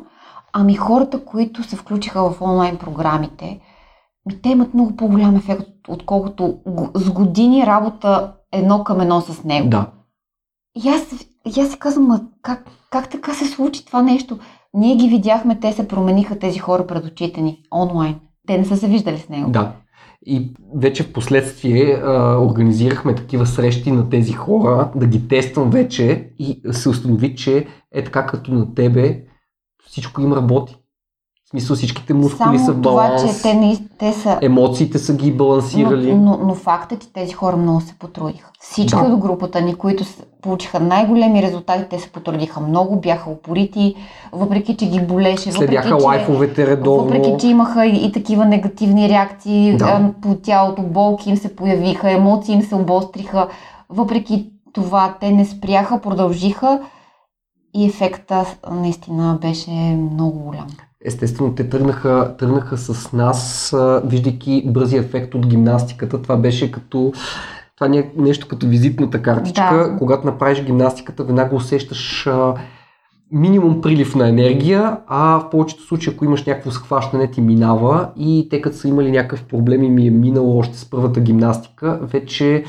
Ами 0.53 0.74
хората, 0.74 1.24
които 1.24 1.62
се 1.62 1.77
включиха 1.77 2.31
в 2.31 2.43
онлайн 2.43 2.77
програмите, 2.77 3.61
ми 4.27 4.43
те 4.43 4.49
имат 4.49 4.74
много 4.74 4.97
по-голям 4.97 5.37
ефект, 5.37 5.68
отколкото 5.89 6.59
с 6.95 7.11
години 7.11 7.66
работа 7.66 8.33
едно 8.53 8.85
към 8.85 9.01
едно 9.01 9.20
с 9.20 9.45
него. 9.45 9.68
Да. 9.68 9.91
И 10.85 10.89
аз, 10.89 11.12
и 11.57 11.61
аз 11.61 11.70
си 11.70 11.79
казвам, 11.79 12.07
ма 12.07 12.20
как, 12.43 12.66
как 12.91 13.11
така 13.11 13.35
се 13.35 13.45
случи 13.47 13.87
това 13.87 14.03
нещо? 14.03 14.39
Ние 14.74 14.97
ги 14.97 15.09
видяхме, 15.09 15.61
те 15.61 15.72
се 15.72 15.89
промениха 15.89 16.39
тези 16.39 16.59
хора 16.59 16.87
пред 16.87 17.05
очите 17.05 17.41
ни, 17.41 17.62
онлайн. 17.74 18.20
Те 18.47 18.59
не 18.59 18.64
са 18.64 18.77
се 18.77 18.89
виждали 18.89 19.18
с 19.18 19.29
него. 19.29 19.51
Да. 19.51 19.72
И 20.27 20.55
вече 20.74 21.03
в 21.03 21.12
последствие 21.12 21.95
а, 21.95 22.39
организирахме 22.41 23.14
такива 23.14 23.47
срещи 23.47 23.93
на 23.93 24.11
тези 24.11 24.33
хора, 24.33 24.93
да 24.97 25.07
ги 25.07 25.29
тествам 25.29 25.70
вече 25.70 26.31
и 26.39 26.61
се 26.72 26.89
установи, 26.89 27.37
че 27.37 27.66
е 27.93 28.05
така 28.05 28.27
като 28.27 28.55
на 28.55 28.74
тебе 28.74 29.22
всичко 29.87 30.20
им 30.20 30.33
работи. 30.33 30.77
В 31.47 31.51
смисъл 31.51 31.76
всичките 31.76 32.14
мускули 32.14 32.36
Само 32.38 32.59
са 32.59 32.72
в 32.72 32.82
това, 32.82 32.92
баланс, 32.92 33.36
че 33.36 33.42
те, 33.42 33.55
не, 33.55 33.78
те 33.99 34.12
са 34.12 34.38
емоциите 34.42 34.99
са 34.99 35.14
ги 35.14 35.32
балансирали. 35.32 36.14
Но, 36.14 36.20
но, 36.22 36.47
но 36.47 36.55
факт 36.55 36.92
е, 36.92 36.99
че 36.99 37.12
тези 37.12 37.32
хора 37.32 37.57
много 37.57 37.80
се 37.80 37.94
потрудиха. 37.94 38.51
Всички 38.61 38.99
Да. 38.99 39.05
от 39.05 39.18
групата 39.18 39.61
ни, 39.61 39.74
които 39.74 40.05
получиха 40.42 40.80
най-големи 40.80 41.42
резултати, 41.42 41.84
те 41.90 41.99
се 41.99 42.09
потрудиха 42.11 42.61
много, 42.61 43.01
бяха 43.01 43.30
упорити, 43.30 43.94
въпреки 44.32 44.76
че 44.76 44.86
ги 44.86 45.01
болеше, 45.01 45.53
Следяха 45.53 45.88
въпреки, 45.88 46.05
лайфовете 46.05 46.66
редовно. 46.66 47.03
въпреки 47.05 47.34
че 47.40 47.47
имаха 47.49 47.86
и, 47.86 48.07
и 48.07 48.12
такива 48.12 48.44
негативни 48.44 49.09
реакции 49.09 49.76
Да. 49.76 50.12
по 50.22 50.34
тялото, 50.34 50.82
болки 50.82 51.30
им 51.30 51.36
се 51.36 51.57
появиха, 51.57 52.11
емоции 52.11 52.55
им 52.55 52.62
се 52.62 52.74
обостриха. 52.74 53.49
Въпреки 53.88 54.51
това, 54.72 55.14
те 55.20 55.30
не 55.30 55.44
спряха, 55.44 56.01
продължиха 56.01 56.80
и 57.74 57.86
ефекта 57.86 58.44
наистина 58.72 59.38
беше 59.40 59.70
много 60.12 60.38
голям. 60.38 60.66
Естествено, 61.07 61.54
те 61.54 61.68
тръгнаха, 61.68 62.34
тръгнаха 62.38 62.76
с 62.76 63.12
нас, 63.12 63.74
виждайки 64.04 64.64
бързия 64.66 65.00
ефект 65.00 65.34
от 65.34 65.46
гимнастиката. 65.46 66.22
Това 66.22 66.36
беше 66.36 66.70
като 66.70 67.12
това 67.76 67.88
не 67.88 67.98
е 67.98 68.11
нещо 68.16 68.48
като 68.48 68.66
визитната 68.66 69.22
картичка. 69.22 69.88
Да. 69.90 69.96
Когато 69.98 70.26
направиш 70.26 70.64
гимнастиката, 70.64 71.24
веднага 71.24 71.57
усещаш 71.57 72.26
а, 72.26 72.54
минимум 73.32 73.80
прилив 73.80 74.14
на 74.14 74.28
енергия, 74.28 74.98
а 75.07 75.38
в 75.38 75.50
повечето 75.50 75.82
случаи, 75.82 76.12
ако 76.14 76.24
имаш 76.24 76.44
някакво 76.44 76.70
схващане, 76.70 77.30
ти 77.30 77.40
минава 77.40 78.09
и 78.16 78.46
те 78.50 78.61
като 78.61 78.76
са 78.76 78.88
имали 78.88 79.11
някакъв 79.11 79.44
проблем 79.44 79.82
и 79.82 79.90
ми 79.90 80.07
е 80.07 80.11
минало 80.11 80.59
още 80.59 80.78
с 80.78 80.90
първата 80.90 81.20
гимнастика, 81.20 81.98
вече, 82.02 82.64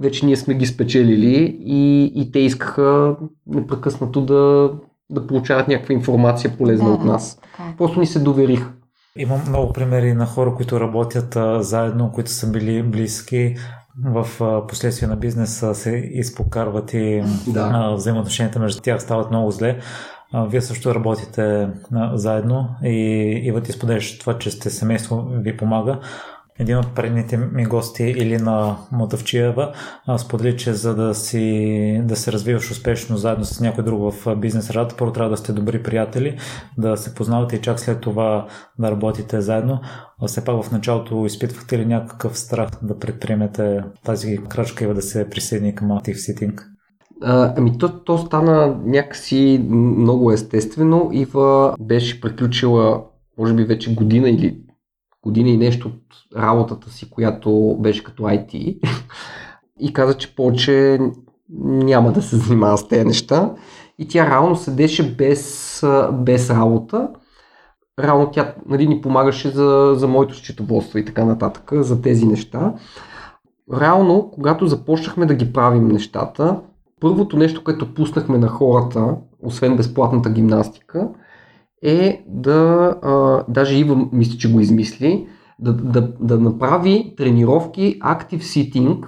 вече 0.00 0.26
ние 0.26 0.36
сме 0.36 0.54
ги 0.54 0.66
спечелили 0.66 1.56
и, 1.64 2.12
и 2.14 2.32
те 2.32 2.38
искаха 2.38 3.16
непрекъснато 3.46 4.20
да, 4.20 4.70
да 5.12 5.26
получават 5.26 5.68
някаква 5.68 5.94
информация 5.94 6.56
полезна 6.58 6.88
Да, 6.88 6.94
от 6.94 7.04
нас. 7.04 7.38
Така 7.42 7.68
е. 7.68 7.76
Просто 7.78 8.00
ни 8.00 8.06
се 8.06 8.18
довериха. 8.18 8.72
Имам 9.16 9.40
много 9.48 9.72
примери 9.72 10.14
на 10.14 10.26
хора, 10.26 10.54
които 10.54 10.80
работят 10.80 11.36
а, 11.36 11.62
заедно, 11.62 12.12
които 12.12 12.30
са 12.30 12.50
били 12.50 12.82
близки. 12.82 13.56
В 14.04 14.26
а, 14.40 14.66
последствие 14.66 15.08
на 15.08 15.16
бизнеса 15.16 15.74
се 15.74 15.90
изпокарват 16.12 16.94
и 16.94 17.22
Да. 17.46 17.70
а, 17.74 17.94
взаимоотношенията 17.94 18.58
между 18.58 18.80
тях 18.82 19.02
стават 19.02 19.30
много 19.30 19.50
зле. 19.50 19.78
А, 20.32 20.44
вие 20.44 20.60
също 20.60 20.94
работите 20.94 21.68
а, 21.94 22.16
заедно 22.16 22.68
и 22.84 22.96
Ива 23.44 23.60
ти 23.60 23.72
споделяш 23.72 24.18
това, 24.18 24.38
че 24.38 24.50
сте 24.50 24.70
семейство 24.70 25.26
ви 25.30 25.56
помага. 25.56 25.98
Един 26.62 26.78
от 26.78 26.94
предните 26.94 27.36
ми 27.36 27.64
гости, 27.64 28.02
Илина 28.02 28.76
Мотавчиева, 28.92 29.72
а, 30.06 30.18
сподели, 30.18 30.56
че 30.56 30.72
за 30.72 30.94
да, 30.94 31.14
си, 31.14 32.00
да 32.04 32.16
се 32.16 32.32
развиваш 32.32 32.70
успешно 32.70 33.16
заедно 33.16 33.44
с 33.44 33.60
някой 33.60 33.84
друг 33.84 34.12
в 34.12 34.36
бизнес 34.36 34.70
работа, 34.70 34.94
първо 34.98 35.12
трябва 35.12 35.30
да 35.30 35.36
сте 35.36 35.52
добри 35.52 35.82
приятели, 35.82 36.38
да 36.78 36.96
се 36.96 37.14
познавате 37.14 37.56
и 37.56 37.60
чак 37.60 37.80
след 37.80 38.00
това 38.00 38.46
да 38.78 38.90
работите 38.90 39.40
заедно. 39.40 39.80
А 40.22 40.26
все 40.26 40.44
пак 40.44 40.62
в 40.62 40.72
началото 40.72 41.26
изпитвахте 41.26 41.78
ли 41.78 41.86
някакъв 41.86 42.38
страх 42.38 42.68
да 42.82 42.98
предприемете 42.98 43.84
тази 44.04 44.38
крачка 44.48 44.84
и 44.84 44.94
да 44.94 45.02
се 45.02 45.30
присъедини 45.30 45.74
към 45.74 45.88
Active 45.88 46.14
Sitting? 46.14 46.62
А, 47.22 47.54
ами 47.56 47.78
то, 47.78 48.04
то 48.04 48.18
стана 48.18 48.80
някакси 48.84 49.66
много 49.70 50.32
естествено. 50.32 51.10
Ива 51.12 51.74
беше 51.80 52.20
приключила, 52.20 53.04
може 53.38 53.54
би 53.54 53.64
вече 53.64 53.94
година 53.94 54.30
или 54.30 54.58
година 55.22 55.48
и 55.48 55.56
нещо 55.56 55.88
от 55.88 56.40
работата 56.42 56.90
си, 56.90 57.10
която 57.10 57.76
беше 57.80 58.04
като 58.04 58.22
IT. 58.22 58.78
И 59.80 59.92
каза, 59.92 60.14
че 60.14 60.34
повече 60.34 60.98
няма 61.60 62.12
да 62.12 62.22
се 62.22 62.36
занимава 62.36 62.78
с 62.78 62.88
тези 62.88 63.04
неща. 63.04 63.54
И 63.98 64.08
тя 64.08 64.26
реално 64.26 64.56
седеше 64.56 65.14
без, 65.16 65.84
без 66.12 66.50
работа. 66.50 67.08
Реално 68.00 68.30
тя 68.30 68.54
нали, 68.68 68.86
ни 68.86 69.00
помагаше 69.00 69.50
за, 69.50 69.92
за 69.96 70.08
моето 70.08 70.34
счетоводство 70.34 70.98
и 70.98 71.04
така 71.04 71.24
нататък, 71.24 71.70
за 71.72 72.02
тези 72.02 72.26
неща. 72.26 72.74
Реално, 73.80 74.30
когато 74.34 74.66
започнахме 74.66 75.26
да 75.26 75.34
ги 75.34 75.52
правим 75.52 75.88
нещата, 75.88 76.60
първото 77.00 77.36
нещо, 77.36 77.64
което 77.64 77.94
пуснахме 77.94 78.38
на 78.38 78.48
хората, 78.48 79.16
освен 79.42 79.76
безплатната 79.76 80.30
гимнастика, 80.30 81.08
е 81.82 82.24
да, 82.28 82.94
а, 83.02 83.44
даже 83.48 83.78
Ива 83.78 84.08
мисля, 84.12 84.38
че 84.38 84.52
го 84.52 84.60
измисли, 84.60 85.26
да, 85.58 85.72
да, 85.72 86.12
да 86.20 86.38
направи 86.40 87.14
тренировки 87.16 88.00
Active 88.00 88.40
Sitting. 88.40 89.04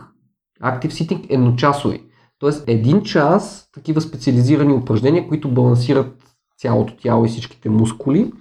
Active 0.63 0.91
Sitting 0.91 1.27
едночасови. 1.29 2.03
Тоест 2.39 2.65
един 2.67 3.03
час 3.03 3.71
такива 3.75 4.01
специализирани 4.01 4.73
упражнения, 4.73 5.29
които 5.29 5.55
балансират 5.55 6.23
цялото 6.59 6.97
тяло 6.97 7.25
и 7.25 7.29
всичките 7.29 7.69
мускули. 7.69 8.33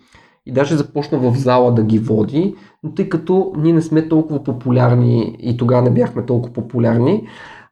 И 0.45 0.51
даже 0.51 0.77
започна 0.77 1.17
в 1.17 1.35
зала 1.35 1.73
да 1.73 1.83
ги 1.83 1.99
води, 1.99 2.55
но 2.83 2.93
тъй 2.93 3.09
като 3.09 3.53
ние 3.57 3.73
не 3.73 3.81
сме 3.81 4.09
толкова 4.09 4.43
популярни 4.43 5.35
и 5.39 5.57
тогава 5.57 5.81
не 5.81 5.91
бяхме 5.91 6.25
толкова 6.25 6.53
популярни, 6.53 7.27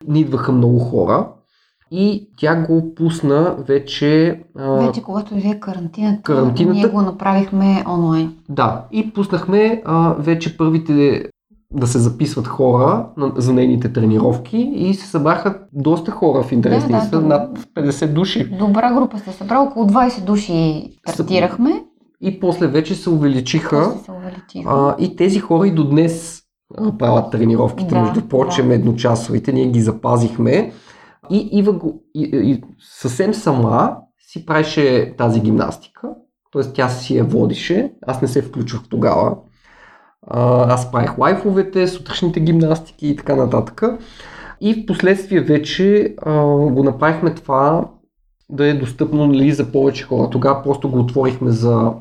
ни 0.08 0.20
идваха 0.20 0.52
много 0.52 0.80
хора. 0.80 1.32
И 1.92 2.30
тя 2.38 2.56
го 2.58 2.96
пусна 2.96 3.56
вече. 3.60 4.42
а, 4.58 4.72
Вече 4.72 5.02
когато 5.02 5.34
дойде 5.34 5.60
карантината, 5.60 6.22
Карантината- 6.24 6.74
ние 6.74 6.88
го 6.88 7.02
направихме 7.02 7.84
онлайн. 7.90 8.34
Да, 8.50 8.86
и 8.92 9.14
пуснахме 9.14 9.82
а, 9.86 10.14
вече 10.14 10.58
първите 10.58 11.26
да 11.74 11.88
се 11.88 12.00
записват 12.00 12.48
хора 12.48 13.08
на, 13.18 13.32
за 13.36 13.54
нейните 13.54 13.94
тренировки 13.94 14.58
и 14.58 14.94
се 14.94 15.08
събраха 15.08 15.60
доста 15.74 16.12
хора 16.12 16.44
в 16.44 16.52
интерес 16.52 16.88
Да, 16.88 17.08
да, 17.12 17.22
над 17.22 17.60
50 17.60 18.08
души. 18.08 18.46
Добра 18.50 18.94
група 18.94 19.20
се 19.20 19.32
събра, 19.32 19.60
около 19.60 19.86
20 19.86 20.22
души 20.22 20.90
стартирахме. 21.10 21.84
И 22.22 22.40
после 22.40 22.68
вече 22.68 22.96
се 22.96 23.10
увеличиха 23.10 23.94
се 24.06 24.12
увеличиха. 24.12 24.70
а, 24.70 24.96
и 25.00 25.16
тези 25.16 25.40
хора 25.40 25.68
и 25.68 25.72
до 25.72 25.84
днес 25.84 26.42
правят 27.00 27.32
тренировките, 27.32 27.90
Да, 27.90 28.02
между 28.02 28.22
прочим, 28.22 28.68
да. 28.68 28.74
едночасовите, 28.74 29.52
ние 29.54 29.66
ги 29.66 29.82
запазихме. 29.82 30.72
И 31.30 31.50
Ива 31.52 31.74
го, 31.74 32.04
и, 32.16 32.22
и, 32.34 32.64
съвсем 32.80 33.34
сама 33.34 33.98
си 34.20 34.46
правеше 34.46 35.14
тази 35.18 35.42
гимнастика, 35.42 36.10
т.е. 36.54 36.62
тя 36.74 36.90
си 36.90 37.18
я 37.18 37.24
водише, 37.24 37.92
аз 38.08 38.22
не 38.22 38.28
се 38.28 38.42
включвах 38.42 38.82
тогава. 38.90 39.38
Аз 40.28 40.92
правих 40.92 41.18
лайфовете, 41.18 41.88
сутрешните 41.88 42.40
гимнастики 42.40 43.08
и 43.08 43.16
така 43.16 43.36
нататък. 43.36 43.84
И 44.62 44.74
в 44.74 44.86
последствие 44.86 45.42
вече 45.42 46.16
а, 46.22 46.44
го 46.46 46.84
направихме 46.84 47.36
това 47.36 47.90
да 48.50 48.68
е 48.68 48.74
достъпно 48.74 49.28
нали, 49.28 49.52
за 49.52 49.72
повече 49.72 50.04
хора. 50.04 50.30
Тогава 50.30 50.64
просто 50.64 50.90
го 50.90 51.00
отворихме 51.00 51.52
за 51.52 51.94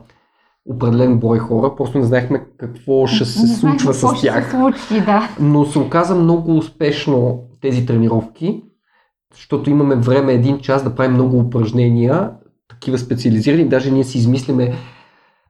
определен 0.66 1.18
брой 1.18 1.38
хора, 1.38 1.76
просто 1.76 1.98
не 1.98 2.04
знаехме 2.04 2.46
какво 2.58 3.06
ще 3.06 3.24
се 3.24 3.42
Не 3.42 3.48
случва 3.48 3.92
какво 3.92 4.16
с 4.16 4.22
тях. 4.22 4.44
се 4.44 4.50
случи, 4.50 5.04
да. 5.04 5.28
Но 5.40 5.64
се 5.64 5.78
оказа 5.78 6.14
много 6.14 6.56
успешно 6.56 7.42
тези 7.60 7.86
тренировки 7.86 8.62
защото 9.34 9.70
имаме 9.70 9.96
време 9.96 10.32
един 10.32 10.58
час 10.58 10.84
да 10.84 10.94
правим 10.94 11.12
много 11.12 11.38
упражнения, 11.38 12.30
такива 12.68 12.98
специализирани, 12.98 13.68
даже 13.68 13.90
ние 13.90 14.04
си 14.04 14.18
измисляме, 14.18 14.72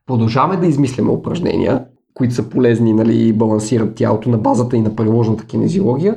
продължаваме 0.07 0.57
да 0.57 0.67
измисляме 0.67 1.11
упражнения, 1.11 1.85
които 2.15 2.35
са 2.35 2.49
полезни 2.49 2.93
нали, 2.93 3.29
и 3.29 3.33
балансират 3.33 3.95
тялото 3.95 4.31
на 4.31 4.39
базата 4.39 4.77
и 4.77 4.81
на 4.81 4.97
приложната 4.97 5.47
кинезиология. 5.47 6.17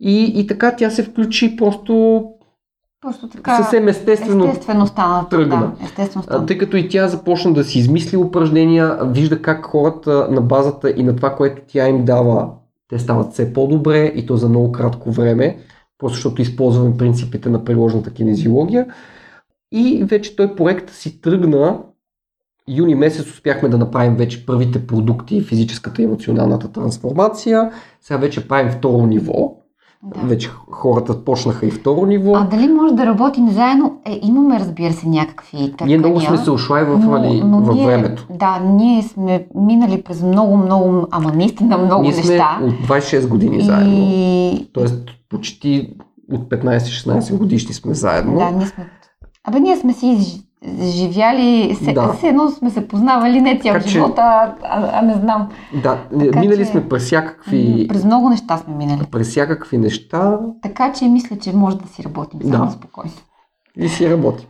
И, 0.00 0.32
и 0.40 0.46
така 0.46 0.76
тя 0.76 0.90
се 0.90 1.02
включи 1.02 1.56
просто 1.56 2.24
Просто 3.02 3.28
така. 3.28 3.56
съвсем 3.56 3.88
естествено, 3.88 4.44
естествено 4.48 4.86
стана. 4.86 5.28
тръгна. 5.28 5.56
Да, 5.56 5.84
естествено 5.84 6.22
стана. 6.22 6.46
Тъй 6.46 6.58
като 6.58 6.76
и 6.76 6.88
тя 6.88 7.08
започна 7.08 7.52
да 7.52 7.64
си 7.64 7.78
измисли 7.78 8.16
упражнения, 8.16 8.98
вижда 9.04 9.42
как 9.42 9.66
хората 9.66 10.28
на 10.30 10.40
базата 10.40 10.90
и 10.96 11.02
на 11.02 11.16
това, 11.16 11.34
което 11.34 11.62
тя 11.68 11.88
им 11.88 12.04
дава, 12.04 12.48
те 12.88 12.98
стават 12.98 13.32
все 13.32 13.52
по-добре 13.52 14.04
и 14.04 14.26
то 14.26 14.36
за 14.36 14.48
много 14.48 14.72
кратко 14.72 15.10
време, 15.10 15.58
просто 16.02 16.14
защото 16.16 16.42
използваме 16.42 16.96
принципите 16.96 17.48
на 17.48 17.64
приложната 17.64 18.10
кинезиология. 18.10 18.86
И 19.72 20.04
вече 20.04 20.36
той 20.36 20.56
проект 20.56 20.90
си 20.90 21.20
тръгна. 21.20 21.78
Юни 22.68 22.94
месец 22.94 23.26
успяхме 23.26 23.68
да 23.68 23.78
направим 23.78 24.16
вече 24.16 24.46
първите 24.46 24.86
продукти, 24.86 25.42
физическата 25.42 26.02
и 26.02 26.04
емоционалната 26.04 26.72
трансформация. 26.72 27.72
Сега 28.00 28.16
вече 28.16 28.48
правим 28.48 28.72
второ 28.72 29.06
ниво. 29.06 29.61
Да. 30.04 30.20
Вече 30.20 30.50
хората 30.70 31.24
почнаха 31.24 31.66
и 31.66 31.70
второ 31.70 32.06
ниво. 32.06 32.34
А 32.34 32.44
дали 32.44 32.68
може 32.68 32.94
да 32.94 33.06
работим 33.06 33.50
заедно? 33.50 33.98
Е, 34.04 34.20
имаме, 34.22 34.60
разбира 34.60 34.92
се, 34.92 35.08
някакви 35.08 35.58
търкания. 35.58 35.86
Ние 35.86 35.98
много 35.98 36.20
сме 36.20 36.36
се 36.36 36.50
ошлайвали 36.50 37.02
във 37.44 37.74
ние, 37.74 37.86
времето. 37.86 38.26
Да, 38.30 38.60
ние 38.60 39.02
сме 39.02 39.46
минали 39.54 40.02
през 40.02 40.22
много, 40.22 40.56
много, 40.56 41.06
ама 41.10 41.32
наистина 41.32 41.78
много 41.78 42.02
Ние 42.02 42.12
сме 42.12 42.30
неща. 42.30 42.58
от 42.62 42.72
26 42.72 43.28
години 43.28 43.60
заедно. 43.60 43.92
И 43.94 44.70
Тоест 44.72 45.04
почти 45.28 45.94
от 46.32 46.48
15-16 46.48 47.38
годишни 47.38 47.74
сме 47.74 47.94
заедно. 47.94 48.38
да, 48.38 48.50
ние 48.50 48.66
сме... 48.66 48.86
Абе, 49.44 49.60
ние 49.60 49.76
сме 49.76 49.92
си 49.92 50.42
изживяли, 50.64 51.74
се, 51.74 51.92
Да. 51.92 52.12
все 52.12 52.28
едно 52.28 52.50
сме 52.50 52.70
се 52.70 52.88
познавали 52.88 53.40
не 53.40 53.60
цял 53.60 53.72
Така 53.72 53.84
че- 53.84 53.90
живот, 53.90 54.18
а, 54.18 54.22
а, 54.62 54.90
а 54.92 55.02
не 55.02 55.14
знам. 55.14 55.48
Да, 55.74 55.98
Така 56.20 56.40
минали 56.40 56.58
че- 56.58 56.64
сме 56.64 56.88
през 56.88 57.02
всякакви, 57.04 57.86
През 57.88 58.04
много 58.04 58.28
неща 58.28 58.56
сме 58.56 58.74
минали. 58.74 59.06
през 59.10 59.28
всякакви 59.28 59.78
неща 59.78 60.38
Така 60.62 60.92
че 60.92 61.04
мисля, 61.04 61.36
че 61.38 61.56
може 61.56 61.78
да 61.78 61.88
си 61.88 62.04
работим 62.04 62.40
само 62.42 62.64
Да. 62.66 62.70
спокойно. 62.72 63.10
и 63.76 63.88
си 63.88 64.10
работим. 64.10 64.46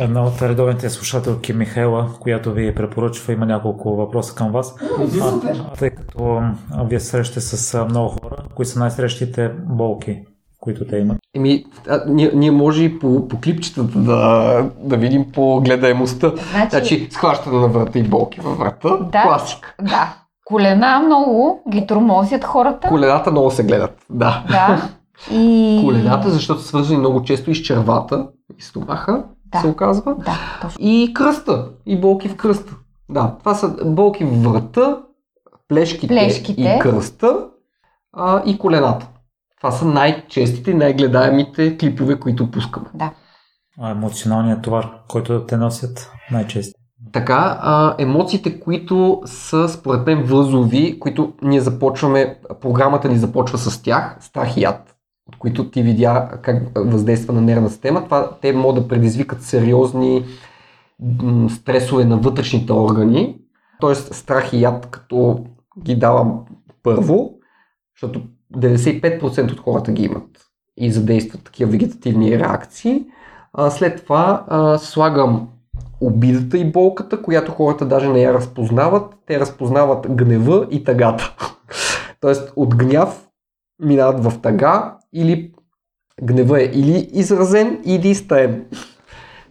Една 0.00 0.24
от 0.24 0.42
редовните 0.42 0.90
слушателки 0.90 1.52
Михайла, 1.52 2.08
която 2.20 2.52
ви 2.52 2.74
препоръчва, 2.74 3.32
има 3.32 3.46
няколко 3.46 3.96
въпроса 3.96 4.34
към 4.34 4.52
вас. 4.52 4.74
А, 5.22 5.40
тъй 5.78 5.90
като 5.90 6.40
вие 6.84 7.00
срещате 7.00 7.40
с 7.40 7.84
много 7.84 8.08
хора, 8.08 8.36
кои 8.54 8.64
са 8.66 8.78
най-срещите 8.78 9.52
болки, 9.68 10.22
които 10.60 10.86
те 10.86 10.96
имат? 10.96 11.18
Еми, 11.36 11.64
а, 11.88 12.00
ние, 12.08 12.30
ние 12.34 12.50
може 12.50 12.84
и 12.84 12.98
по, 12.98 13.28
по 13.28 13.40
клипчетата 13.40 13.98
да, 13.98 14.62
да 14.80 14.96
видим 14.96 15.32
по 15.32 15.60
гледаемостта. 15.60 16.32
Значи, 16.50 16.68
Значи, 16.70 17.08
схващане 17.10 17.58
на 17.60 17.68
врата 17.68 17.98
и 17.98 18.02
болки 18.02 18.40
във 18.40 18.58
врата. 18.58 18.88
Да. 19.12 19.22
Класика. 19.22 19.74
да, 19.82 20.14
колена 20.44 21.00
много 21.00 21.62
ги 21.70 21.86
тормозят 21.86 22.44
хората. 22.44 22.88
Колената 22.88 23.30
много 23.30 23.50
се 23.50 23.64
гледат. 23.64 23.98
Да. 24.10 24.44
Да. 24.50 24.88
И... 25.32 25.80
Колената, 25.84 26.30
защото 26.30 26.60
са 26.60 26.68
свързани 26.68 26.98
много 26.98 27.22
често 27.22 27.50
и 27.50 27.54
с 27.54 27.58
червата 27.58 28.26
и 28.58 28.62
стомаха, 28.62 29.22
Да. 29.46 29.60
се 29.60 29.66
оказва. 29.66 30.14
Да, 30.14 30.38
точно. 30.62 30.78
И 30.80 31.12
кръста. 31.14 31.68
И 31.86 32.00
болки 32.00 32.28
в 32.28 32.36
кръста. 32.36 32.74
Да, 33.08 33.34
това 33.38 33.54
са 33.54 33.68
болки 33.84 34.24
в 34.24 34.42
врата, 34.42 34.98
плешките, 35.68 36.06
Плешките. 36.08 36.62
и 36.76 36.78
кръста 36.78 37.36
а, 38.12 38.42
и 38.46 38.58
колената. 38.58 39.06
Това 39.56 39.70
са 39.70 39.84
най-честите 39.84 40.70
и 40.70 40.74
най-гледаемите 40.74 41.78
клипове, 41.78 42.20
които 42.20 42.50
пускаме. 42.50 42.86
Да. 42.94 43.12
А, 43.80 43.90
емоционалният 43.90 44.62
товар, 44.62 44.90
който 45.08 45.46
те 45.46 45.56
носят 45.56 46.12
най-често. 46.30 46.80
Така, 47.12 47.58
а, 47.60 47.94
емоциите, 47.98 48.60
които 48.60 49.22
са 49.24 49.68
според 49.68 50.06
мен 50.06 50.22
възови, 50.22 51.00
които 51.00 51.32
ние 51.42 51.60
започваме, 51.60 52.38
програмата 52.60 53.08
ни 53.08 53.16
започва 53.16 53.58
с 53.58 53.82
тях, 53.82 54.16
страх 54.20 54.56
и 54.56 54.62
яд, 54.62 54.96
от 55.28 55.36
които 55.36 55.70
ти 55.70 55.82
видя 55.82 56.28
как 56.42 56.62
въздейства 56.76 57.34
на 57.34 57.40
нервна 57.40 57.70
система, 57.70 58.04
това 58.04 58.30
те 58.42 58.52
могат 58.52 58.82
да 58.82 58.88
предизвикат 58.88 59.42
сериозни 59.42 60.24
м, 61.22 61.50
стресове 61.50 62.04
на 62.04 62.16
вътрешните 62.16 62.72
органи, 62.72 63.38
т.е. 63.80 63.94
страх 63.94 64.52
и 64.52 64.60
яд, 64.60 64.86
като 64.90 65.44
ги 65.82 65.96
давам 65.96 66.40
първо, 66.82 67.30
защото 67.96 68.22
95% 68.56 69.52
от 69.52 69.60
хората 69.60 69.92
ги 69.92 70.04
имат 70.04 70.46
и 70.76 70.92
задействат 70.92 71.44
такива 71.44 71.70
вегетативни 71.70 72.38
реакции. 72.38 73.04
А, 73.52 73.70
след 73.70 74.02
това 74.02 74.44
а, 74.48 74.78
слагам 74.78 75.48
обидата 76.00 76.58
и 76.58 76.72
болката, 76.72 77.22
която 77.22 77.52
хората 77.52 77.84
даже 77.84 78.08
не 78.08 78.20
я 78.20 78.34
разпознават. 78.34 79.14
Те 79.26 79.40
разпознават 79.40 80.06
гнева 80.10 80.66
и 80.70 80.84
тъгата. 80.84 81.34
Тоест 82.20 82.52
от 82.56 82.76
гняв 82.76 83.26
минават 83.82 84.24
в 84.24 84.40
тъга 84.42 84.96
или 85.12 85.52
гнева 86.22 86.62
е 86.62 86.64
или 86.64 87.08
изразен, 87.12 87.80
или 87.84 88.14
стаен. 88.14 88.64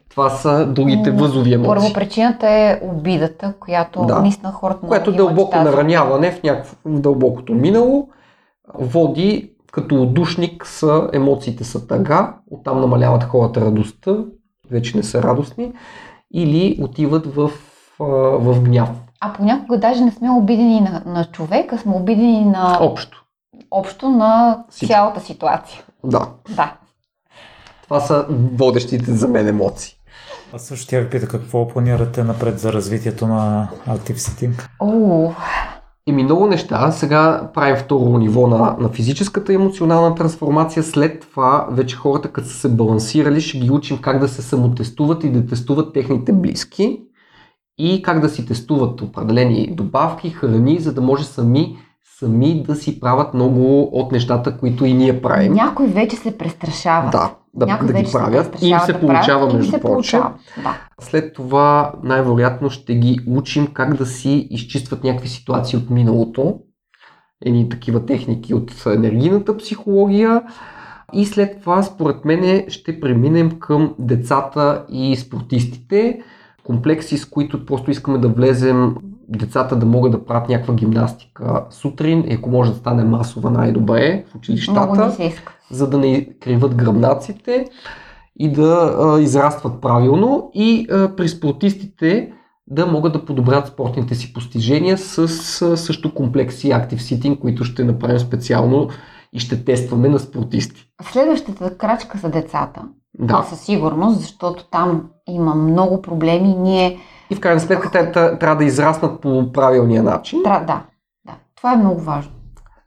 Това 0.10 0.30
са 0.30 0.66
другите 0.66 1.12
възови 1.12 1.54
емоции. 1.54 1.70
Първо 1.70 1.94
причината 1.94 2.50
е 2.50 2.80
обидата, 2.84 3.54
която 3.60 4.06
Да. 4.06 4.20
наистина 4.20 4.52
хората 4.52 4.88
което 4.88 5.12
дълбоко 5.12 5.58
нараняване 5.58 6.32
в 6.32 6.44
някакво 6.44 6.76
в 6.86 7.00
дълбокото 7.00 7.54
минало 7.54 8.10
води 8.74 9.52
като 9.72 10.02
отдушник 10.02 10.68
са 10.68 11.10
емоциите 11.14 11.64
са 11.64 11.88
тъга, 11.88 12.36
оттам 12.52 12.82
намаляват 12.82 13.24
хората 13.24 13.62
радостта, 13.62 14.18
вече 14.72 14.98
не 14.98 15.04
са 15.04 15.24
радостни, 15.24 15.74
или 16.34 16.80
отиват 16.82 17.36
в, 17.36 17.52
в 18.40 18.62
гняв. 18.62 18.90
А 19.22 19.34
понякога 19.34 19.80
даже 19.80 20.02
не 20.02 20.12
сме 20.12 20.32
обидени 20.32 20.82
на, 20.82 21.04
на 21.06 21.26
човека, 21.26 21.78
сме 21.78 21.96
обидени 21.96 22.46
на 22.46 22.78
Общо. 22.82 23.26
общо 23.72 24.10
на 24.10 24.64
цялата 24.70 25.20
ситуация. 25.22 25.84
Да. 26.04 26.28
Да. 26.56 26.78
Това 27.84 28.00
са 28.00 28.26
водещите 28.30 29.12
за 29.12 29.28
мен 29.28 29.48
емоции. 29.48 29.94
Аз 30.54 30.64
също 30.64 30.88
тя 30.88 31.00
ви 31.00 31.10
пита 31.10 31.28
какво 31.28 31.68
планирате 31.68 32.24
напред 32.24 32.60
за 32.60 32.74
развитието 32.74 33.28
на 33.28 33.70
Active 33.88 34.18
Sitting. 34.18 34.68
О, 34.80 35.32
Еми 36.10 36.24
много 36.24 36.48
неща. 36.48 36.92
Сега 36.92 37.50
правим 37.54 37.76
второ 37.76 38.18
ниво 38.18 38.48
на, 38.48 38.76
на 38.80 38.90
физическата 38.90 39.52
и 39.52 39.56
емоционална 39.56 40.16
трансформация. 40.16 40.84
След 40.84 41.22
това 41.22 41.68
вече 41.72 41.96
хората, 41.96 42.32
като 42.32 42.48
са 42.48 42.54
се 42.54 42.70
балансирали, 42.70 43.42
ще 43.42 43.58
ги 43.60 43.72
учим 43.72 43.98
как 43.98 44.20
да 44.20 44.28
се 44.28 44.42
самотестуват 44.42 45.24
и 45.24 45.32
да 45.32 45.46
тестуват 45.46 45.94
техните 45.94 46.34
близки 46.34 47.02
и 47.78 48.02
как 48.02 48.20
да 48.20 48.30
си 48.30 48.46
тестуват 48.46 49.02
определени 49.02 49.76
добавки, 49.76 50.30
храни, 50.30 50.80
за 50.80 50.94
да 50.94 51.02
може 51.02 51.24
сами, 51.24 51.78
сами 52.20 52.64
да 52.64 52.76
си 52.76 53.00
правят 53.00 53.34
много 53.34 53.82
от 53.82 54.12
нещата, 54.12 54.58
които 54.58 54.86
и 54.86 54.94
ние 54.94 55.22
правим. 55.22 55.54
някой 55.54 55.88
вече 55.88 56.16
се 56.16 56.38
престрашава. 56.38 57.10
Да, 57.10 57.36
да, 57.56 57.66
някой 57.66 57.88
да 57.88 57.94
ги 57.94 58.12
правят. 58.12 58.62
И 58.62 58.68
им 58.68 58.80
се 58.80 58.94
да 58.94 59.00
получава, 59.00 59.48
правят, 59.48 59.54
между 59.54 59.80
прочим. 59.80 60.20
Да. 60.64 60.78
След 61.02 61.34
това 61.34 61.94
най-вероятно 62.04 62.70
ще 62.70 62.96
ги 62.96 63.20
учим 63.28 63.68
как 63.68 63.96
да 63.96 64.06
си 64.06 64.48
изчистват 64.52 65.04
някакви 65.04 65.28
ситуации 65.28 65.78
от 65.78 65.90
миналото, 65.90 66.60
едни 67.46 67.70
такива 67.70 68.06
техники 68.06 68.54
от 68.54 68.86
енергийната 68.86 69.58
психология. 69.58 70.42
И 71.14 71.26
след 71.26 71.62
това, 71.62 71.84
според 71.84 72.26
мен, 72.26 72.66
ще 72.68 73.00
преминем 73.00 73.60
към 73.60 73.96
децата 74.00 74.86
и 74.90 75.16
спортистите. 75.16 76.22
Комплекси, 76.64 77.18
с 77.18 77.26
които 77.26 77.66
просто 77.66 77.92
искаме 77.92 78.18
да 78.18 78.28
влезем 78.28 78.96
децата 79.30 79.76
да 79.76 79.86
могат 79.86 80.12
да 80.12 80.26
правят 80.26 80.50
някаква 80.50 80.74
гимнастика 80.74 81.66
сутрин, 81.70 82.26
ако 82.32 82.50
може 82.50 82.72
да 82.72 82.78
стане 82.78 83.04
масова 83.04 83.52
най-добре 83.52 84.26
в 84.32 84.36
училищата 84.36 85.32
за 85.72 85.90
да 85.90 85.98
не 85.98 86.30
криват 86.40 86.76
гръбнаците 86.76 87.66
и 88.40 88.52
да 88.52 88.96
а, 89.00 89.22
израстват 89.22 89.82
правилно 89.82 90.52
и 90.54 90.88
а, 90.92 91.16
при 91.16 91.30
спортистите 91.30 92.32
да 92.68 92.86
могат 92.86 93.14
да 93.14 93.26
подобрят 93.26 93.68
спортните 93.68 94.16
си 94.16 94.34
постижения 94.34 94.98
с 94.98 95.18
а, 95.62 95.78
също 95.78 96.14
комплекси 96.14 96.70
Active 96.70 97.00
Sitting, 97.00 97.40
които 97.40 97.64
ще 97.64 97.84
направим 97.84 98.20
специално 98.20 98.90
и 99.34 99.40
ще 99.40 99.66
тестваме 99.66 100.10
на 100.10 100.20
спортисти. 100.20 100.88
Следващата 101.12 101.78
крачка 101.78 102.18
са 102.18 102.30
децата. 102.30 102.82
Да. 103.20 103.28
Това 103.28 103.44
със 103.44 103.60
сигурност, 103.60 104.20
защото 104.20 104.66
там 104.72 105.04
има 105.28 105.56
много 105.56 106.02
проблеми. 106.02 106.56
Ние 106.60 107.00
И 107.30 107.36
в 107.36 107.40
крайна 107.40 107.60
сметка 107.60 107.92
те 107.92 108.12
трябва 108.12 108.56
да 108.56 108.64
израснат 108.64 109.22
по 109.22 109.52
правилния 109.52 110.04
начин. 110.04 110.44
трябва 110.44 110.66
да, 110.66 110.84
да. 111.26 111.34
Това 111.56 111.74
е 111.74 111.78
много 111.78 112.02
важно. 112.02 112.32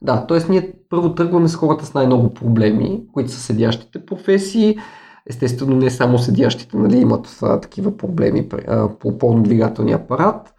Да, 0.02 0.26
т.е. 0.26 0.38
ние 0.48 0.72
първо 0.88 1.14
тръгваме 1.14 1.48
с 1.48 1.56
хората 1.56 1.86
с 1.86 1.94
най-много 1.94 2.34
проблеми, 2.34 3.02
които 3.12 3.30
са 3.30 3.40
седящите 3.40 4.06
професии. 4.06 4.78
Естествено, 5.30 5.76
не 5.76 5.90
само 5.90 6.18
седящите 6.18 6.76
нали, 6.76 6.98
имат 6.98 7.38
а, 7.42 7.60
такива 7.60 7.96
проблеми 7.96 8.48
а, 8.68 8.88
по 8.88 9.08
опорно-двигателния 9.08 9.96
апарат, 9.96 10.54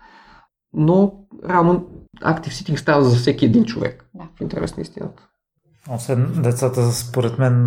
но 0.74 1.14
реално 1.50 1.86
Active 2.22 2.48
Sitting 2.48 2.76
става 2.76 3.04
за 3.04 3.16
всеки 3.16 3.46
един 3.46 3.66
човек. 3.66 4.10
Да. 4.16 4.24
В 4.38 4.42
интерес 4.42 4.78
на 4.78 4.82
истината. 4.82 5.29
Освен 5.92 6.34
децата, 6.36 6.92
според 6.92 7.40
мен 7.40 7.66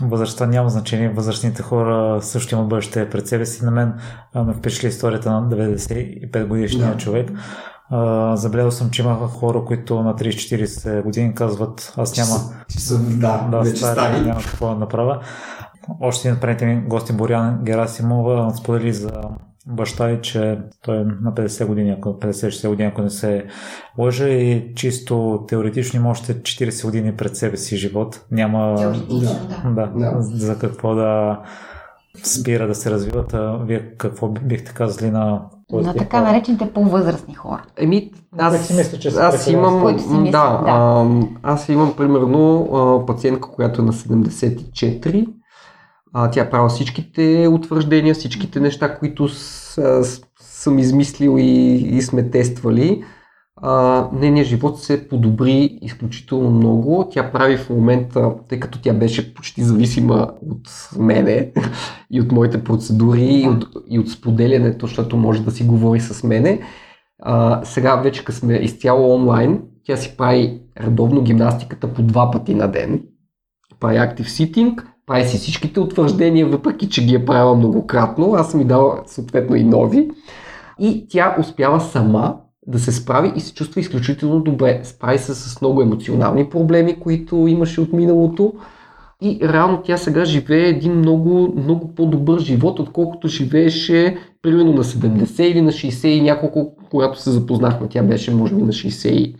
възрастта 0.00 0.46
няма 0.46 0.70
значение. 0.70 1.08
Възрастните 1.08 1.62
хора 1.62 2.22
също 2.22 2.54
имат 2.54 2.68
бъдеще 2.68 3.10
пред 3.10 3.28
себе 3.28 3.46
си. 3.46 3.64
На 3.64 3.70
мен 3.70 3.94
ме 4.34 4.54
впечатли 4.54 4.88
историята 4.88 5.30
на 5.30 5.48
95 5.48 6.46
годишния 6.46 6.92
да. 6.92 6.96
човек. 6.96 7.30
Забелязал 8.34 8.70
съм, 8.70 8.90
че 8.90 9.02
има 9.02 9.28
хора, 9.28 9.64
които 9.64 10.02
на 10.02 10.14
30-40 10.14 11.02
години 11.02 11.34
казват 11.34 11.94
аз 11.96 12.16
няма 12.16 12.36
че 12.68 12.80
съм, 12.80 13.18
да, 13.20 13.48
да 13.50 13.76
стари, 13.76 14.24
няма 14.24 14.40
какво 14.40 14.68
да 14.68 14.74
направя. 14.74 15.20
Още 16.00 16.28
един 16.28 16.36
от 16.36 16.62
ми 16.62 16.82
гости 16.88 17.12
Борян 17.12 17.60
Герасимова 17.62 18.54
сподели 18.56 18.92
за 18.92 19.10
баща 19.66 20.10
и, 20.10 20.20
че 20.22 20.58
той 20.82 20.96
е 20.96 21.04
на 21.04 21.34
50 21.34 21.66
години, 21.66 21.90
ако 21.90 22.08
50-60 22.08 22.68
години, 22.68 22.88
ако 22.88 23.02
не 23.02 23.10
се 23.10 23.44
лъжа 23.98 24.28
и 24.28 24.74
чисто 24.74 25.44
теоретично 25.48 26.00
има 26.00 26.10
още 26.10 26.34
40 26.34 26.84
години 26.84 27.16
пред 27.16 27.36
себе 27.36 27.56
си 27.56 27.76
живот. 27.76 28.26
Няма 28.30 28.74
да. 28.74 29.32
Да, 29.70 29.86
да. 29.86 30.16
за 30.20 30.58
какво 30.58 30.94
да 30.94 31.40
спира 32.22 32.66
да 32.66 32.74
се 32.74 32.90
развиват. 32.90 33.34
А 33.34 33.58
вие 33.66 33.94
какво 33.96 34.28
бихте 34.28 34.72
казали 34.74 35.10
на 35.10 35.42
на 35.72 35.94
така 35.94 36.20
наречените 36.20 36.70
по-възрастни 36.72 37.34
хора. 37.34 37.62
Еми, 37.76 38.10
аз, 38.38 38.66
си 38.66 38.74
мисля, 38.74 38.98
че 38.98 39.08
аз 39.08 39.46
имам, 39.46 39.98
си 39.98 40.08
мисля, 40.08 40.30
да, 40.30 40.62
да. 40.64 40.64
А, 40.66 41.06
аз 41.42 41.68
имам 41.68 41.96
примерно 41.96 42.68
а, 42.74 43.06
пациентка, 43.06 43.50
която 43.50 43.82
е 43.82 43.84
на 43.84 43.92
74 43.92 45.26
а, 46.12 46.30
тя 46.30 46.50
правила 46.50 46.68
всичките 46.68 47.48
утвърждения, 47.50 48.14
всичките 48.14 48.60
неща, 48.60 48.98
които 48.98 49.28
с, 49.28 50.04
с, 50.04 50.22
съм 50.40 50.78
измислил 50.78 51.36
и, 51.38 51.72
и 51.96 52.02
сме 52.02 52.30
тествали. 52.30 53.04
Нейният 54.12 54.48
живот 54.48 54.80
се 54.80 55.08
подобри 55.08 55.78
изключително 55.82 56.50
много. 56.50 57.08
Тя 57.10 57.32
прави 57.32 57.56
в 57.56 57.70
момента, 57.70 58.34
тъй 58.48 58.60
като 58.60 58.80
тя 58.80 58.92
беше 58.92 59.34
почти 59.34 59.62
зависима 59.62 60.28
от 60.50 60.68
мене 60.98 61.52
и 62.10 62.20
от 62.20 62.32
моите 62.32 62.64
процедури 62.64 63.24
и 63.24 63.48
от, 63.48 63.68
и 63.88 63.98
от 63.98 64.08
споделянето, 64.08 64.86
защото 64.86 65.16
може 65.16 65.42
да 65.42 65.50
си 65.50 65.64
говори 65.64 66.00
с 66.00 66.24
мене. 66.24 66.60
А, 67.22 67.60
сега 67.64 67.96
вече 67.96 68.24
като 68.24 68.38
сме 68.38 68.54
изцяло 68.54 69.14
онлайн, 69.14 69.62
тя 69.84 69.96
си 69.96 70.14
прави 70.16 70.60
редовно 70.80 71.22
гимнастиката 71.22 71.92
по 71.94 72.02
два 72.02 72.30
пъти 72.30 72.54
на 72.54 72.68
ден. 72.68 73.02
Прави 73.80 73.96
active 73.96 74.26
sitting, 74.26 74.84
прави 75.10 75.24
си 75.24 75.38
всичките 75.38 75.80
утвърждения, 75.80 76.46
въпреки 76.46 76.88
че 76.88 77.06
ги 77.06 77.14
е 77.14 77.24
правила 77.24 77.54
многократно. 77.54 78.34
Аз 78.34 78.50
съм 78.50 78.60
и 78.60 78.64
дал 78.64 79.00
съответно 79.06 79.56
и 79.56 79.64
нови. 79.64 80.10
И 80.78 81.06
тя 81.08 81.36
успява 81.40 81.80
сама 81.80 82.36
да 82.66 82.78
се 82.78 82.92
справи 82.92 83.32
и 83.36 83.40
се 83.40 83.54
чувства 83.54 83.80
изключително 83.80 84.40
добре. 84.40 84.80
Справи 84.82 85.18
се 85.18 85.34
с 85.34 85.60
много 85.60 85.82
емоционални 85.82 86.48
проблеми, 86.50 87.00
които 87.00 87.36
имаше 87.36 87.80
от 87.80 87.92
миналото. 87.92 88.52
И 89.22 89.38
реално 89.42 89.82
тя 89.84 89.96
сега 89.96 90.24
живее 90.24 90.68
един 90.68 90.92
много, 90.92 91.54
много 91.56 91.94
по-добър 91.94 92.38
живот, 92.38 92.78
отколкото 92.78 93.28
живееше 93.28 94.16
примерно 94.42 94.72
на 94.72 94.84
70 94.84 95.42
или 95.42 95.60
на 95.60 95.72
60 95.72 96.06
и 96.06 96.20
няколко, 96.20 96.76
когато 96.90 97.20
се 97.20 97.30
запознахме. 97.30 97.88
Тя 97.88 98.02
беше 98.02 98.34
може 98.34 98.54
би 98.54 98.62
на 98.62 98.72
60 98.72 99.34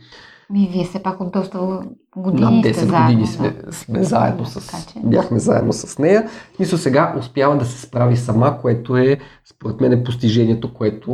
ми, 0.51 0.69
вие 0.71 0.83
все 0.83 1.03
пак 1.03 1.21
от 1.21 1.31
доста 1.31 1.79
години 2.17 2.41
Над 2.41 2.65
10 2.65 2.73
сте 2.73 2.85
години 2.85 3.27
сме, 3.27 3.49
да. 3.49 3.73
сме 3.73 4.03
заедно 4.03 4.45
с, 4.45 4.87
че- 4.93 4.99
бяхме 5.03 5.39
заедно 5.39 5.73
с 5.73 5.99
нея. 5.99 6.29
Мисля 6.59 6.77
сега 6.77 7.15
успява 7.19 7.57
да 7.57 7.65
се 7.65 7.81
справи 7.81 8.17
сама, 8.17 8.57
което 8.61 8.97
е 8.97 9.17
според 9.53 9.81
мен 9.81 9.91
е 9.91 10.03
постижението, 10.03 10.73
което 10.73 11.11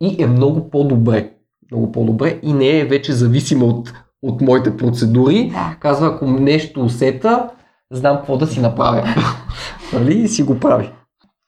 и 0.00 0.22
е 0.22 0.26
много 0.26 0.70
по-добре. 0.70 1.30
Много 1.70 1.92
по-добре 1.92 2.40
и 2.42 2.52
не 2.52 2.78
е 2.78 2.84
вече 2.84 3.12
зависима 3.12 3.64
от, 3.64 3.92
от 4.22 4.40
моите 4.40 4.76
процедури. 4.76 5.50
Да. 5.50 5.76
Казва, 5.80 6.06
ако 6.06 6.26
нещо 6.26 6.84
усета, 6.84 7.50
знам 7.92 8.16
какво 8.16 8.36
да 8.36 8.46
си 8.46 8.60
направя. 8.60 9.04
нали? 9.92 10.18
И 10.18 10.28
си 10.28 10.42
го 10.42 10.60
прави. 10.60 10.90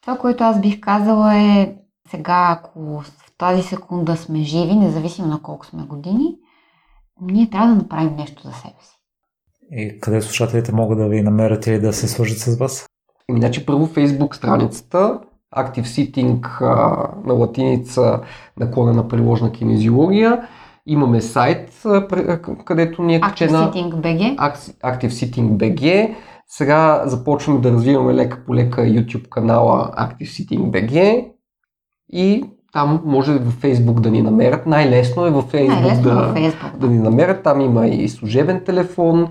Това, 0.02 0.18
което 0.18 0.44
аз 0.44 0.60
бих 0.60 0.80
казала 0.80 1.36
е 1.36 1.74
сега, 2.10 2.58
ако 2.58 2.80
в 3.00 3.04
тази 3.38 3.62
секунда 3.62 4.16
сме 4.16 4.38
живи, 4.38 4.74
независимо 4.74 5.28
на 5.28 5.42
колко 5.42 5.66
сме 5.66 5.82
години, 5.82 6.34
ние 7.20 7.50
трябва 7.50 7.68
да 7.68 7.74
направим 7.74 8.16
нещо 8.16 8.42
за 8.44 8.52
себе 8.52 8.74
си. 8.80 8.98
И 9.72 10.00
къде 10.00 10.22
слушателите 10.22 10.72
могат 10.74 10.98
да 10.98 11.08
ви 11.08 11.22
намерят 11.22 11.66
или 11.66 11.80
да 11.80 11.92
се 11.92 12.08
свържат 12.08 12.38
с 12.38 12.58
вас? 12.58 12.86
Значи 13.30 13.66
първо 13.66 13.86
Facebook 13.86 14.34
страницата 14.34 15.20
Active 15.56 15.84
Sitting 15.84 16.60
на 17.26 17.34
латиница 17.34 18.20
наклонена 18.58 19.08
приложна 19.08 19.52
кинезиология. 19.52 20.48
Имаме 20.86 21.20
сайт, 21.20 21.82
където 22.64 23.02
ни 23.02 23.14
е 23.14 23.20
Active 23.20 23.28
качена 23.28 23.58
Sitting 23.58 23.94
BG. 23.94 24.36
Ac- 24.36 24.80
Active 24.80 25.08
Sitting 25.08 25.56
BG. 25.56 26.14
Сега 26.46 27.02
започваме 27.06 27.60
да 27.60 27.72
развиваме 27.72 28.14
лека 28.14 28.44
по 28.44 28.54
лека 28.54 28.80
YouTube 28.80 29.28
канала 29.28 29.92
Active 29.98 30.26
Sitting 30.26 30.70
BG 30.70 31.26
и 32.12 32.44
там 32.72 33.00
може 33.04 33.32
във 33.32 33.54
Facebook 33.54 34.00
да 34.00 34.10
ни 34.10 34.22
намерят. 34.22 34.66
Най-лесно 34.66 35.26
е 35.26 35.30
във 35.30 35.52
Facebook 35.52 35.80
Най-лесно 35.80 36.02
да, 36.02 36.14
във 36.14 36.34
Facebook. 36.34 36.76
да 36.76 36.86
ни 36.86 36.98
намерят. 36.98 37.42
Там 37.42 37.60
има 37.60 37.86
и 37.86 38.08
служебен 38.08 38.60
телефон, 38.66 39.28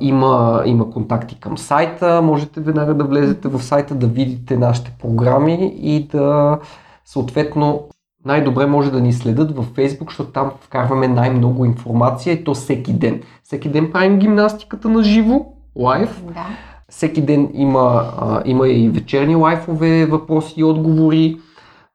има, 0.00 0.62
има 0.66 0.90
контакти 0.90 1.40
към 1.40 1.58
сайта. 1.58 2.22
Можете 2.22 2.60
веднага 2.60 2.94
да 2.94 3.04
влезете 3.04 3.48
в 3.48 3.62
сайта, 3.62 3.94
да 3.94 4.06
видите 4.06 4.56
нашите 4.56 4.92
програми 5.02 5.74
и 5.82 6.08
да 6.12 6.58
съответно 7.04 7.88
най-добре 8.24 8.66
може 8.66 8.90
да 8.90 9.00
ни 9.00 9.12
следят 9.12 9.56
във 9.56 9.66
Facebook, 9.72 10.08
защото 10.08 10.30
там 10.30 10.52
вкарваме 10.60 11.08
най-много 11.08 11.64
информация 11.64 12.32
и 12.32 12.44
то 12.44 12.54
всеки 12.54 12.92
ден. 12.92 13.22
Всеки 13.42 13.68
ден 13.68 13.92
правим 13.92 14.18
гимнастиката 14.18 14.88
на 14.88 15.02
живо, 15.02 15.46
лайв. 15.76 16.22
Да. 16.26 16.46
Всеки 16.88 17.20
ден 17.20 17.50
има, 17.54 18.12
а, 18.18 18.42
има 18.44 18.68
и 18.68 18.88
вечерни 18.88 19.36
лайфове, 19.36 20.06
въпроси 20.06 20.54
и 20.56 20.64
отговори 20.64 21.36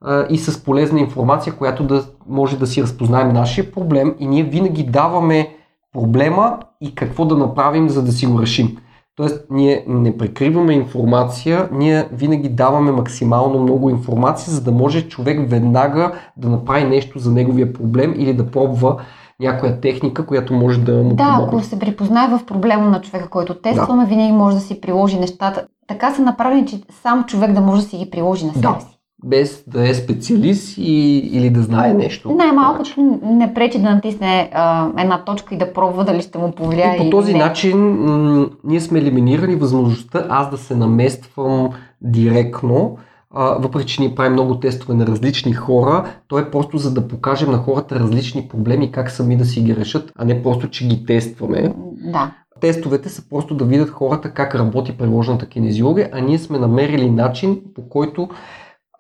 а, 0.05 0.25
и 0.29 0.37
с 0.37 0.63
полезна 0.63 0.99
информация, 0.99 1.53
която 1.53 1.83
да 1.83 2.03
може 2.27 2.57
да 2.59 2.67
си 2.67 2.83
разпознаем 2.83 3.29
нашия 3.29 3.71
проблем 3.71 4.15
и 4.19 4.27
ние 4.27 4.43
винаги 4.43 4.83
даваме 4.83 5.49
проблема 5.93 6.57
и 6.81 6.95
какво 6.95 7.25
да 7.25 7.37
направим, 7.37 7.89
за 7.89 8.03
да 8.03 8.11
си 8.11 8.25
го 8.25 8.41
решим. 8.41 8.77
Тоест, 9.15 9.45
ние 9.49 9.83
не 9.87 10.17
прикриваме 10.17 10.73
информация, 10.73 11.69
ние 11.71 12.07
винаги 12.11 12.49
даваме 12.49 12.91
максимално 12.91 13.59
много 13.59 13.89
информация, 13.89 14.53
за 14.53 14.61
да 14.63 14.71
може 14.71 15.07
човек 15.09 15.49
веднага 15.49 16.11
да 16.37 16.49
направи 16.49 16.83
нещо 16.83 17.19
за 17.19 17.31
неговия 17.31 17.73
проблем 17.73 18.13
или 18.17 18.33
да 18.33 18.51
пробва 18.51 19.01
някоя 19.39 19.81
техника, 19.81 20.25
която 20.25 20.53
може 20.53 20.79
да 20.79 20.93
му 20.93 21.13
Да, 21.13 21.23
помогне. 21.23 21.45
ако 21.47 21.61
се 21.61 21.79
припознае 21.79 22.27
в 22.27 22.45
проблема 22.45 22.89
на 22.89 23.01
човека, 23.01 23.29
който 23.29 23.55
тестваме, 23.55 24.05
винаги 24.05 24.31
може 24.31 24.55
да 24.55 24.61
си 24.61 24.81
приложи 24.81 25.19
нещата. 25.19 25.67
Така 25.87 26.11
са 26.13 26.21
направени, 26.21 26.67
че 26.67 26.81
сам 27.01 27.23
човек 27.23 27.51
да 27.51 27.61
може 27.61 27.81
да 27.81 27.87
си 27.87 27.97
ги 27.97 28.09
приложи 28.11 28.45
на 28.45 28.53
себе 28.53 28.67
Да. 28.67 28.77
си. 28.79 28.98
Без 29.23 29.63
да 29.67 29.89
е 29.89 29.93
специалист 29.93 30.77
и, 30.77 31.17
или 31.17 31.49
да 31.49 31.61
знае 31.61 31.93
нещо. 31.93 32.31
Най-малкото 32.31 33.19
не 33.23 33.53
пречи 33.53 33.81
да 33.81 33.89
натисне 33.89 34.49
а, 34.53 34.87
една 34.97 35.23
точка 35.23 35.55
и 35.55 35.57
да 35.57 35.73
пробва 35.73 36.05
дали 36.05 36.21
ще 36.21 36.37
му 36.37 36.51
повлияе. 36.51 36.95
И 36.95 36.97
по 36.97 37.09
този 37.09 37.33
не. 37.33 37.39
начин 37.39 37.77
м- 37.77 38.45
ние 38.63 38.81
сме 38.81 38.99
елиминирали 38.99 39.55
възможността 39.55 40.25
аз 40.29 40.49
да 40.49 40.57
се 40.57 40.75
намествам 40.75 41.69
директно, 42.01 42.97
а, 43.33 43.43
въпреки 43.43 43.85
че 43.85 44.01
ние 44.01 44.15
правим 44.15 44.33
много 44.33 44.59
тестове 44.59 44.93
на 44.93 45.07
различни 45.07 45.53
хора, 45.53 46.05
то 46.27 46.39
е 46.39 46.51
просто 46.51 46.77
за 46.77 46.93
да 46.93 47.07
покажем 47.07 47.51
на 47.51 47.57
хората 47.57 47.99
различни 47.99 48.47
проблеми, 48.47 48.91
как 48.91 49.11
сами 49.11 49.37
да 49.37 49.45
си 49.45 49.61
ги 49.61 49.75
решат, 49.75 50.11
а 50.15 50.25
не 50.25 50.43
просто, 50.43 50.69
че 50.69 50.87
ги 50.87 51.05
тестваме. 51.05 51.73
Да. 52.11 52.31
Тестовете 52.61 53.09
са 53.09 53.29
просто 53.29 53.55
да 53.55 53.65
видят 53.65 53.89
хората 53.89 54.31
как 54.31 54.55
работи 54.55 54.97
приложената 54.97 55.45
кинезиология, 55.45 56.09
а 56.13 56.19
ние 56.19 56.39
сме 56.39 56.59
намерили 56.59 57.09
начин, 57.09 57.61
по 57.75 57.89
който 57.89 58.29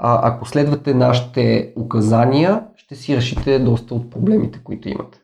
а, 0.01 0.27
ако 0.27 0.45
следвате 0.45 0.93
нашите 0.93 1.73
указания, 1.77 2.63
ще 2.75 2.95
си 2.95 3.17
решите 3.17 3.59
доста 3.59 3.95
от 3.95 4.09
проблемите, 4.11 4.59
които 4.63 4.89
имате. 4.89 5.21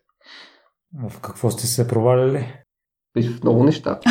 В 1.03 1.19
какво 1.19 1.51
сте 1.51 1.67
се 1.67 1.88
проваляли? 1.88 2.53
В 3.17 3.43
много 3.43 3.63
неща. 3.63 3.99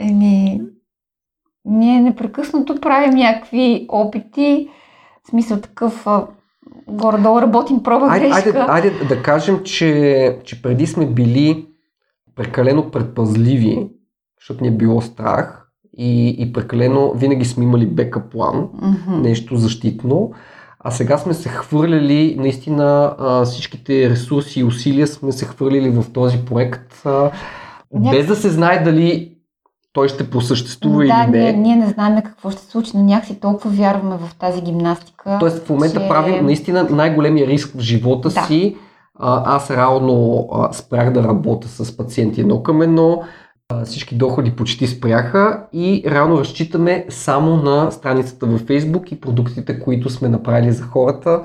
Еми, 0.00 0.60
ние 1.64 2.00
непрекъснато 2.00 2.80
правим 2.80 3.10
някакви 3.10 3.86
опити, 3.88 4.68
в 5.24 5.30
смисъл 5.30 5.60
такъв, 5.60 6.06
горе-долу 6.88 7.40
работим 7.40 7.82
проба 7.82 8.06
Айде, 8.10 8.28
грешка. 8.28 8.66
айде, 8.68 8.90
айде 8.90 9.04
да 9.04 9.22
кажем, 9.22 9.62
че, 9.64 10.40
че 10.44 10.62
преди 10.62 10.86
сме 10.86 11.06
били 11.06 11.68
прекалено 12.34 12.90
предпазливи, 12.90 13.90
защото 14.40 14.64
ни 14.64 14.68
е 14.68 14.76
било 14.76 15.00
страх 15.00 15.61
и, 15.94 16.36
и 16.38 16.52
прекалено 16.52 17.12
винаги 17.12 17.44
сме 17.44 17.64
имали 17.64 17.86
бека 17.86 18.20
план, 18.22 18.68
Мгм. 18.74 19.20
нещо 19.20 19.56
защитно, 19.56 20.32
а 20.80 20.90
сега 20.90 21.18
сме 21.18 21.34
се 21.34 21.48
хвърляли, 21.48 22.36
наистина 22.38 23.14
а, 23.18 23.44
всичките 23.44 24.10
ресурси 24.10 24.60
и 24.60 24.64
усилия 24.64 25.06
сме 25.06 25.32
се 25.32 25.44
хвърлили 25.44 25.90
в 25.90 26.04
този 26.12 26.38
проект, 26.38 27.02
а, 27.06 27.30
без 28.10 28.26
да 28.26 28.36
се 28.36 28.50
знае 28.50 28.82
дали 28.82 29.28
той 29.92 30.08
ще 30.08 30.30
просъществува 30.30 30.96
да, 30.96 31.24
или 31.24 31.30
не. 31.30 31.38
Ние, 31.40 31.52
ние 31.52 31.76
не 31.76 31.86
знаем 31.86 32.22
какво 32.22 32.50
ще 32.50 32.62
се 32.62 32.70
случи, 32.70 32.90
но 32.94 33.02
някакси 33.02 33.40
толкова 33.40 33.70
вярваме 33.70 34.16
в 34.18 34.34
тази 34.34 34.62
гимнастика. 34.62 35.36
Тоест 35.40 35.58
в 35.58 35.70
момента 35.70 36.00
че- 36.00 36.08
правим 36.08 36.46
наистина 36.46 36.86
най-големия 36.90 37.46
риск 37.46 37.74
в 37.76 37.80
живота 37.80 38.28
Да. 38.28 38.40
си, 38.42 38.76
А, 39.18 39.56
аз 39.56 39.70
реално 39.70 40.48
а, 40.52 40.72
спрях 40.72 41.12
да 41.12 41.24
работя 41.24 41.68
с 41.68 41.96
пациенти 41.96 42.40
едно 42.40 42.62
към 42.62 42.82
едно, 42.82 43.22
всички 43.84 44.14
доходи 44.14 44.56
почти 44.56 44.86
спряха 44.86 45.66
и 45.72 46.04
реално 46.06 46.38
разчитаме 46.38 47.06
само 47.08 47.56
на 47.56 47.90
страницата 47.90 48.46
във 48.46 48.62
Facebook 48.62 49.12
и 49.12 49.20
продуктите, 49.20 49.80
които 49.80 50.10
сме 50.10 50.28
направили 50.28 50.72
за 50.72 50.82
хората, 50.82 51.42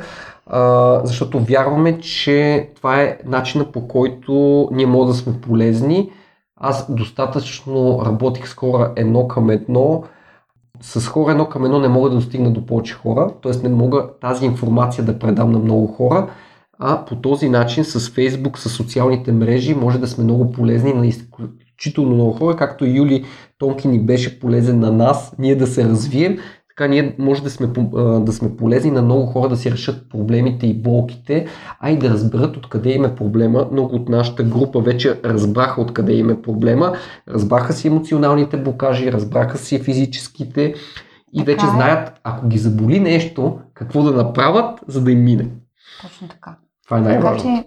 защото 1.03 1.39
вярваме, 1.39 1.99
че 1.99 2.69
това 2.75 3.01
е 3.01 3.17
начина 3.25 3.71
по 3.71 3.87
който 3.87 4.69
ние 4.71 4.85
можем 4.85 5.07
да 5.07 5.13
сме 5.13 5.41
полезни. 5.41 6.11
Аз 6.59 6.95
достатъчно 6.95 8.01
работих 8.05 8.47
с 8.47 8.53
хора 8.53 8.93
едно 8.95 9.27
към 9.27 9.49
едно, 9.49 10.03
с 10.81 11.07
хора 11.07 11.31
едно 11.31 11.49
към 11.49 11.65
едно 11.65 11.79
не 11.79 11.87
мога 11.87 12.09
да 12.09 12.15
достигна 12.15 12.51
до 12.51 12.65
повече 12.65 12.93
хора, 12.93 13.31
т.е. 13.43 13.67
не 13.67 13.75
мога 13.75 14.09
тази 14.21 14.45
информация 14.45 15.03
да 15.03 15.19
предам 15.19 15.51
на 15.51 15.59
много 15.59 15.87
хора, 15.87 16.29
а 16.79 17.05
по 17.05 17.15
този 17.15 17.49
начин 17.49 17.85
с 17.85 18.09
Фейсбук, 18.09 18.59
с 18.59 18.69
социалните 18.69 19.31
мрежи 19.31 19.75
може 19.75 19.99
да 19.99 20.07
сме 20.07 20.23
много 20.23 20.51
полезни 20.51 20.93
на 20.93 21.07
изключително 21.79 22.13
много 22.13 22.31
хора, 22.31 22.55
както 22.55 22.85
Юли 22.85 23.25
Тонки 23.57 23.87
ни 23.87 23.99
беше 23.99 24.39
полезен 24.39 24.79
на 24.79 24.91
нас, 24.91 25.35
ние 25.39 25.55
да 25.55 25.67
се 25.67 25.83
развием, 25.83 26.37
така 26.69 26.87
ние 26.87 27.15
може 27.19 27.43
да 27.43 27.49
сме, 27.49 27.67
да 28.19 28.33
сме 28.33 28.55
полезни 28.55 28.91
на 28.91 29.01
много 29.01 29.25
хора 29.25 29.49
да 29.49 29.57
си 29.57 29.71
решат 29.71 30.09
проблемите 30.09 30.67
и 30.67 30.81
болките, 30.81 31.47
а 31.79 31.91
и 31.91 31.97
да 31.97 32.09
разберат 32.09 32.57
откъде 32.57 32.89
им 32.89 33.05
е 33.05 33.15
проблема. 33.15 33.67
Много 33.71 33.95
от 33.95 34.09
нашата 34.09 34.43
група 34.43 34.79
вече 34.79 35.19
разбраха 35.25 35.81
откъде 35.81 36.13
им 36.13 36.29
е 36.29 36.41
проблема, 36.41 36.93
разбраха 37.27 37.73
си 37.73 37.87
емоционалните 37.87 38.57
блокажи, 38.57 39.11
разбраха 39.11 39.57
си 39.57 39.79
физическите 39.79 40.73
и 41.33 41.39
така 41.39 41.51
вече 41.51 41.65
е. 41.65 41.69
знаят, 41.69 42.19
ако 42.23 42.47
ги 42.47 42.57
заболи 42.57 42.99
нещо, 42.99 43.59
какво 43.73 44.03
да 44.03 44.11
направят, 44.11 44.79
за 44.87 45.03
да 45.03 45.11
им 45.11 45.23
мине. 45.23 45.47
Точно 46.01 46.27
така. 46.27 46.57
Това 46.85 46.97
е 46.97 47.01
най-важното. 47.01 47.43
Така 47.43 47.63
че, 47.63 47.65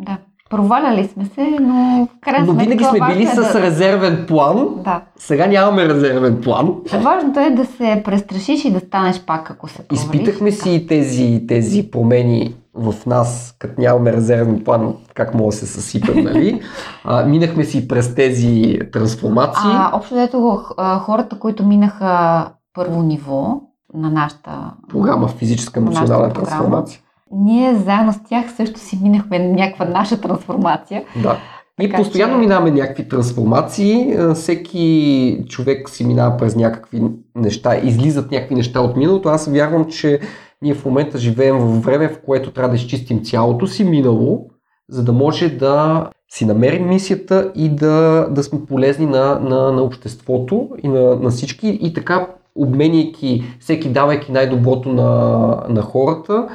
да. 0.00 0.18
Проваляли 0.50 1.08
сме 1.08 1.24
се, 1.24 1.56
но 1.60 2.06
в 2.06 2.20
крайна 2.20 2.46
Но 2.46 2.52
винаги 2.52 2.84
сме 2.84 2.98
били 3.08 3.22
е 3.22 3.26
с 3.26 3.52
да... 3.52 3.62
резервен 3.62 4.24
план. 4.28 4.68
Да. 4.84 5.00
Сега 5.16 5.46
нямаме 5.46 5.88
резервен 5.88 6.40
план. 6.40 6.74
Важното 6.92 7.40
е 7.40 7.50
да 7.50 7.64
се 7.64 8.02
престрашиш 8.04 8.64
и 8.64 8.70
да 8.70 8.80
станеш 8.80 9.20
пак, 9.26 9.50
ако 9.50 9.68
се 9.68 9.82
провалиш. 9.82 10.04
Изпитахме 10.04 10.52
си 10.52 10.86
тези, 10.88 11.44
тези 11.48 11.90
промени 11.90 12.54
в 12.74 12.94
нас, 13.06 13.56
като 13.58 13.80
нямаме 13.80 14.12
резервен 14.12 14.64
план, 14.64 14.94
как 15.14 15.34
мога 15.34 15.50
да 15.50 15.56
се 15.56 15.66
съсипем, 15.66 16.24
нали? 16.24 16.60
А, 17.04 17.24
минахме 17.24 17.64
си 17.64 17.88
през 17.88 18.14
тези 18.14 18.78
трансформации. 18.92 19.70
А, 19.72 19.90
общо 19.96 20.14
дето 20.14 20.62
хората, 21.00 21.38
които 21.38 21.66
минаха 21.66 22.44
първо 22.74 23.02
ниво 23.02 23.60
на 23.94 24.10
нашата 24.10 24.72
програма 24.88 25.28
физическа 25.28 25.80
емоционална 25.80 26.32
трансформация 26.32 27.00
ние 27.32 27.74
заедно 27.74 28.12
с 28.12 28.20
тях 28.28 28.52
също 28.56 28.80
си 28.80 28.98
минахме 29.02 29.38
някаква 29.38 29.84
наша 29.84 30.20
трансформация. 30.20 31.02
Да. 31.22 31.38
И 31.80 31.92
постоянно 31.92 32.34
че... 32.34 32.38
минаваме 32.38 32.70
някакви 32.70 33.08
трансформации. 33.08 34.16
Всеки 34.34 35.44
човек 35.48 35.88
си 35.88 36.06
минава 36.06 36.36
през 36.36 36.56
някакви 36.56 37.02
неща, 37.34 37.76
излизат 37.76 38.30
някакви 38.30 38.54
неща 38.54 38.80
от 38.80 38.96
миналото. 38.96 39.28
Аз 39.28 39.48
вярвам, 39.48 39.84
че 39.84 40.20
ние 40.62 40.74
в 40.74 40.84
момента 40.84 41.18
живеем 41.18 41.58
в 41.58 41.80
време, 41.80 42.08
в 42.08 42.20
което 42.26 42.50
трябва 42.50 42.70
да 42.70 42.76
изчистим 42.76 43.24
цялото 43.24 43.66
си 43.66 43.84
минало, 43.84 44.46
за 44.88 45.04
да 45.04 45.12
може 45.12 45.48
да 45.48 46.06
си 46.28 46.44
намерим 46.44 46.88
мисията 46.88 47.52
и 47.54 47.68
да, 47.68 48.26
да 48.30 48.42
сме 48.42 48.64
полезни 48.64 49.06
на, 49.06 49.40
на, 49.40 49.72
на 49.72 49.82
обществото 49.82 50.68
и 50.82 50.88
на, 50.88 51.16
на 51.16 51.30
всички. 51.30 51.78
И 51.82 51.92
така, 51.92 52.26
обменяйки, 52.54 53.44
всеки 53.60 53.88
давайки 53.88 54.32
най-доброто 54.32 54.88
на, 54.88 55.62
на 55.68 55.82
хората, 55.82 56.48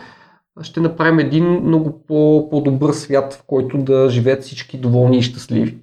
ще 0.61 0.79
направим 0.79 1.19
един 1.19 1.45
много 1.45 2.05
по- 2.07 2.47
по-добър 2.49 2.93
свят, 2.93 3.33
в 3.33 3.43
който 3.47 3.77
да 3.77 4.09
живеят 4.09 4.43
всички 4.43 4.77
доволни 4.77 5.17
и 5.17 5.21
щастливи. 5.21 5.77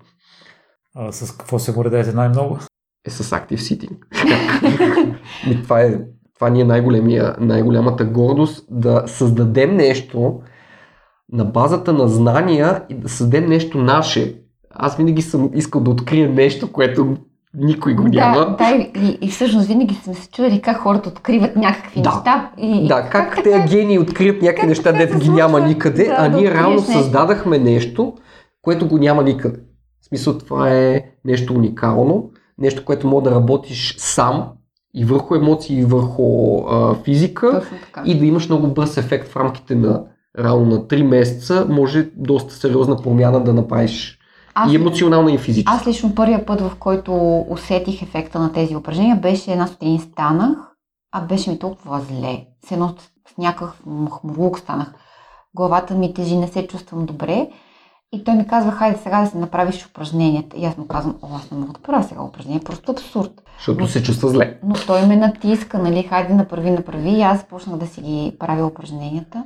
А 0.94 1.12
с 1.12 1.36
какво 1.36 1.58
се 1.58 1.72
гордеете 1.72 2.12
най-много? 2.12 2.58
Е 3.06 3.10
с 3.10 3.30
Active 3.30 3.56
Sitting. 3.56 3.96
това, 5.62 5.80
е, 5.80 6.00
това 6.34 6.50
ни 6.50 6.60
е 6.60 6.64
най-голямата 7.40 8.04
гордост 8.04 8.66
да 8.70 9.02
създадем 9.06 9.76
нещо 9.76 10.40
на 11.32 11.44
базата 11.44 11.92
на 11.92 12.08
знания 12.08 12.84
и 12.88 12.94
да 12.94 13.08
създадем 13.08 13.48
нещо 13.48 13.78
наше. 13.78 14.42
Аз 14.70 14.96
винаги 14.96 15.22
съм 15.22 15.50
искал 15.54 15.80
да 15.80 15.90
открия 15.90 16.30
нещо, 16.30 16.72
което 16.72 17.16
никой 17.54 17.94
го 17.94 18.08
няма. 18.08 18.56
Да, 18.58 18.70
и, 18.96 19.18
и 19.20 19.28
всъщност 19.28 19.66
винаги 19.66 19.94
сме 19.94 20.14
се 20.14 20.30
чудили 20.30 20.60
как 20.60 20.76
хората 20.76 21.08
откриват 21.08 21.56
някакви 21.56 22.02
да. 22.02 22.10
неща. 22.10 22.50
И, 22.58 22.88
да, 22.88 23.02
как, 23.02 23.34
как 23.34 23.44
те 23.44 23.64
гении 23.70 23.98
открият 23.98 24.42
някакви 24.42 24.66
неща, 24.66 24.92
дето 24.92 25.18
ги 25.18 25.28
няма 25.28 25.60
никъде, 25.60 26.04
да, 26.04 26.16
а 26.18 26.28
ние 26.28 26.48
да 26.48 26.54
реално 26.54 26.76
нещо. 26.76 26.92
създадахме 26.92 27.58
нещо, 27.58 28.14
което 28.62 28.88
го 28.88 28.98
няма 28.98 29.22
никъде. 29.22 29.58
В 30.00 30.06
смисъл 30.06 30.38
това 30.38 30.70
е 30.70 31.02
нещо 31.24 31.54
уникално, 31.54 32.30
нещо, 32.58 32.84
което 32.84 33.06
може 33.06 33.24
да 33.24 33.30
работиш 33.30 33.94
сам 33.98 34.48
и 34.94 35.04
върху 35.04 35.34
емоции, 35.34 35.78
и 35.78 35.84
върху 35.84 36.58
а, 36.68 36.94
физика 36.94 37.62
и 38.04 38.18
да 38.18 38.26
имаш 38.26 38.48
много 38.48 38.66
бърз 38.66 38.96
ефект 38.96 39.28
в 39.28 39.36
рамките 39.36 39.74
на 39.74 40.04
равно 40.38 40.66
на 40.66 40.86
3 40.86 41.02
месеца, 41.02 41.66
може 41.68 42.08
доста 42.16 42.54
сериозна 42.54 42.96
промяна 42.96 43.44
да 43.44 43.52
направиш 43.52 44.19
аз, 44.64 44.72
и 44.72 44.76
емоционална 44.76 45.32
и 45.32 45.38
физическа. 45.38 45.72
Аз 45.72 45.86
лично 45.86 46.14
първия 46.14 46.46
път, 46.46 46.60
в 46.60 46.72
който 46.78 47.44
усетих 47.48 48.02
ефекта 48.02 48.38
на 48.38 48.52
тези 48.52 48.76
упражнения, 48.76 49.16
беше 49.16 49.52
една 49.52 49.66
сутрин 49.66 50.00
станах, 50.00 50.58
а 51.12 51.20
беше 51.20 51.50
ми 51.50 51.58
толкова 51.58 52.00
зле. 52.00 52.46
С 52.68 52.72
едно 52.72 52.94
с 53.34 53.36
някакъв 53.38 53.82
махмурлук 53.86 54.58
станах. 54.58 54.94
Главата 55.54 55.94
ми 55.94 56.14
тежи, 56.14 56.36
не 56.36 56.48
се 56.48 56.66
чувствам 56.66 57.06
добре. 57.06 57.48
И 58.12 58.24
той 58.24 58.34
ми 58.34 58.46
казва, 58.46 58.72
хайде 58.72 58.98
сега 58.98 59.20
да 59.20 59.26
си 59.26 59.36
направиш 59.36 59.86
упражненията. 59.86 60.56
И 60.56 60.64
аз 60.64 60.76
му 60.76 60.86
казвам, 60.86 61.16
о, 61.22 61.28
аз 61.36 61.50
не 61.50 61.58
мога 61.58 61.72
да 61.72 61.80
правя 61.80 62.04
сега 62.04 62.22
упражнение, 62.22 62.60
просто 62.60 62.92
абсурд. 62.92 63.30
Защото 63.56 63.80
но, 63.80 63.86
се 63.86 64.02
чувства 64.02 64.28
зле. 64.28 64.58
Но 64.64 64.74
той 64.86 65.06
ме 65.06 65.16
натиска, 65.16 65.78
нали, 65.78 66.02
хайде 66.02 66.34
направи, 66.34 66.70
направи. 66.70 67.10
И 67.10 67.22
аз 67.22 67.38
започнах 67.38 67.76
да 67.76 67.86
си 67.86 68.00
ги 68.00 68.36
правя 68.38 68.66
упражненията. 68.66 69.44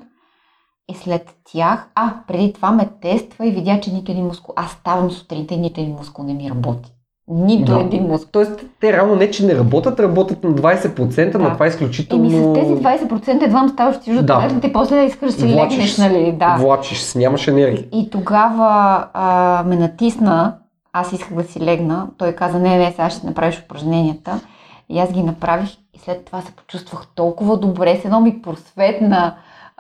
И 0.91 0.95
след 0.95 1.35
тях, 1.53 1.89
а, 1.95 2.13
преди 2.29 2.53
това 2.53 2.71
ме 2.71 2.89
тества 3.03 3.47
и 3.47 3.51
видя, 3.51 3.81
че 3.81 3.93
нито 3.93 4.13
един 4.13 4.25
мускул, 4.25 4.53
аз 4.57 4.71
ставам 4.71 5.11
сутринта 5.11 5.55
и 5.55 5.57
нито 5.57 5.81
един 5.81 5.95
мускул 5.95 6.25
не 6.25 6.35
ми 6.35 6.51
работи. 6.51 6.95
Нито 7.29 7.73
да. 7.73 7.81
един 7.81 8.07
мускул. 8.07 8.29
Тоест, 8.33 8.65
те 8.81 8.93
реално 8.93 9.17
не, 9.17 9.31
че 9.31 9.47
не 9.47 9.55
работят, 9.55 10.01
работят 10.01 10.45
на 10.45 10.51
20%, 10.51 11.33
да. 11.33 11.39
но 11.39 11.53
това 11.53 11.67
е 11.67 11.69
изключително... 11.69 12.25
Еми 12.25 12.33
с 12.33 12.53
тези 12.53 12.75
20% 12.75 13.45
едва 13.45 13.69
ставаш 13.69 14.01
ти 14.01 14.23
да. 14.23 14.51
и 14.65 14.73
после 14.73 14.97
да 14.97 15.03
искаш 15.03 15.35
да 15.35 15.41
си 15.41 15.55
легнеш, 15.55 15.99
нали? 15.99 16.33
Да. 16.33 16.57
Влачиш, 16.61 17.15
нямаш 17.15 17.49
енергия. 17.49 17.85
И 17.93 18.11
тогава 18.11 19.05
а, 19.13 19.65
ме 19.67 19.77
натисна, 19.77 20.57
аз 20.93 21.13
исках 21.13 21.35
да 21.35 21.45
си 21.45 21.61
легна, 21.61 22.07
той 22.19 22.33
каза, 22.33 22.59
не, 22.59 22.79
не, 22.79 22.91
сега 22.91 23.11
ще 23.11 23.27
направиш 23.27 23.63
упражненията. 23.65 24.41
И 24.89 24.99
аз 24.99 25.13
ги 25.13 25.23
направих 25.23 25.71
и 25.95 25.99
след 25.99 26.25
това 26.25 26.41
се 26.41 26.53
почувствах 26.53 27.07
толкова 27.15 27.57
добре, 27.57 28.01
с 28.03 28.05
едно 28.05 28.21
ми 28.21 28.43
просветна 28.43 29.35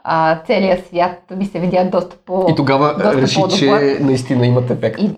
а, 0.05 0.43
целият 0.47 0.87
свят 0.87 1.19
ми 1.37 1.47
се 1.47 1.61
видя 1.61 1.89
доста 1.93 2.17
по 2.27 2.47
И 2.51 2.55
тогава 2.55 2.95
доста 2.95 3.23
реши, 3.23 3.41
че 3.59 3.99
наистина 4.01 4.47
имат 4.47 4.71
ефект. 4.71 5.01
И 5.01 5.11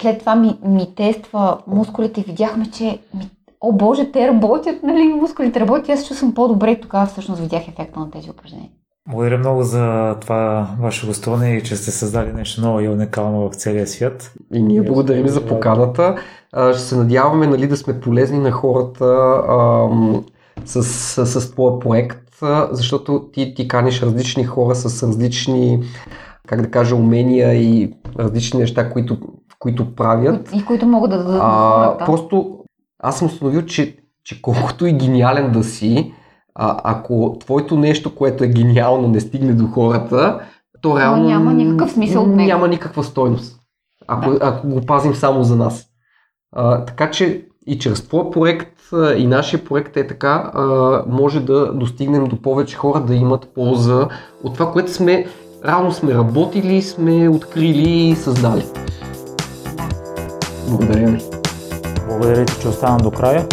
след 0.00 0.18
това 0.18 0.34
ми, 0.34 0.58
ми 0.64 0.94
тества 0.94 1.58
мускулите 1.66 2.20
и 2.20 2.24
видяхме, 2.24 2.70
че 2.70 2.84
ми, 2.84 3.30
о 3.60 3.72
боже, 3.72 4.12
те 4.12 4.28
работят, 4.28 4.82
нали, 4.82 5.02
мускулите 5.02 5.60
работят, 5.60 5.88
аз 5.88 6.08
чувствам 6.08 6.34
по-добре 6.34 6.70
и 6.70 6.80
тогава 6.80 7.06
всъщност 7.06 7.40
видях 7.40 7.68
ефекта 7.68 8.00
на 8.00 8.10
тези 8.10 8.30
упражнения. 8.30 8.70
Благодаря 9.08 9.38
много 9.38 9.62
за 9.62 10.16
това 10.20 10.68
ваше 10.80 11.06
гостуване 11.06 11.56
и 11.56 11.62
че 11.62 11.76
сте 11.76 11.90
създали 11.90 12.32
нещо 12.32 12.60
ново 12.60 12.80
и 12.80 12.88
уникално 12.88 13.50
в 13.50 13.54
целия 13.54 13.86
свят. 13.86 14.32
И 14.54 14.62
ние 14.62 14.82
благодарим 14.82 15.28
за 15.28 15.46
поканата. 15.46 16.16
Ще 16.72 16.80
се 16.80 16.96
надяваме 16.96 17.46
нали, 17.46 17.66
да 17.66 17.76
сме 17.76 18.00
полезни 18.00 18.38
на 18.38 18.50
хората 18.50 19.42
ам, 19.48 20.24
с, 20.64 20.82
с, 20.82 21.26
с 21.26 21.50
твоя 21.52 21.78
проект 21.78 22.29
защото 22.70 23.28
ти, 23.32 23.54
ти 23.54 23.68
каниш 23.68 24.02
различни 24.02 24.44
хора 24.44 24.74
с 24.74 25.02
различни, 25.02 25.82
как 26.46 26.62
да 26.62 26.70
кажа, 26.70 26.96
умения 26.96 27.54
и 27.54 27.92
различни 28.18 28.60
неща, 28.60 28.90
които, 28.90 29.18
които 29.58 29.94
правят. 29.94 30.50
И 30.54 30.64
които 30.64 30.86
могат 30.86 31.10
да 31.10 31.18
дадат 31.18 31.40
а, 31.44 31.96
Просто 32.06 32.58
аз 32.98 33.18
съм 33.18 33.26
установил, 33.26 33.62
че, 33.62 33.96
че 34.24 34.42
колкото 34.42 34.86
и 34.86 34.92
гениален 34.92 35.52
да 35.52 35.64
си, 35.64 36.12
а, 36.54 36.80
ако 36.84 37.36
твоето 37.40 37.76
нещо, 37.76 38.14
което 38.14 38.44
е 38.44 38.48
гениално, 38.48 39.08
не 39.08 39.20
стигне 39.20 39.52
до 39.52 39.66
хората, 39.66 40.40
то 40.82 40.98
реално 40.98 41.24
няма 41.24 41.52
никакъв 41.52 41.90
смисъл 41.90 42.22
от 42.22 42.28
него. 42.28 42.48
Няма 42.48 42.68
никаква 42.68 43.04
стойност, 43.04 43.60
ако, 44.08 44.30
да. 44.30 44.38
ако 44.42 44.68
го 44.68 44.80
пазим 44.80 45.14
само 45.14 45.44
за 45.44 45.56
нас. 45.56 45.86
А, 46.52 46.84
така 46.84 47.10
че 47.10 47.46
и 47.66 47.78
чрез 47.78 48.08
твой 48.08 48.30
проект 48.30 48.80
и 49.16 49.26
нашия 49.26 49.64
проект 49.64 49.96
е 49.96 50.06
така, 50.06 50.52
може 51.06 51.40
да 51.40 51.72
достигнем 51.72 52.24
до 52.24 52.42
повече 52.42 52.76
хора 52.76 53.00
да 53.00 53.14
имат 53.14 53.54
полза 53.54 54.08
от 54.44 54.54
това, 54.54 54.72
което 54.72 54.92
сме 54.92 55.26
равно 55.64 55.92
сме 55.92 56.14
работили, 56.14 56.82
сме 56.82 57.28
открили 57.28 57.90
и 57.90 58.16
създали. 58.16 58.64
Благодаря 60.68 61.06
ви. 61.06 61.22
Благодаря 62.08 62.44
ти, 62.44 62.60
че 62.60 62.68
остана 62.68 62.98
до 62.98 63.10
края. 63.10 63.46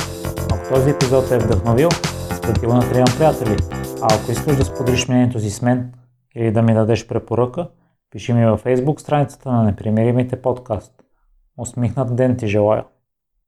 Ако 0.51 0.73
този 0.73 0.89
епизод 0.89 1.31
е 1.31 1.37
вдъхновил, 1.37 1.89
споделя 2.35 2.73
на 2.73 2.89
трима 2.91 3.05
приятели. 3.17 3.57
А 4.01 4.07
ако 4.15 4.31
искаш 4.31 4.55
да 4.55 4.65
споделиш 4.65 5.07
мнението 5.07 5.39
си 5.39 5.49
с 5.49 5.61
мен 5.61 5.91
или 6.35 6.51
да 6.51 6.61
ми 6.61 6.73
дадеш 6.73 7.07
препоръка, 7.07 7.67
Пиши 8.11 8.33
ми 8.33 8.45
във 8.45 8.63
Facebook 8.63 8.99
страницата 8.99 9.51
на 9.51 9.63
Непримиримите 9.63 10.41
подкаст. 10.41 10.93
Усмихнат 11.57 12.15
ден 12.15 12.37
ти 12.37 12.47
желая! 12.47 12.83